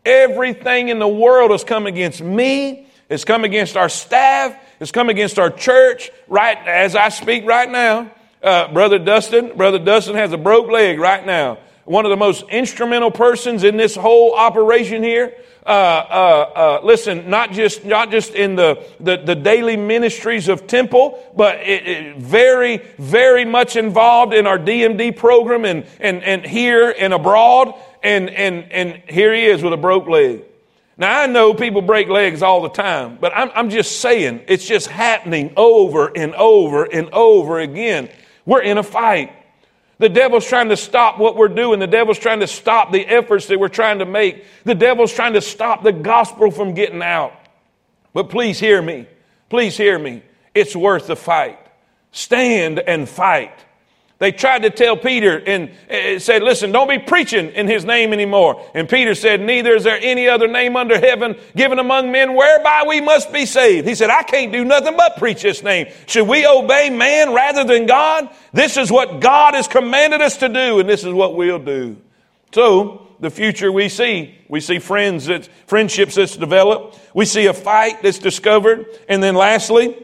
everything 0.07 0.89
in 0.89 0.99
the 0.99 1.07
world 1.07 1.51
has 1.51 1.65
come 1.65 1.87
against 1.87 2.23
me. 2.23 2.87
It's 3.11 3.27
come 3.27 3.45
against 3.45 3.77
our 3.77 3.91
staff. 3.91 4.59
It's 4.81 4.91
come 4.91 5.11
against 5.11 5.39
our 5.39 5.51
church 5.51 6.11
right 6.29 6.57
as 6.67 6.97
I 6.97 7.11
speak 7.11 7.45
right 7.45 7.71
now. 7.71 8.11
Uh, 8.43 8.73
Brother 8.73 8.99
Dustin, 8.99 9.57
Brother 9.57 9.79
Dustin 9.79 10.17
has 10.17 10.33
a 10.33 10.39
broke 10.39 10.69
leg 10.69 10.99
right 10.99 11.25
now. 11.25 11.59
One 11.85 12.05
of 12.05 12.11
the 12.11 12.17
most 12.17 12.45
instrumental 12.49 13.11
persons 13.11 13.63
in 13.63 13.77
this 13.77 13.95
whole 13.95 14.35
operation 14.35 15.03
here. 15.03 15.35
Uh, 15.65 15.69
uh, 15.69 16.53
uh, 16.55 16.81
listen, 16.85 17.31
not 17.31 17.53
just 17.53 17.85
not 17.85 18.11
just 18.11 18.35
in 18.35 18.57
the, 18.57 18.85
the, 18.99 19.19
the 19.19 19.37
daily 19.37 19.77
ministries 19.77 20.49
of 20.49 20.67
Temple, 20.67 21.23
but 21.37 21.61
it, 21.61 21.87
it 21.87 22.17
very 22.17 22.79
very 22.99 23.45
much 23.45 23.77
involved 23.77 24.35
in 24.35 24.49
our 24.49 24.59
DMD 24.59 25.17
program 25.17 25.65
and 25.65 25.87
and 26.01 26.25
and 26.25 26.45
here 26.45 26.93
and 26.99 27.13
abroad. 27.13 27.75
And 28.03 28.29
and 28.31 28.73
and 28.73 29.03
here 29.09 29.33
he 29.33 29.45
is 29.45 29.63
with 29.63 29.73
a 29.73 29.77
broke 29.77 30.09
leg. 30.09 30.43
Now 30.99 31.21
I 31.21 31.27
know 31.27 31.55
people 31.55 31.83
break 31.83 32.09
legs 32.09 32.43
all 32.43 32.63
the 32.63 32.69
time, 32.69 33.19
but 33.21 33.33
I'm 33.33 33.51
I'm 33.55 33.71
just 33.71 34.01
saying 34.01 34.43
it's 34.49 34.67
just 34.67 34.89
happening 34.89 35.53
over 35.57 36.11
and 36.17 36.35
over 36.35 36.85
and 36.85 37.09
over 37.11 37.61
again. 37.61 38.09
We're 38.45 38.63
in 38.63 38.79
a 38.79 38.83
fight. 38.83 39.33
The 39.99 40.09
devil's 40.09 40.47
trying 40.47 40.71
to 40.71 40.77
stop 40.77 41.19
what 41.19 41.37
we're 41.37 41.49
doing. 41.49 41.79
The 41.79 41.87
devil's 41.87 42.19
trying 42.19 42.41
to 42.41 42.47
stop 42.47 42.91
the 42.91 43.07
efforts 43.07 43.47
that 43.47 43.61
we're 43.61 43.69
trying 43.69 44.01
to 44.01 44.07
make. 44.07 44.45
The 44.65 44.75
devil's 44.75 45.13
trying 45.13 45.35
to 45.35 45.41
stop 45.41 45.83
the 45.83 45.93
gospel 45.93 46.51
from 46.51 46.75
getting 46.75 47.03
out. 47.03 47.33
But 48.13 48.29
please 48.29 48.59
hear 48.59 48.83
me. 48.83 49.07
Please 49.49 49.77
hear 49.77 49.99
me. 49.99 50.23
It's 50.55 50.75
worth 50.75 51.07
the 51.07 51.17
fight. 51.17 51.59
Stand 52.11 52.81
and 52.81 53.09
fight. 53.09 53.57
They 54.23 54.31
tried 54.31 54.63
to 54.63 54.71
tell 54.71 54.97
Peter 54.97 55.37
and 55.37 56.23
said, 56.23 56.45
listen, 56.45 56.71
don't 56.71 56.89
be 56.89 57.01
preaching 57.01 57.51
in 57.51 57.67
his 57.67 57.85
name 57.85 58.13
anymore. 58.13 58.65
And 58.73 58.89
Peter 58.89 59.17
said, 59.17 59.41
neither 59.41 59.75
is 59.75 59.83
there 59.83 59.99
any 60.01 60.29
other 60.29 60.47
name 60.47 60.77
under 60.77 60.97
heaven 60.97 61.37
given 61.57 61.81
among 61.81 62.13
men 62.13 62.35
whereby 62.35 62.85
we 62.87 63.01
must 63.01 63.33
be 63.33 63.47
saved. 63.47 63.89
He 63.89 63.97
said, 63.97 64.11
I 64.11 64.23
can't 64.23 64.53
do 64.53 64.65
nothing 64.65 64.97
but 64.97 65.17
preach 65.17 65.43
this 65.43 65.65
name. 65.65 65.89
Should 66.07 66.29
we 66.29 66.47
obey 66.47 66.89
man 66.89 67.35
rather 67.35 67.65
than 67.65 67.87
God? 67.87 68.31
This 68.53 68.77
is 68.77 68.93
what 68.93 69.19
God 69.19 69.55
has 69.55 69.67
commanded 69.67 70.21
us 70.21 70.37
to 70.37 70.49
do 70.49 70.79
and 70.79 70.89
this 70.89 71.03
is 71.03 71.13
what 71.13 71.35
we'll 71.35 71.59
do. 71.59 71.97
So, 72.55 73.09
the 73.19 73.29
future 73.29 73.73
we 73.73 73.89
see. 73.89 74.39
We 74.49 74.61
see 74.61 74.79
friends 74.79 75.27
that, 75.27 75.49
friendships 75.67 76.15
that's 76.15 76.37
developed. 76.37 76.97
We 77.13 77.25
see 77.25 77.47
a 77.47 77.55
fight 77.55 78.03
that's 78.03 78.21
discovered. 78.21 78.87
And 79.09 79.21
then 79.21 79.35
lastly, 79.35 79.97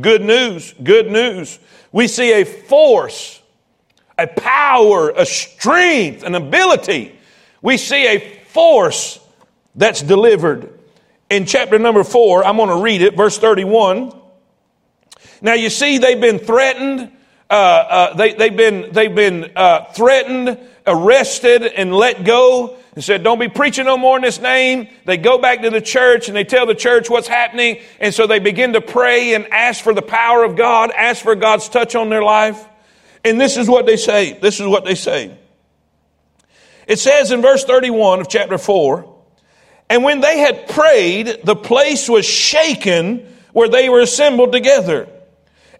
good 0.00 0.22
news, 0.22 0.74
good 0.82 1.08
news 1.08 1.60
we 1.92 2.08
see 2.08 2.32
a 2.32 2.44
force, 2.44 3.40
a 4.18 4.26
power, 4.26 5.10
a 5.10 5.24
strength, 5.24 6.22
an 6.22 6.34
ability. 6.34 7.18
We 7.62 7.76
see 7.76 8.06
a 8.06 8.18
force 8.44 9.20
that's 9.74 10.02
delivered. 10.02 10.78
In 11.30 11.46
chapter 11.46 11.78
number 11.78 12.04
four, 12.04 12.44
I'm 12.44 12.56
going 12.56 12.68
to 12.68 12.82
read 12.82 13.02
it, 13.02 13.16
verse 13.16 13.38
31. 13.38 14.12
Now 15.40 15.54
you 15.54 15.70
see, 15.70 15.98
they've 15.98 16.20
been 16.20 16.38
threatened. 16.38 17.12
Uh, 17.50 17.54
uh, 17.54 18.14
they, 18.14 18.30
have 18.30 18.56
been, 18.56 18.92
they've 18.92 19.14
been 19.14 19.52
uh, 19.56 19.84
threatened, 19.92 20.58
arrested, 20.86 21.62
and 21.62 21.94
let 21.94 22.24
go 22.24 22.76
and 22.94 23.02
said, 23.02 23.22
Don't 23.22 23.38
be 23.38 23.48
preaching 23.48 23.86
no 23.86 23.96
more 23.96 24.16
in 24.16 24.22
this 24.22 24.40
name. 24.40 24.88
They 25.06 25.16
go 25.16 25.38
back 25.38 25.62
to 25.62 25.70
the 25.70 25.80
church 25.80 26.28
and 26.28 26.36
they 26.36 26.44
tell 26.44 26.66
the 26.66 26.74
church 26.74 27.08
what's 27.08 27.28
happening. 27.28 27.80
And 28.00 28.12
so 28.12 28.26
they 28.26 28.38
begin 28.38 28.74
to 28.74 28.80
pray 28.82 29.34
and 29.34 29.46
ask 29.52 29.82
for 29.82 29.94
the 29.94 30.02
power 30.02 30.44
of 30.44 30.56
God, 30.56 30.90
ask 30.90 31.22
for 31.22 31.34
God's 31.34 31.68
touch 31.68 31.94
on 31.94 32.10
their 32.10 32.22
life. 32.22 32.62
And 33.24 33.40
this 33.40 33.56
is 33.56 33.68
what 33.68 33.86
they 33.86 33.96
say. 33.96 34.38
This 34.40 34.60
is 34.60 34.66
what 34.66 34.84
they 34.84 34.94
say. 34.94 35.36
It 36.86 36.98
says 36.98 37.30
in 37.30 37.40
verse 37.40 37.64
31 37.64 38.20
of 38.20 38.28
chapter 38.28 38.58
4 38.58 39.14
And 39.88 40.04
when 40.04 40.20
they 40.20 40.38
had 40.38 40.68
prayed, 40.68 41.40
the 41.44 41.56
place 41.56 42.10
was 42.10 42.26
shaken 42.26 43.26
where 43.52 43.68
they 43.68 43.88
were 43.88 44.00
assembled 44.00 44.52
together. 44.52 45.08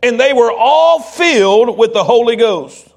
And 0.02 0.18
they 0.18 0.32
were 0.32 0.52
all 0.52 1.00
filled 1.00 1.76
with 1.76 1.92
the 1.92 2.04
Holy 2.04 2.36
Ghost 2.36 2.88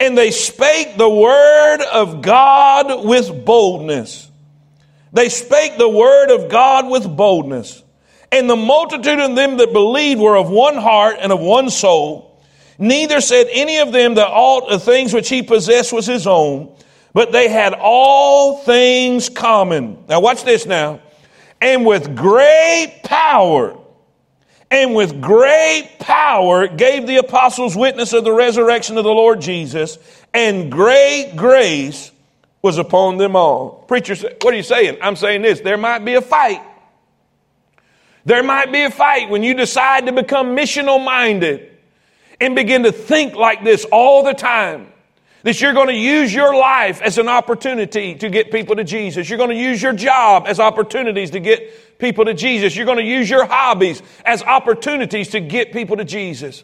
and 0.00 0.18
they 0.18 0.30
spake 0.30 0.96
the 0.96 1.08
word 1.08 1.80
of 1.92 2.22
God 2.22 3.06
with 3.06 3.44
boldness. 3.44 4.30
They 5.12 5.28
spake 5.28 5.78
the 5.78 5.88
word 5.88 6.30
of 6.30 6.50
God 6.50 6.88
with 6.88 7.08
boldness. 7.16 7.82
And 8.32 8.50
the 8.50 8.56
multitude 8.56 9.20
of 9.20 9.36
them 9.36 9.58
that 9.58 9.72
believed 9.72 10.20
were 10.20 10.36
of 10.36 10.50
one 10.50 10.76
heart 10.76 11.16
and 11.20 11.30
of 11.30 11.40
one 11.40 11.70
soul. 11.70 12.42
Neither 12.78 13.20
said 13.20 13.46
any 13.52 13.78
of 13.78 13.92
them 13.92 14.16
that 14.16 14.26
all 14.26 14.68
the 14.68 14.80
things 14.80 15.14
which 15.14 15.28
he 15.28 15.42
possessed 15.42 15.92
was 15.92 16.06
his 16.06 16.26
own, 16.26 16.76
but 17.12 17.30
they 17.30 17.48
had 17.48 17.74
all 17.74 18.58
things 18.58 19.28
common. 19.28 20.04
Now 20.08 20.18
watch 20.18 20.42
this 20.42 20.66
now. 20.66 21.00
And 21.62 21.86
with 21.86 22.16
great 22.16 23.02
power 23.04 23.78
and 24.74 24.92
with 24.92 25.20
great 25.20 25.88
power 26.00 26.66
gave 26.66 27.06
the 27.06 27.18
apostles 27.18 27.76
witness 27.76 28.12
of 28.12 28.24
the 28.24 28.32
resurrection 28.32 28.98
of 28.98 29.04
the 29.04 29.10
Lord 29.10 29.40
Jesus, 29.40 29.98
and 30.34 30.70
great 30.70 31.34
grace 31.36 32.10
was 32.60 32.76
upon 32.76 33.16
them 33.16 33.36
all. 33.36 33.84
Preacher, 33.86 34.16
what 34.42 34.52
are 34.52 34.56
you 34.56 34.64
saying? 34.64 34.98
I'm 35.00 35.14
saying 35.14 35.42
this 35.42 35.60
there 35.60 35.76
might 35.76 36.00
be 36.04 36.14
a 36.14 36.20
fight. 36.20 36.60
There 38.24 38.42
might 38.42 38.72
be 38.72 38.82
a 38.82 38.90
fight 38.90 39.30
when 39.30 39.44
you 39.44 39.54
decide 39.54 40.06
to 40.06 40.12
become 40.12 40.56
missional 40.56 41.04
minded 41.04 41.70
and 42.40 42.56
begin 42.56 42.82
to 42.82 42.90
think 42.90 43.34
like 43.36 43.62
this 43.62 43.84
all 43.92 44.24
the 44.24 44.34
time. 44.34 44.88
That 45.44 45.60
you're 45.60 45.74
going 45.74 45.88
to 45.88 45.94
use 45.94 46.34
your 46.34 46.56
life 46.56 47.00
as 47.00 47.18
an 47.18 47.28
opportunity 47.28 48.14
to 48.16 48.28
get 48.28 48.50
people 48.50 48.74
to 48.74 48.82
Jesus. 48.82 49.28
You're 49.28 49.38
going 49.38 49.50
to 49.50 49.56
use 49.56 49.80
your 49.80 49.92
job 49.92 50.46
as 50.48 50.58
opportunities 50.58 51.30
to 51.32 51.38
get 51.38 51.70
people 52.04 52.26
to 52.26 52.34
Jesus. 52.34 52.76
You're 52.76 52.84
going 52.84 52.98
to 52.98 53.04
use 53.04 53.30
your 53.30 53.46
hobbies 53.46 54.02
as 54.26 54.42
opportunities 54.42 55.30
to 55.30 55.40
get 55.40 55.72
people 55.72 55.96
to 55.96 56.04
Jesus. 56.04 56.62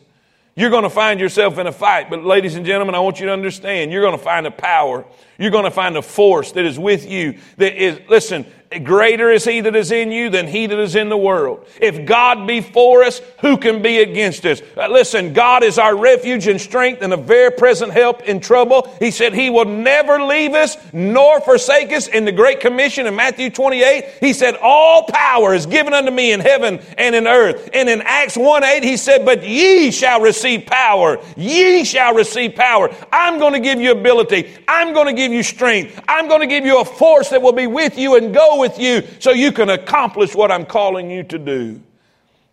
You're 0.54 0.68
going 0.68 0.82
to 0.82 0.90
find 0.90 1.18
yourself 1.18 1.56
in 1.56 1.66
a 1.66 1.72
fight. 1.72 2.10
But 2.10 2.24
ladies 2.24 2.56
and 2.56 2.66
gentlemen, 2.66 2.94
I 2.94 3.00
want 3.00 3.20
you 3.20 3.26
to 3.26 3.32
understand, 3.32 3.90
you're 3.90 4.02
going 4.02 4.18
to 4.18 4.22
find 4.22 4.46
a 4.46 4.50
power. 4.50 5.06
You're 5.38 5.50
going 5.50 5.64
to 5.64 5.70
find 5.70 5.96
a 5.96 6.02
force 6.02 6.52
that 6.52 6.66
is 6.66 6.78
with 6.78 7.10
you 7.10 7.38
that 7.56 7.82
is, 7.82 8.00
listen, 8.10 8.44
greater 8.78 9.32
is 9.32 9.44
he 9.44 9.60
that 9.60 9.74
is 9.74 9.90
in 9.90 10.12
you 10.12 10.30
than 10.30 10.46
he 10.46 10.68
that 10.68 10.78
is 10.78 10.94
in 10.94 11.08
the 11.08 11.16
world. 11.16 11.66
If 11.80 12.06
God 12.06 12.46
be 12.46 12.60
for 12.60 13.02
us, 13.02 13.20
who 13.40 13.56
can 13.56 13.82
be 13.82 13.98
against 13.98 14.46
us? 14.46 14.62
Uh, 14.76 14.86
listen, 14.86 15.32
God 15.32 15.64
is 15.64 15.76
our 15.76 15.96
refuge 15.96 16.46
and 16.46 16.60
strength 16.60 17.02
and 17.02 17.12
a 17.12 17.16
very 17.16 17.50
present 17.50 17.92
help 17.92 18.22
in 18.22 18.38
trouble. 18.38 18.88
He 19.00 19.10
said 19.10 19.34
he 19.34 19.50
will 19.50 19.64
never 19.64 20.22
leave 20.22 20.54
us 20.54 20.76
nor 20.92 21.40
forsake 21.40 21.92
us 21.92 22.06
in 22.06 22.24
the 22.24 22.30
Great 22.30 22.60
Commission 22.60 23.08
in 23.08 23.16
Matthew 23.16 23.50
28. 23.50 24.04
He 24.20 24.32
said, 24.32 24.54
all 24.62 25.02
power 25.02 25.52
is 25.52 25.66
given 25.66 25.92
unto 25.92 26.12
me 26.12 26.30
in 26.30 26.38
heaven 26.38 26.80
and 26.96 27.16
in 27.16 27.26
earth. 27.26 27.70
And 27.74 27.88
in 27.88 28.02
Acts 28.02 28.36
1 28.36 28.62
8, 28.62 28.84
he 28.84 28.96
said, 28.96 29.24
but 29.24 29.44
ye 29.44 29.90
shall 29.90 30.20
receive 30.20 30.66
power. 30.66 31.18
Ye 31.36 31.82
shall 31.82 32.14
receive 32.14 32.54
power. 32.54 32.94
I'm 33.10 33.40
going 33.40 33.54
to 33.54 33.60
give 33.60 33.80
you 33.80 33.90
ability. 33.90 34.56
I'm 34.68 34.94
going 34.94 35.06
to 35.06 35.12
give 35.12 35.32
you 35.32 35.42
strength. 35.42 36.00
I'm 36.06 36.28
going 36.28 36.40
to 36.40 36.46
give 36.46 36.64
you 36.64 36.80
a 36.80 36.84
force 36.84 37.30
that 37.30 37.42
will 37.42 37.52
be 37.52 37.66
with 37.66 37.98
you 37.98 38.14
and 38.16 38.32
go 38.32 38.59
with 38.60 38.78
you 38.78 39.02
so 39.18 39.32
you 39.32 39.50
can 39.50 39.68
accomplish 39.70 40.34
what 40.34 40.52
I'm 40.52 40.66
calling 40.66 41.10
you 41.10 41.24
to 41.24 41.38
do. 41.38 41.80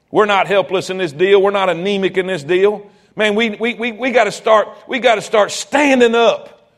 We're 0.10 0.26
not 0.26 0.47
helpless 0.47 0.89
in 0.89 0.97
this 0.97 1.12
deal. 1.12 1.41
We're 1.41 1.51
not 1.51 1.70
anemic 1.70 2.18
in 2.18 2.28
this 2.28 2.43
deal. 2.43 2.89
Man, 3.16 3.36
we, 3.36 3.51
we, 3.51 3.74
we, 3.74 3.91
we 3.91 4.12
got 4.12 4.26
to 4.26 4.32
start, 4.32 4.70
we 4.88 4.99
got 4.99 5.16
to 5.16 5.22
start 5.22 5.51
standing 5.51 6.16
up 6.16 6.72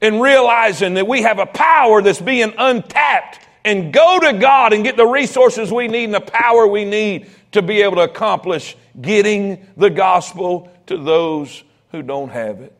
and 0.00 0.20
realizing 0.20 0.94
that 0.94 1.08
we 1.08 1.22
have 1.22 1.38
a 1.38 1.46
power 1.46 2.00
that's 2.02 2.20
being 2.20 2.52
untapped 2.56 3.40
and 3.64 3.92
go 3.92 4.20
to 4.20 4.34
God 4.34 4.72
and 4.72 4.84
get 4.84 4.96
the 4.96 5.06
resources 5.06 5.72
we 5.72 5.88
need 5.88 6.04
and 6.04 6.14
the 6.14 6.20
power 6.20 6.66
we 6.66 6.84
need 6.84 7.28
to 7.52 7.62
be 7.62 7.82
able 7.82 7.96
to 7.96 8.02
accomplish 8.02 8.76
getting 9.00 9.66
the 9.76 9.90
gospel 9.90 10.70
to 10.86 10.96
those 10.96 11.64
who 11.90 12.02
don't 12.02 12.30
have 12.30 12.60
it. 12.60 12.77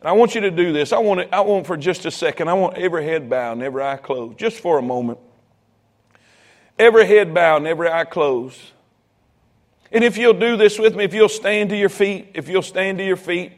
And 0.00 0.08
I 0.08 0.12
want 0.12 0.34
you 0.34 0.40
to 0.42 0.50
do 0.50 0.72
this. 0.72 0.92
I 0.92 0.98
want, 0.98 1.20
it, 1.20 1.28
I 1.32 1.40
want 1.40 1.66
for 1.66 1.76
just 1.76 2.06
a 2.06 2.10
second, 2.10 2.48
I 2.48 2.54
want 2.54 2.76
every 2.78 3.04
head 3.04 3.28
bowed 3.28 3.52
and 3.52 3.62
every 3.62 3.82
eye 3.82 3.96
closed, 3.96 4.38
just 4.38 4.60
for 4.60 4.78
a 4.78 4.82
moment. 4.82 5.18
Every 6.78 7.06
head 7.06 7.34
bowed 7.34 7.58
and 7.58 7.66
every 7.66 7.90
eye 7.90 8.04
closed. 8.04 8.60
And 9.90 10.04
if 10.04 10.16
you'll 10.16 10.34
do 10.34 10.56
this 10.56 10.78
with 10.78 10.94
me, 10.94 11.04
if 11.04 11.14
you'll 11.14 11.28
stand 11.28 11.70
to 11.70 11.76
your 11.76 11.88
feet, 11.88 12.32
if 12.34 12.48
you'll 12.48 12.62
stand 12.62 12.98
to 12.98 13.04
your 13.04 13.16
feet, 13.16 13.52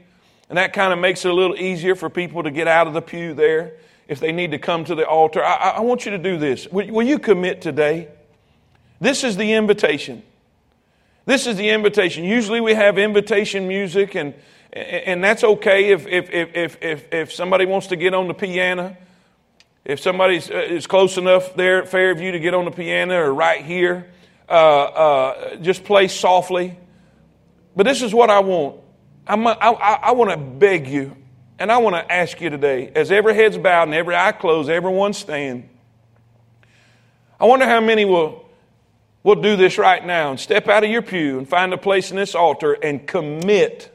and 0.49 0.57
that 0.57 0.73
kind 0.73 0.93
of 0.93 0.99
makes 0.99 1.25
it 1.25 1.31
a 1.31 1.35
little 1.35 1.57
easier 1.57 1.95
for 1.95 2.09
people 2.09 2.43
to 2.43 2.51
get 2.51 2.67
out 2.67 2.87
of 2.87 2.95
the 2.95 3.03
pew 3.03 3.35
there 3.35 3.75
if 4.09 4.19
they 4.19 4.33
need 4.33 4.51
to 4.53 4.59
come 4.59 4.85
to 4.85 4.95
the 4.95 5.07
altar. 5.07 5.45
I, 5.45 5.75
I 5.77 5.81
want 5.81 6.05
you 6.05 6.11
to 6.13 6.19
do 6.19 6.39
this. 6.39 6.67
Will, 6.69 6.91
will 6.91 7.07
you 7.07 7.19
commit 7.19 7.61
today? 7.61 8.09
This 9.01 9.23
is 9.23 9.37
the 9.37 9.53
invitation. 9.53 10.23
This 11.27 11.47
is 11.47 11.57
the 11.57 11.69
invitation. 11.69 12.25
Usually 12.25 12.61
we 12.61 12.75
have 12.75 12.99
invitation 12.99 13.69
music 13.69 14.15
and 14.15 14.35
and 14.73 15.23
that's 15.23 15.43
okay 15.43 15.91
if, 15.91 16.07
if, 16.07 16.31
if, 16.31 16.83
if, 16.83 17.13
if 17.13 17.33
somebody 17.33 17.67
wants 17.67 17.89
to 17.89 17.97
get 17.97 18.15
on 18.15 18.29
the 18.29 18.35
piano. 18.35 18.97
If 19.85 20.01
somebody 20.01 20.39
uh, 20.39 20.59
is 20.59 20.87
close 20.87 21.17
enough 21.17 21.55
there 21.57 21.83
at 21.83 21.89
Fairview 21.89 22.33
to 22.33 22.39
get 22.39 22.55
on 22.55 22.67
the 22.67 22.71
piano 22.71 23.17
or 23.21 23.33
right 23.33 23.65
here, 23.65 24.11
uh, 24.49 24.53
uh, 24.53 25.57
just 25.57 25.85
play 25.85 26.09
softly. 26.09 26.79
But 27.75 27.85
this 27.85 28.03
is 28.03 28.15
what 28.15 28.31
I 28.31 28.41
want. 28.41 28.81
I'm, 29.27 29.47
I, 29.47 29.53
I, 29.53 29.93
I 30.03 30.13
want 30.13 30.31
to 30.31 30.37
beg 30.37 30.87
you, 30.87 31.17
and 31.59 31.73
I 31.73 31.79
want 31.79 31.97
to 31.97 32.13
ask 32.13 32.41
you 32.41 32.51
today, 32.51 32.93
as 32.95 33.11
every 33.11 33.35
head's 33.35 33.57
bowed 33.57 33.85
and 33.85 33.95
every 33.95 34.15
eye 34.15 34.33
closed, 34.33 34.69
everyone 34.69 35.13
stand. 35.13 35.69
I 37.39 37.47
wonder 37.47 37.65
how 37.65 37.81
many 37.81 38.05
will, 38.05 38.45
will 39.23 39.41
do 39.41 39.57
this 39.57 39.79
right 39.79 40.05
now 40.05 40.31
and 40.31 40.39
step 40.39 40.69
out 40.69 40.85
of 40.85 40.91
your 40.91 41.03
pew 41.03 41.39
and 41.39 41.49
find 41.49 41.73
a 41.73 41.79
place 41.79 42.11
in 42.11 42.17
this 42.17 42.35
altar 42.35 42.73
and 42.73 43.07
commit 43.07 43.90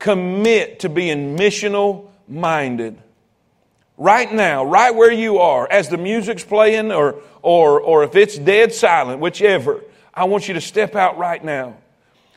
commit 0.00 0.80
to 0.80 0.88
being 0.88 1.36
missional 1.36 2.08
minded. 2.26 3.00
Right 3.96 4.32
now, 4.32 4.64
right 4.64 4.92
where 4.94 5.12
you 5.12 5.38
are, 5.38 5.70
as 5.70 5.88
the 5.88 5.98
music's 5.98 6.42
playing 6.42 6.90
or, 6.90 7.22
or, 7.42 7.80
or 7.80 8.02
if 8.02 8.16
it's 8.16 8.36
dead 8.36 8.72
silent, 8.72 9.20
whichever, 9.20 9.84
I 10.12 10.24
want 10.24 10.48
you 10.48 10.54
to 10.54 10.60
step 10.60 10.96
out 10.96 11.18
right 11.18 11.44
now. 11.44 11.76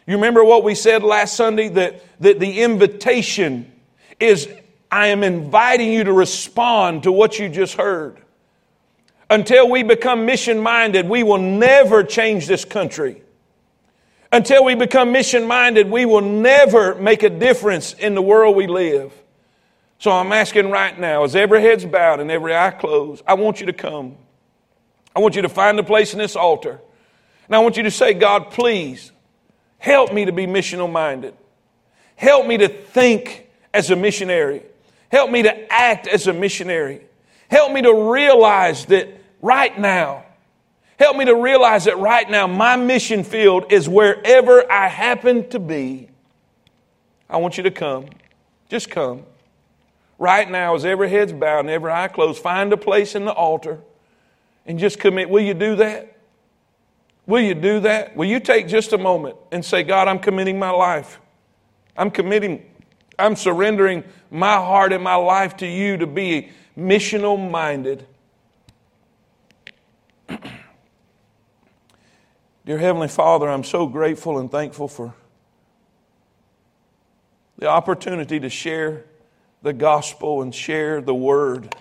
You 0.05 0.15
remember 0.15 0.43
what 0.43 0.63
we 0.63 0.75
said 0.75 1.01
last 1.03 1.35
Sunday? 1.35 1.69
That, 1.69 2.03
that 2.21 2.39
the 2.39 2.61
invitation 2.61 3.71
is 4.19 4.47
I 4.91 5.07
am 5.07 5.23
inviting 5.23 5.91
you 5.91 6.03
to 6.03 6.13
respond 6.13 7.03
to 7.03 7.11
what 7.11 7.39
you 7.39 7.49
just 7.49 7.75
heard. 7.75 8.19
Until 9.29 9.69
we 9.69 9.81
become 9.83 10.25
mission 10.25 10.59
minded, 10.59 11.07
we 11.07 11.23
will 11.23 11.39
never 11.39 12.03
change 12.03 12.45
this 12.45 12.65
country. 12.65 13.22
Until 14.33 14.65
we 14.65 14.73
become 14.73 15.11
mission 15.11 15.45
minded, 15.45 15.91
we 15.91 16.05
will 16.05 16.21
never 16.21 16.95
make 16.95 17.21
a 17.21 17.29
difference 17.29 17.93
in 17.93 18.15
the 18.15 18.21
world 18.21 18.55
we 18.55 18.65
live. 18.65 19.13
So 19.99 20.09
I'm 20.09 20.31
asking 20.31 20.71
right 20.71 20.99
now, 20.99 21.23
as 21.23 21.35
every 21.35 21.61
head's 21.61 21.85
bowed 21.85 22.19
and 22.19 22.31
every 22.31 22.55
eye 22.55 22.71
closed, 22.71 23.23
I 23.27 23.35
want 23.35 23.59
you 23.59 23.67
to 23.67 23.73
come. 23.73 24.17
I 25.15 25.19
want 25.19 25.35
you 25.35 25.43
to 25.43 25.49
find 25.49 25.77
a 25.77 25.83
place 25.83 26.13
in 26.13 26.19
this 26.19 26.35
altar. 26.35 26.81
And 27.45 27.55
I 27.55 27.59
want 27.59 27.77
you 27.77 27.83
to 27.83 27.91
say, 27.91 28.15
God, 28.15 28.49
please 28.49 29.11
help 29.77 30.11
me 30.11 30.25
to 30.25 30.31
be 30.31 30.47
missional 30.47 30.91
minded. 30.91 31.35
Help 32.15 32.47
me 32.47 32.57
to 32.57 32.67
think 32.69 33.47
as 33.71 33.91
a 33.91 33.95
missionary. 33.95 34.63
Help 35.11 35.29
me 35.29 35.43
to 35.43 35.71
act 35.71 36.07
as 36.07 36.25
a 36.25 36.33
missionary. 36.33 37.01
Help 37.51 37.71
me 37.71 37.83
to 37.83 38.11
realize 38.11 38.85
that 38.87 39.09
right 39.43 39.77
now, 39.77 40.25
help 41.03 41.17
me 41.17 41.25
to 41.25 41.35
realize 41.35 41.83
that 41.85 41.99
right 41.99 42.29
now 42.29 42.47
my 42.47 42.77
mission 42.77 43.25
field 43.25 43.71
is 43.71 43.89
wherever 43.89 44.71
I 44.71 44.87
happen 44.87 45.49
to 45.49 45.59
be. 45.59 46.07
I 47.29 47.37
want 47.37 47.57
you 47.57 47.63
to 47.63 47.71
come. 47.71 48.05
Just 48.69 48.89
come. 48.89 49.23
Right 50.17 50.49
now, 50.49 50.75
as 50.75 50.85
every 50.85 51.09
head's 51.09 51.33
bowed 51.33 51.61
and 51.61 51.69
every 51.69 51.91
eye 51.91 52.07
closed, 52.07 52.41
find 52.41 52.71
a 52.71 52.77
place 52.77 53.15
in 53.15 53.25
the 53.25 53.33
altar 53.33 53.79
and 54.65 54.79
just 54.79 54.97
commit. 54.97 55.29
Will 55.29 55.43
you 55.43 55.53
do 55.53 55.75
that? 55.75 56.15
Will 57.25 57.41
you 57.41 57.53
do 57.53 57.81
that? 57.81 58.15
Will 58.15 58.29
you 58.29 58.39
take 58.39 58.69
just 58.69 58.93
a 58.93 58.97
moment 58.97 59.35
and 59.51 59.63
say, 59.63 59.83
God, 59.83 60.07
I'm 60.07 60.19
committing 60.19 60.57
my 60.57 60.69
life. 60.69 61.19
I'm 61.97 62.11
committing, 62.11 62.65
I'm 63.19 63.35
surrendering 63.35 64.05
my 64.31 64.55
heart 64.55 64.93
and 64.93 65.03
my 65.03 65.15
life 65.15 65.57
to 65.57 65.67
you 65.67 65.97
to 65.97 66.07
be 66.07 66.49
missional 66.77 67.51
minded. 67.51 68.07
Dear 72.65 72.77
Heavenly 72.77 73.09
Father, 73.09 73.49
I'm 73.49 73.65
so 73.65 73.87
grateful 73.87 74.39
and 74.39 74.49
thankful 74.49 74.87
for 74.87 75.13
the 77.57 77.67
opportunity 77.67 78.39
to 78.39 78.49
share 78.49 79.03
the 79.61 79.73
gospel 79.73 80.41
and 80.41 80.55
share 80.55 81.01
the 81.01 81.13
word. 81.13 81.75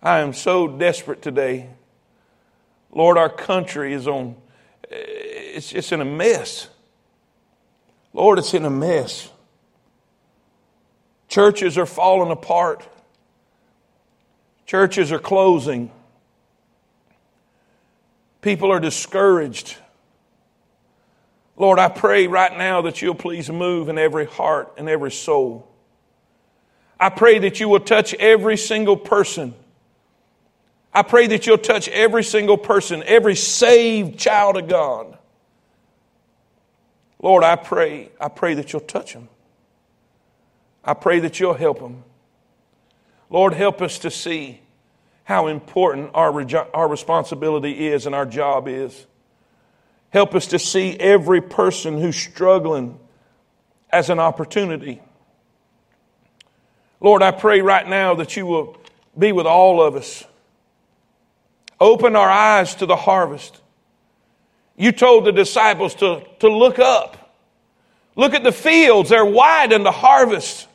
I 0.00 0.20
am 0.20 0.32
so 0.32 0.68
desperate 0.68 1.22
today. 1.22 1.70
Lord, 2.92 3.18
our 3.18 3.28
country 3.28 3.94
is 3.94 4.06
on, 4.06 4.36
it's, 4.90 5.90
in 5.90 6.00
a 6.00 6.04
mess. 6.04 6.68
Lord, 8.12 8.38
it's 8.38 8.54
in 8.54 8.64
a 8.64 8.70
mess. 8.70 9.28
Churches 11.26 11.76
are 11.76 11.86
falling 11.86 12.30
apart. 12.30 12.88
Churches 14.66 15.10
are 15.10 15.18
closing. 15.18 15.90
People 18.40 18.70
are 18.70 18.80
discouraged. 18.80 19.76
Lord, 21.56 21.78
I 21.78 21.88
pray 21.88 22.28
right 22.28 22.56
now 22.56 22.82
that 22.82 23.02
you'll 23.02 23.14
please 23.14 23.50
move 23.50 23.88
in 23.88 23.98
every 23.98 24.26
heart 24.26 24.74
and 24.78 24.88
every 24.88 25.10
soul. 25.10 25.68
I 27.00 27.10
pray 27.10 27.40
that 27.40 27.58
you 27.60 27.68
will 27.68 27.80
touch 27.80 28.14
every 28.14 28.56
single 28.56 28.96
person. 28.96 29.54
I 30.92 31.02
pray 31.02 31.26
that 31.28 31.46
you'll 31.46 31.58
touch 31.58 31.88
every 31.88 32.24
single 32.24 32.56
person, 32.56 33.02
every 33.06 33.34
saved 33.34 34.18
child 34.18 34.56
of 34.56 34.68
God. 34.68 35.18
Lord, 37.20 37.42
I 37.42 37.56
pray, 37.56 38.10
I 38.20 38.28
pray 38.28 38.54
that 38.54 38.72
you'll 38.72 38.80
touch 38.80 39.12
them. 39.12 39.28
I 40.84 40.94
pray 40.94 41.18
that 41.20 41.40
you'll 41.40 41.54
help 41.54 41.80
them. 41.80 42.04
Lord, 43.30 43.52
help 43.52 43.82
us 43.82 43.98
to 44.00 44.10
see 44.10 44.60
how 45.28 45.48
important 45.48 46.10
our, 46.14 46.42
our 46.72 46.88
responsibility 46.88 47.88
is 47.88 48.06
and 48.06 48.14
our 48.14 48.24
job 48.24 48.66
is. 48.66 49.06
Help 50.08 50.34
us 50.34 50.46
to 50.46 50.58
see 50.58 50.96
every 50.98 51.42
person 51.42 52.00
who's 52.00 52.16
struggling 52.16 52.98
as 53.90 54.08
an 54.08 54.18
opportunity. 54.18 55.02
Lord, 56.98 57.22
I 57.22 57.32
pray 57.32 57.60
right 57.60 57.86
now 57.86 58.14
that 58.14 58.38
you 58.38 58.46
will 58.46 58.78
be 59.18 59.32
with 59.32 59.44
all 59.44 59.82
of 59.82 59.96
us. 59.96 60.24
Open 61.78 62.16
our 62.16 62.30
eyes 62.30 62.76
to 62.76 62.86
the 62.86 62.96
harvest. 62.96 63.60
You 64.78 64.92
told 64.92 65.26
the 65.26 65.32
disciples 65.32 65.94
to, 65.96 66.24
to 66.38 66.48
look 66.48 66.78
up. 66.78 67.36
Look 68.16 68.32
at 68.32 68.44
the 68.44 68.50
fields, 68.50 69.10
they're 69.10 69.26
wide 69.26 69.72
in 69.72 69.82
the 69.82 69.92
harvest. 69.92 70.68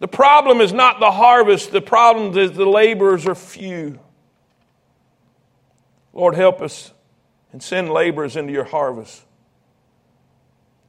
The 0.00 0.08
problem 0.08 0.62
is 0.62 0.72
not 0.72 0.98
the 0.98 1.10
harvest, 1.10 1.72
the 1.72 1.82
problem 1.82 2.36
is 2.36 2.52
the 2.52 2.64
laborers 2.64 3.26
are 3.26 3.34
few. 3.34 4.00
Lord, 6.14 6.34
help 6.34 6.62
us 6.62 6.92
and 7.52 7.62
send 7.62 7.90
laborers 7.90 8.34
into 8.34 8.52
your 8.52 8.64
harvest. 8.64 9.22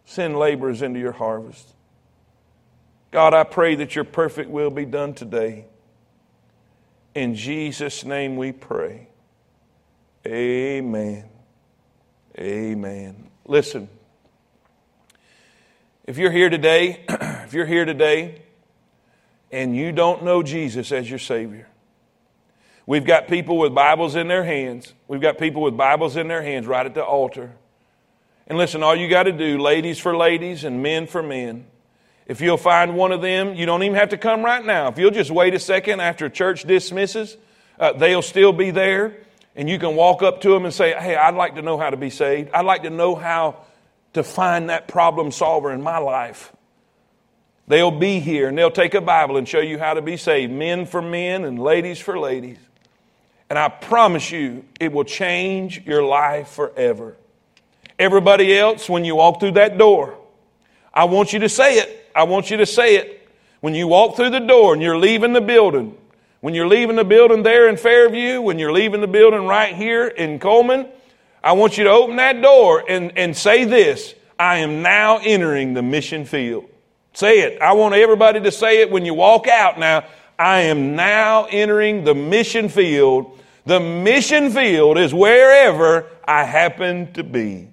Send 0.05 0.37
laborers 0.37 0.81
into 0.81 0.99
your 0.99 1.11
harvest. 1.11 1.67
God, 3.11 3.33
I 3.33 3.43
pray 3.43 3.75
that 3.75 3.95
your 3.95 4.05
perfect 4.05 4.49
will 4.49 4.69
be 4.69 4.85
done 4.85 5.13
today. 5.13 5.65
In 7.13 7.35
Jesus' 7.35 8.05
name 8.05 8.37
we 8.37 8.53
pray. 8.53 9.09
Amen. 10.25 11.25
Amen. 12.37 13.29
Listen, 13.45 13.89
if 16.05 16.17
you're 16.17 16.31
here 16.31 16.49
today, 16.49 17.03
if 17.09 17.53
you're 17.53 17.65
here 17.65 17.83
today 17.83 18.41
and 19.51 19.75
you 19.75 19.91
don't 19.91 20.23
know 20.23 20.43
Jesus 20.43 20.91
as 20.91 21.09
your 21.09 21.19
Savior, 21.19 21.67
we've 22.85 23.05
got 23.05 23.27
people 23.27 23.57
with 23.57 23.73
Bibles 23.73 24.15
in 24.15 24.27
their 24.27 24.43
hands. 24.43 24.93
We've 25.07 25.21
got 25.21 25.37
people 25.37 25.61
with 25.61 25.75
Bibles 25.75 26.15
in 26.15 26.27
their 26.27 26.41
hands 26.41 26.67
right 26.67 26.85
at 26.85 26.93
the 26.93 27.03
altar. 27.03 27.51
And 28.47 28.57
listen, 28.57 28.83
all 28.83 28.95
you 28.95 29.09
got 29.09 29.23
to 29.23 29.31
do, 29.31 29.57
ladies 29.59 29.99
for 29.99 30.15
ladies 30.15 30.63
and 30.63 30.81
men 30.81 31.07
for 31.07 31.23
men, 31.23 31.65
if 32.25 32.39
you'll 32.39 32.57
find 32.57 32.95
one 32.95 33.11
of 33.11 33.21
them, 33.21 33.55
you 33.55 33.65
don't 33.65 33.83
even 33.83 33.95
have 33.95 34.09
to 34.09 34.17
come 34.17 34.43
right 34.43 34.63
now. 34.63 34.87
If 34.87 34.97
you'll 34.97 35.11
just 35.11 35.31
wait 35.31 35.53
a 35.53 35.59
second 35.59 35.99
after 35.99 36.29
church 36.29 36.63
dismisses, 36.63 37.35
uh, 37.79 37.93
they'll 37.93 38.21
still 38.21 38.53
be 38.53 38.71
there. 38.71 39.17
And 39.55 39.69
you 39.69 39.79
can 39.79 39.95
walk 39.95 40.23
up 40.23 40.41
to 40.41 40.49
them 40.49 40.63
and 40.63 40.73
say, 40.73 40.93
Hey, 40.93 41.15
I'd 41.15 41.35
like 41.35 41.55
to 41.55 41.61
know 41.61 41.77
how 41.77 41.89
to 41.89 41.97
be 41.97 42.09
saved. 42.09 42.51
I'd 42.53 42.65
like 42.65 42.83
to 42.83 42.89
know 42.89 43.15
how 43.15 43.65
to 44.13 44.23
find 44.23 44.69
that 44.69 44.87
problem 44.87 45.31
solver 45.31 45.71
in 45.71 45.81
my 45.81 45.97
life. 45.97 46.53
They'll 47.71 47.89
be 47.89 48.19
here 48.19 48.49
and 48.49 48.57
they'll 48.57 48.69
take 48.69 48.95
a 48.95 48.99
Bible 48.99 49.37
and 49.37 49.47
show 49.47 49.61
you 49.61 49.79
how 49.79 49.93
to 49.93 50.01
be 50.01 50.17
saved, 50.17 50.51
men 50.51 50.85
for 50.85 51.01
men 51.01 51.45
and 51.45 51.57
ladies 51.57 52.01
for 52.01 52.19
ladies. 52.19 52.57
And 53.49 53.57
I 53.57 53.69
promise 53.69 54.29
you, 54.29 54.65
it 54.77 54.91
will 54.91 55.05
change 55.05 55.81
your 55.85 56.03
life 56.03 56.49
forever. 56.49 57.15
Everybody 57.97 58.57
else, 58.57 58.89
when 58.89 59.05
you 59.05 59.15
walk 59.15 59.39
through 59.39 59.53
that 59.53 59.77
door, 59.77 60.17
I 60.93 61.05
want 61.05 61.31
you 61.31 61.39
to 61.39 61.47
say 61.47 61.77
it. 61.77 62.11
I 62.13 62.23
want 62.23 62.51
you 62.51 62.57
to 62.57 62.65
say 62.65 62.97
it. 62.97 63.29
When 63.61 63.73
you 63.73 63.87
walk 63.87 64.17
through 64.17 64.31
the 64.31 64.41
door 64.41 64.73
and 64.73 64.81
you're 64.81 64.97
leaving 64.97 65.31
the 65.31 65.39
building, 65.39 65.95
when 66.41 66.53
you're 66.53 66.67
leaving 66.67 66.97
the 66.97 67.05
building 67.05 67.41
there 67.41 67.69
in 67.69 67.77
Fairview, 67.77 68.41
when 68.41 68.59
you're 68.59 68.73
leaving 68.73 68.99
the 68.99 69.07
building 69.07 69.47
right 69.47 69.73
here 69.73 70.09
in 70.09 70.39
Cullman, 70.39 70.89
I 71.41 71.53
want 71.53 71.77
you 71.77 71.85
to 71.85 71.89
open 71.91 72.17
that 72.17 72.41
door 72.41 72.83
and, 72.89 73.17
and 73.17 73.37
say 73.37 73.63
this 73.63 74.13
I 74.37 74.57
am 74.57 74.81
now 74.81 75.19
entering 75.19 75.73
the 75.73 75.81
mission 75.81 76.25
field. 76.25 76.65
Say 77.13 77.41
it. 77.41 77.61
I 77.61 77.73
want 77.73 77.95
everybody 77.95 78.39
to 78.41 78.51
say 78.51 78.81
it 78.81 78.91
when 78.91 79.05
you 79.05 79.13
walk 79.13 79.47
out 79.47 79.77
now. 79.77 80.05
I 80.39 80.61
am 80.61 80.95
now 80.95 81.45
entering 81.45 82.03
the 82.03 82.15
mission 82.15 82.69
field. 82.69 83.39
The 83.65 83.79
mission 83.79 84.49
field 84.49 84.97
is 84.97 85.13
wherever 85.13 86.07
I 86.25 86.45
happen 86.45 87.13
to 87.13 87.23
be. 87.23 87.67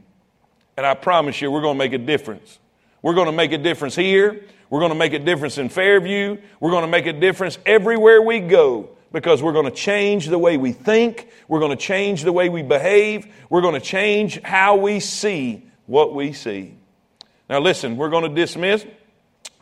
And 0.77 0.85
I 0.85 0.95
promise 0.95 1.41
you, 1.41 1.51
we're 1.51 1.63
going 1.63 1.77
to 1.77 1.79
make 1.79 1.93
a 1.93 1.99
difference. 1.99 2.59
We're 3.03 3.15
going 3.15 3.27
to 3.27 3.33
make 3.33 3.53
a 3.53 3.59
difference 3.59 3.95
here. 3.97 4.45
We're 4.71 4.81
going 4.81 4.93
to 4.93 4.99
make 4.99 5.13
a 5.13 5.19
difference 5.19 5.57
in 5.57 5.69
Fairview. 5.69 6.37
We're 6.61 6.71
going 6.71 6.85
to 6.85 6.91
make 6.91 7.07
a 7.07 7.13
difference 7.13 7.59
everywhere 7.65 8.21
we 8.21 8.41
go 8.41 8.91
because 9.13 9.43
we're 9.43 9.53
going 9.53 9.65
to 9.65 9.71
change 9.71 10.27
the 10.27 10.39
way 10.39 10.57
we 10.57 10.73
think. 10.73 11.31
We're 11.49 11.61
going 11.61 11.77
to 11.77 11.83
change 11.83 12.23
the 12.23 12.33
way 12.33 12.49
we 12.49 12.63
behave. 12.63 13.27
We're 13.49 13.63
going 13.63 13.75
to 13.75 13.81
change 13.81 14.43
how 14.43 14.77
we 14.77 15.01
see 15.01 15.67
what 15.87 16.15
we 16.15 16.33
see. 16.33 16.75
Now, 17.49 17.61
listen, 17.61 17.97
we're 17.97 18.11
going 18.11 18.29
to 18.29 18.35
dismiss, 18.35 18.85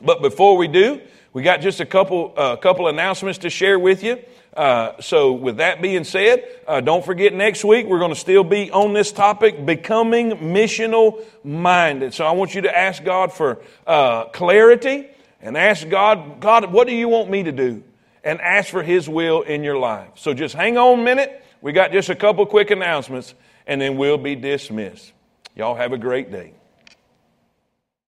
but 0.01 0.23
before 0.23 0.57
we 0.57 0.69
do, 0.69 1.01
we 1.33 1.43
got 1.43 1.61
just 1.61 1.81
a 1.81 1.87
couple, 1.87 2.33
uh, 2.37 2.57
couple 2.57 2.89
announcements 2.89 3.41
to 3.41 3.51
share 3.51 3.79
with 3.79 4.03
you. 4.03 4.19
Uh, 4.57 4.99
so, 5.03 5.33
with 5.33 5.59
that 5.59 5.83
being 5.83 6.03
said, 6.03 6.43
uh, 6.67 6.81
don't 6.81 7.05
forget 7.05 7.35
next 7.35 7.63
week 7.63 7.85
we're 7.87 7.99
going 7.99 8.15
to 8.15 8.19
still 8.19 8.43
be 8.43 8.71
on 8.71 8.95
this 8.95 9.13
topic, 9.13 9.67
becoming 9.67 10.31
missional 10.31 11.23
minded. 11.45 12.15
So, 12.15 12.25
I 12.25 12.31
want 12.31 12.55
you 12.55 12.63
to 12.63 12.75
ask 12.75 13.05
God 13.05 13.35
for 13.35 13.61
uh, 13.87 14.25
clarity 14.27 15.09
and 15.43 15.59
ask 15.59 15.87
God, 15.91 16.41
God, 16.41 16.73
what 16.73 16.87
do 16.87 16.95
you 16.95 17.07
want 17.07 17.29
me 17.29 17.43
to 17.43 17.53
do? 17.53 17.85
And 18.25 18.41
ask 18.41 18.71
for 18.71 18.83
His 18.83 19.07
will 19.07 19.43
in 19.43 19.63
your 19.63 19.77
life. 19.77 20.09
So, 20.15 20.33
just 20.33 20.55
hang 20.55 20.79
on 20.79 21.01
a 21.01 21.03
minute. 21.03 21.45
We 21.61 21.73
got 21.73 21.93
just 21.93 22.09
a 22.09 22.17
couple 22.17 22.47
quick 22.47 22.71
announcements, 22.71 23.35
and 23.67 23.79
then 23.79 23.99
we'll 23.99 24.17
be 24.17 24.37
dismissed. 24.37 25.13
Y'all 25.55 25.75
have 25.75 25.93
a 25.93 25.99
great 25.99 26.33
day. 26.33 26.55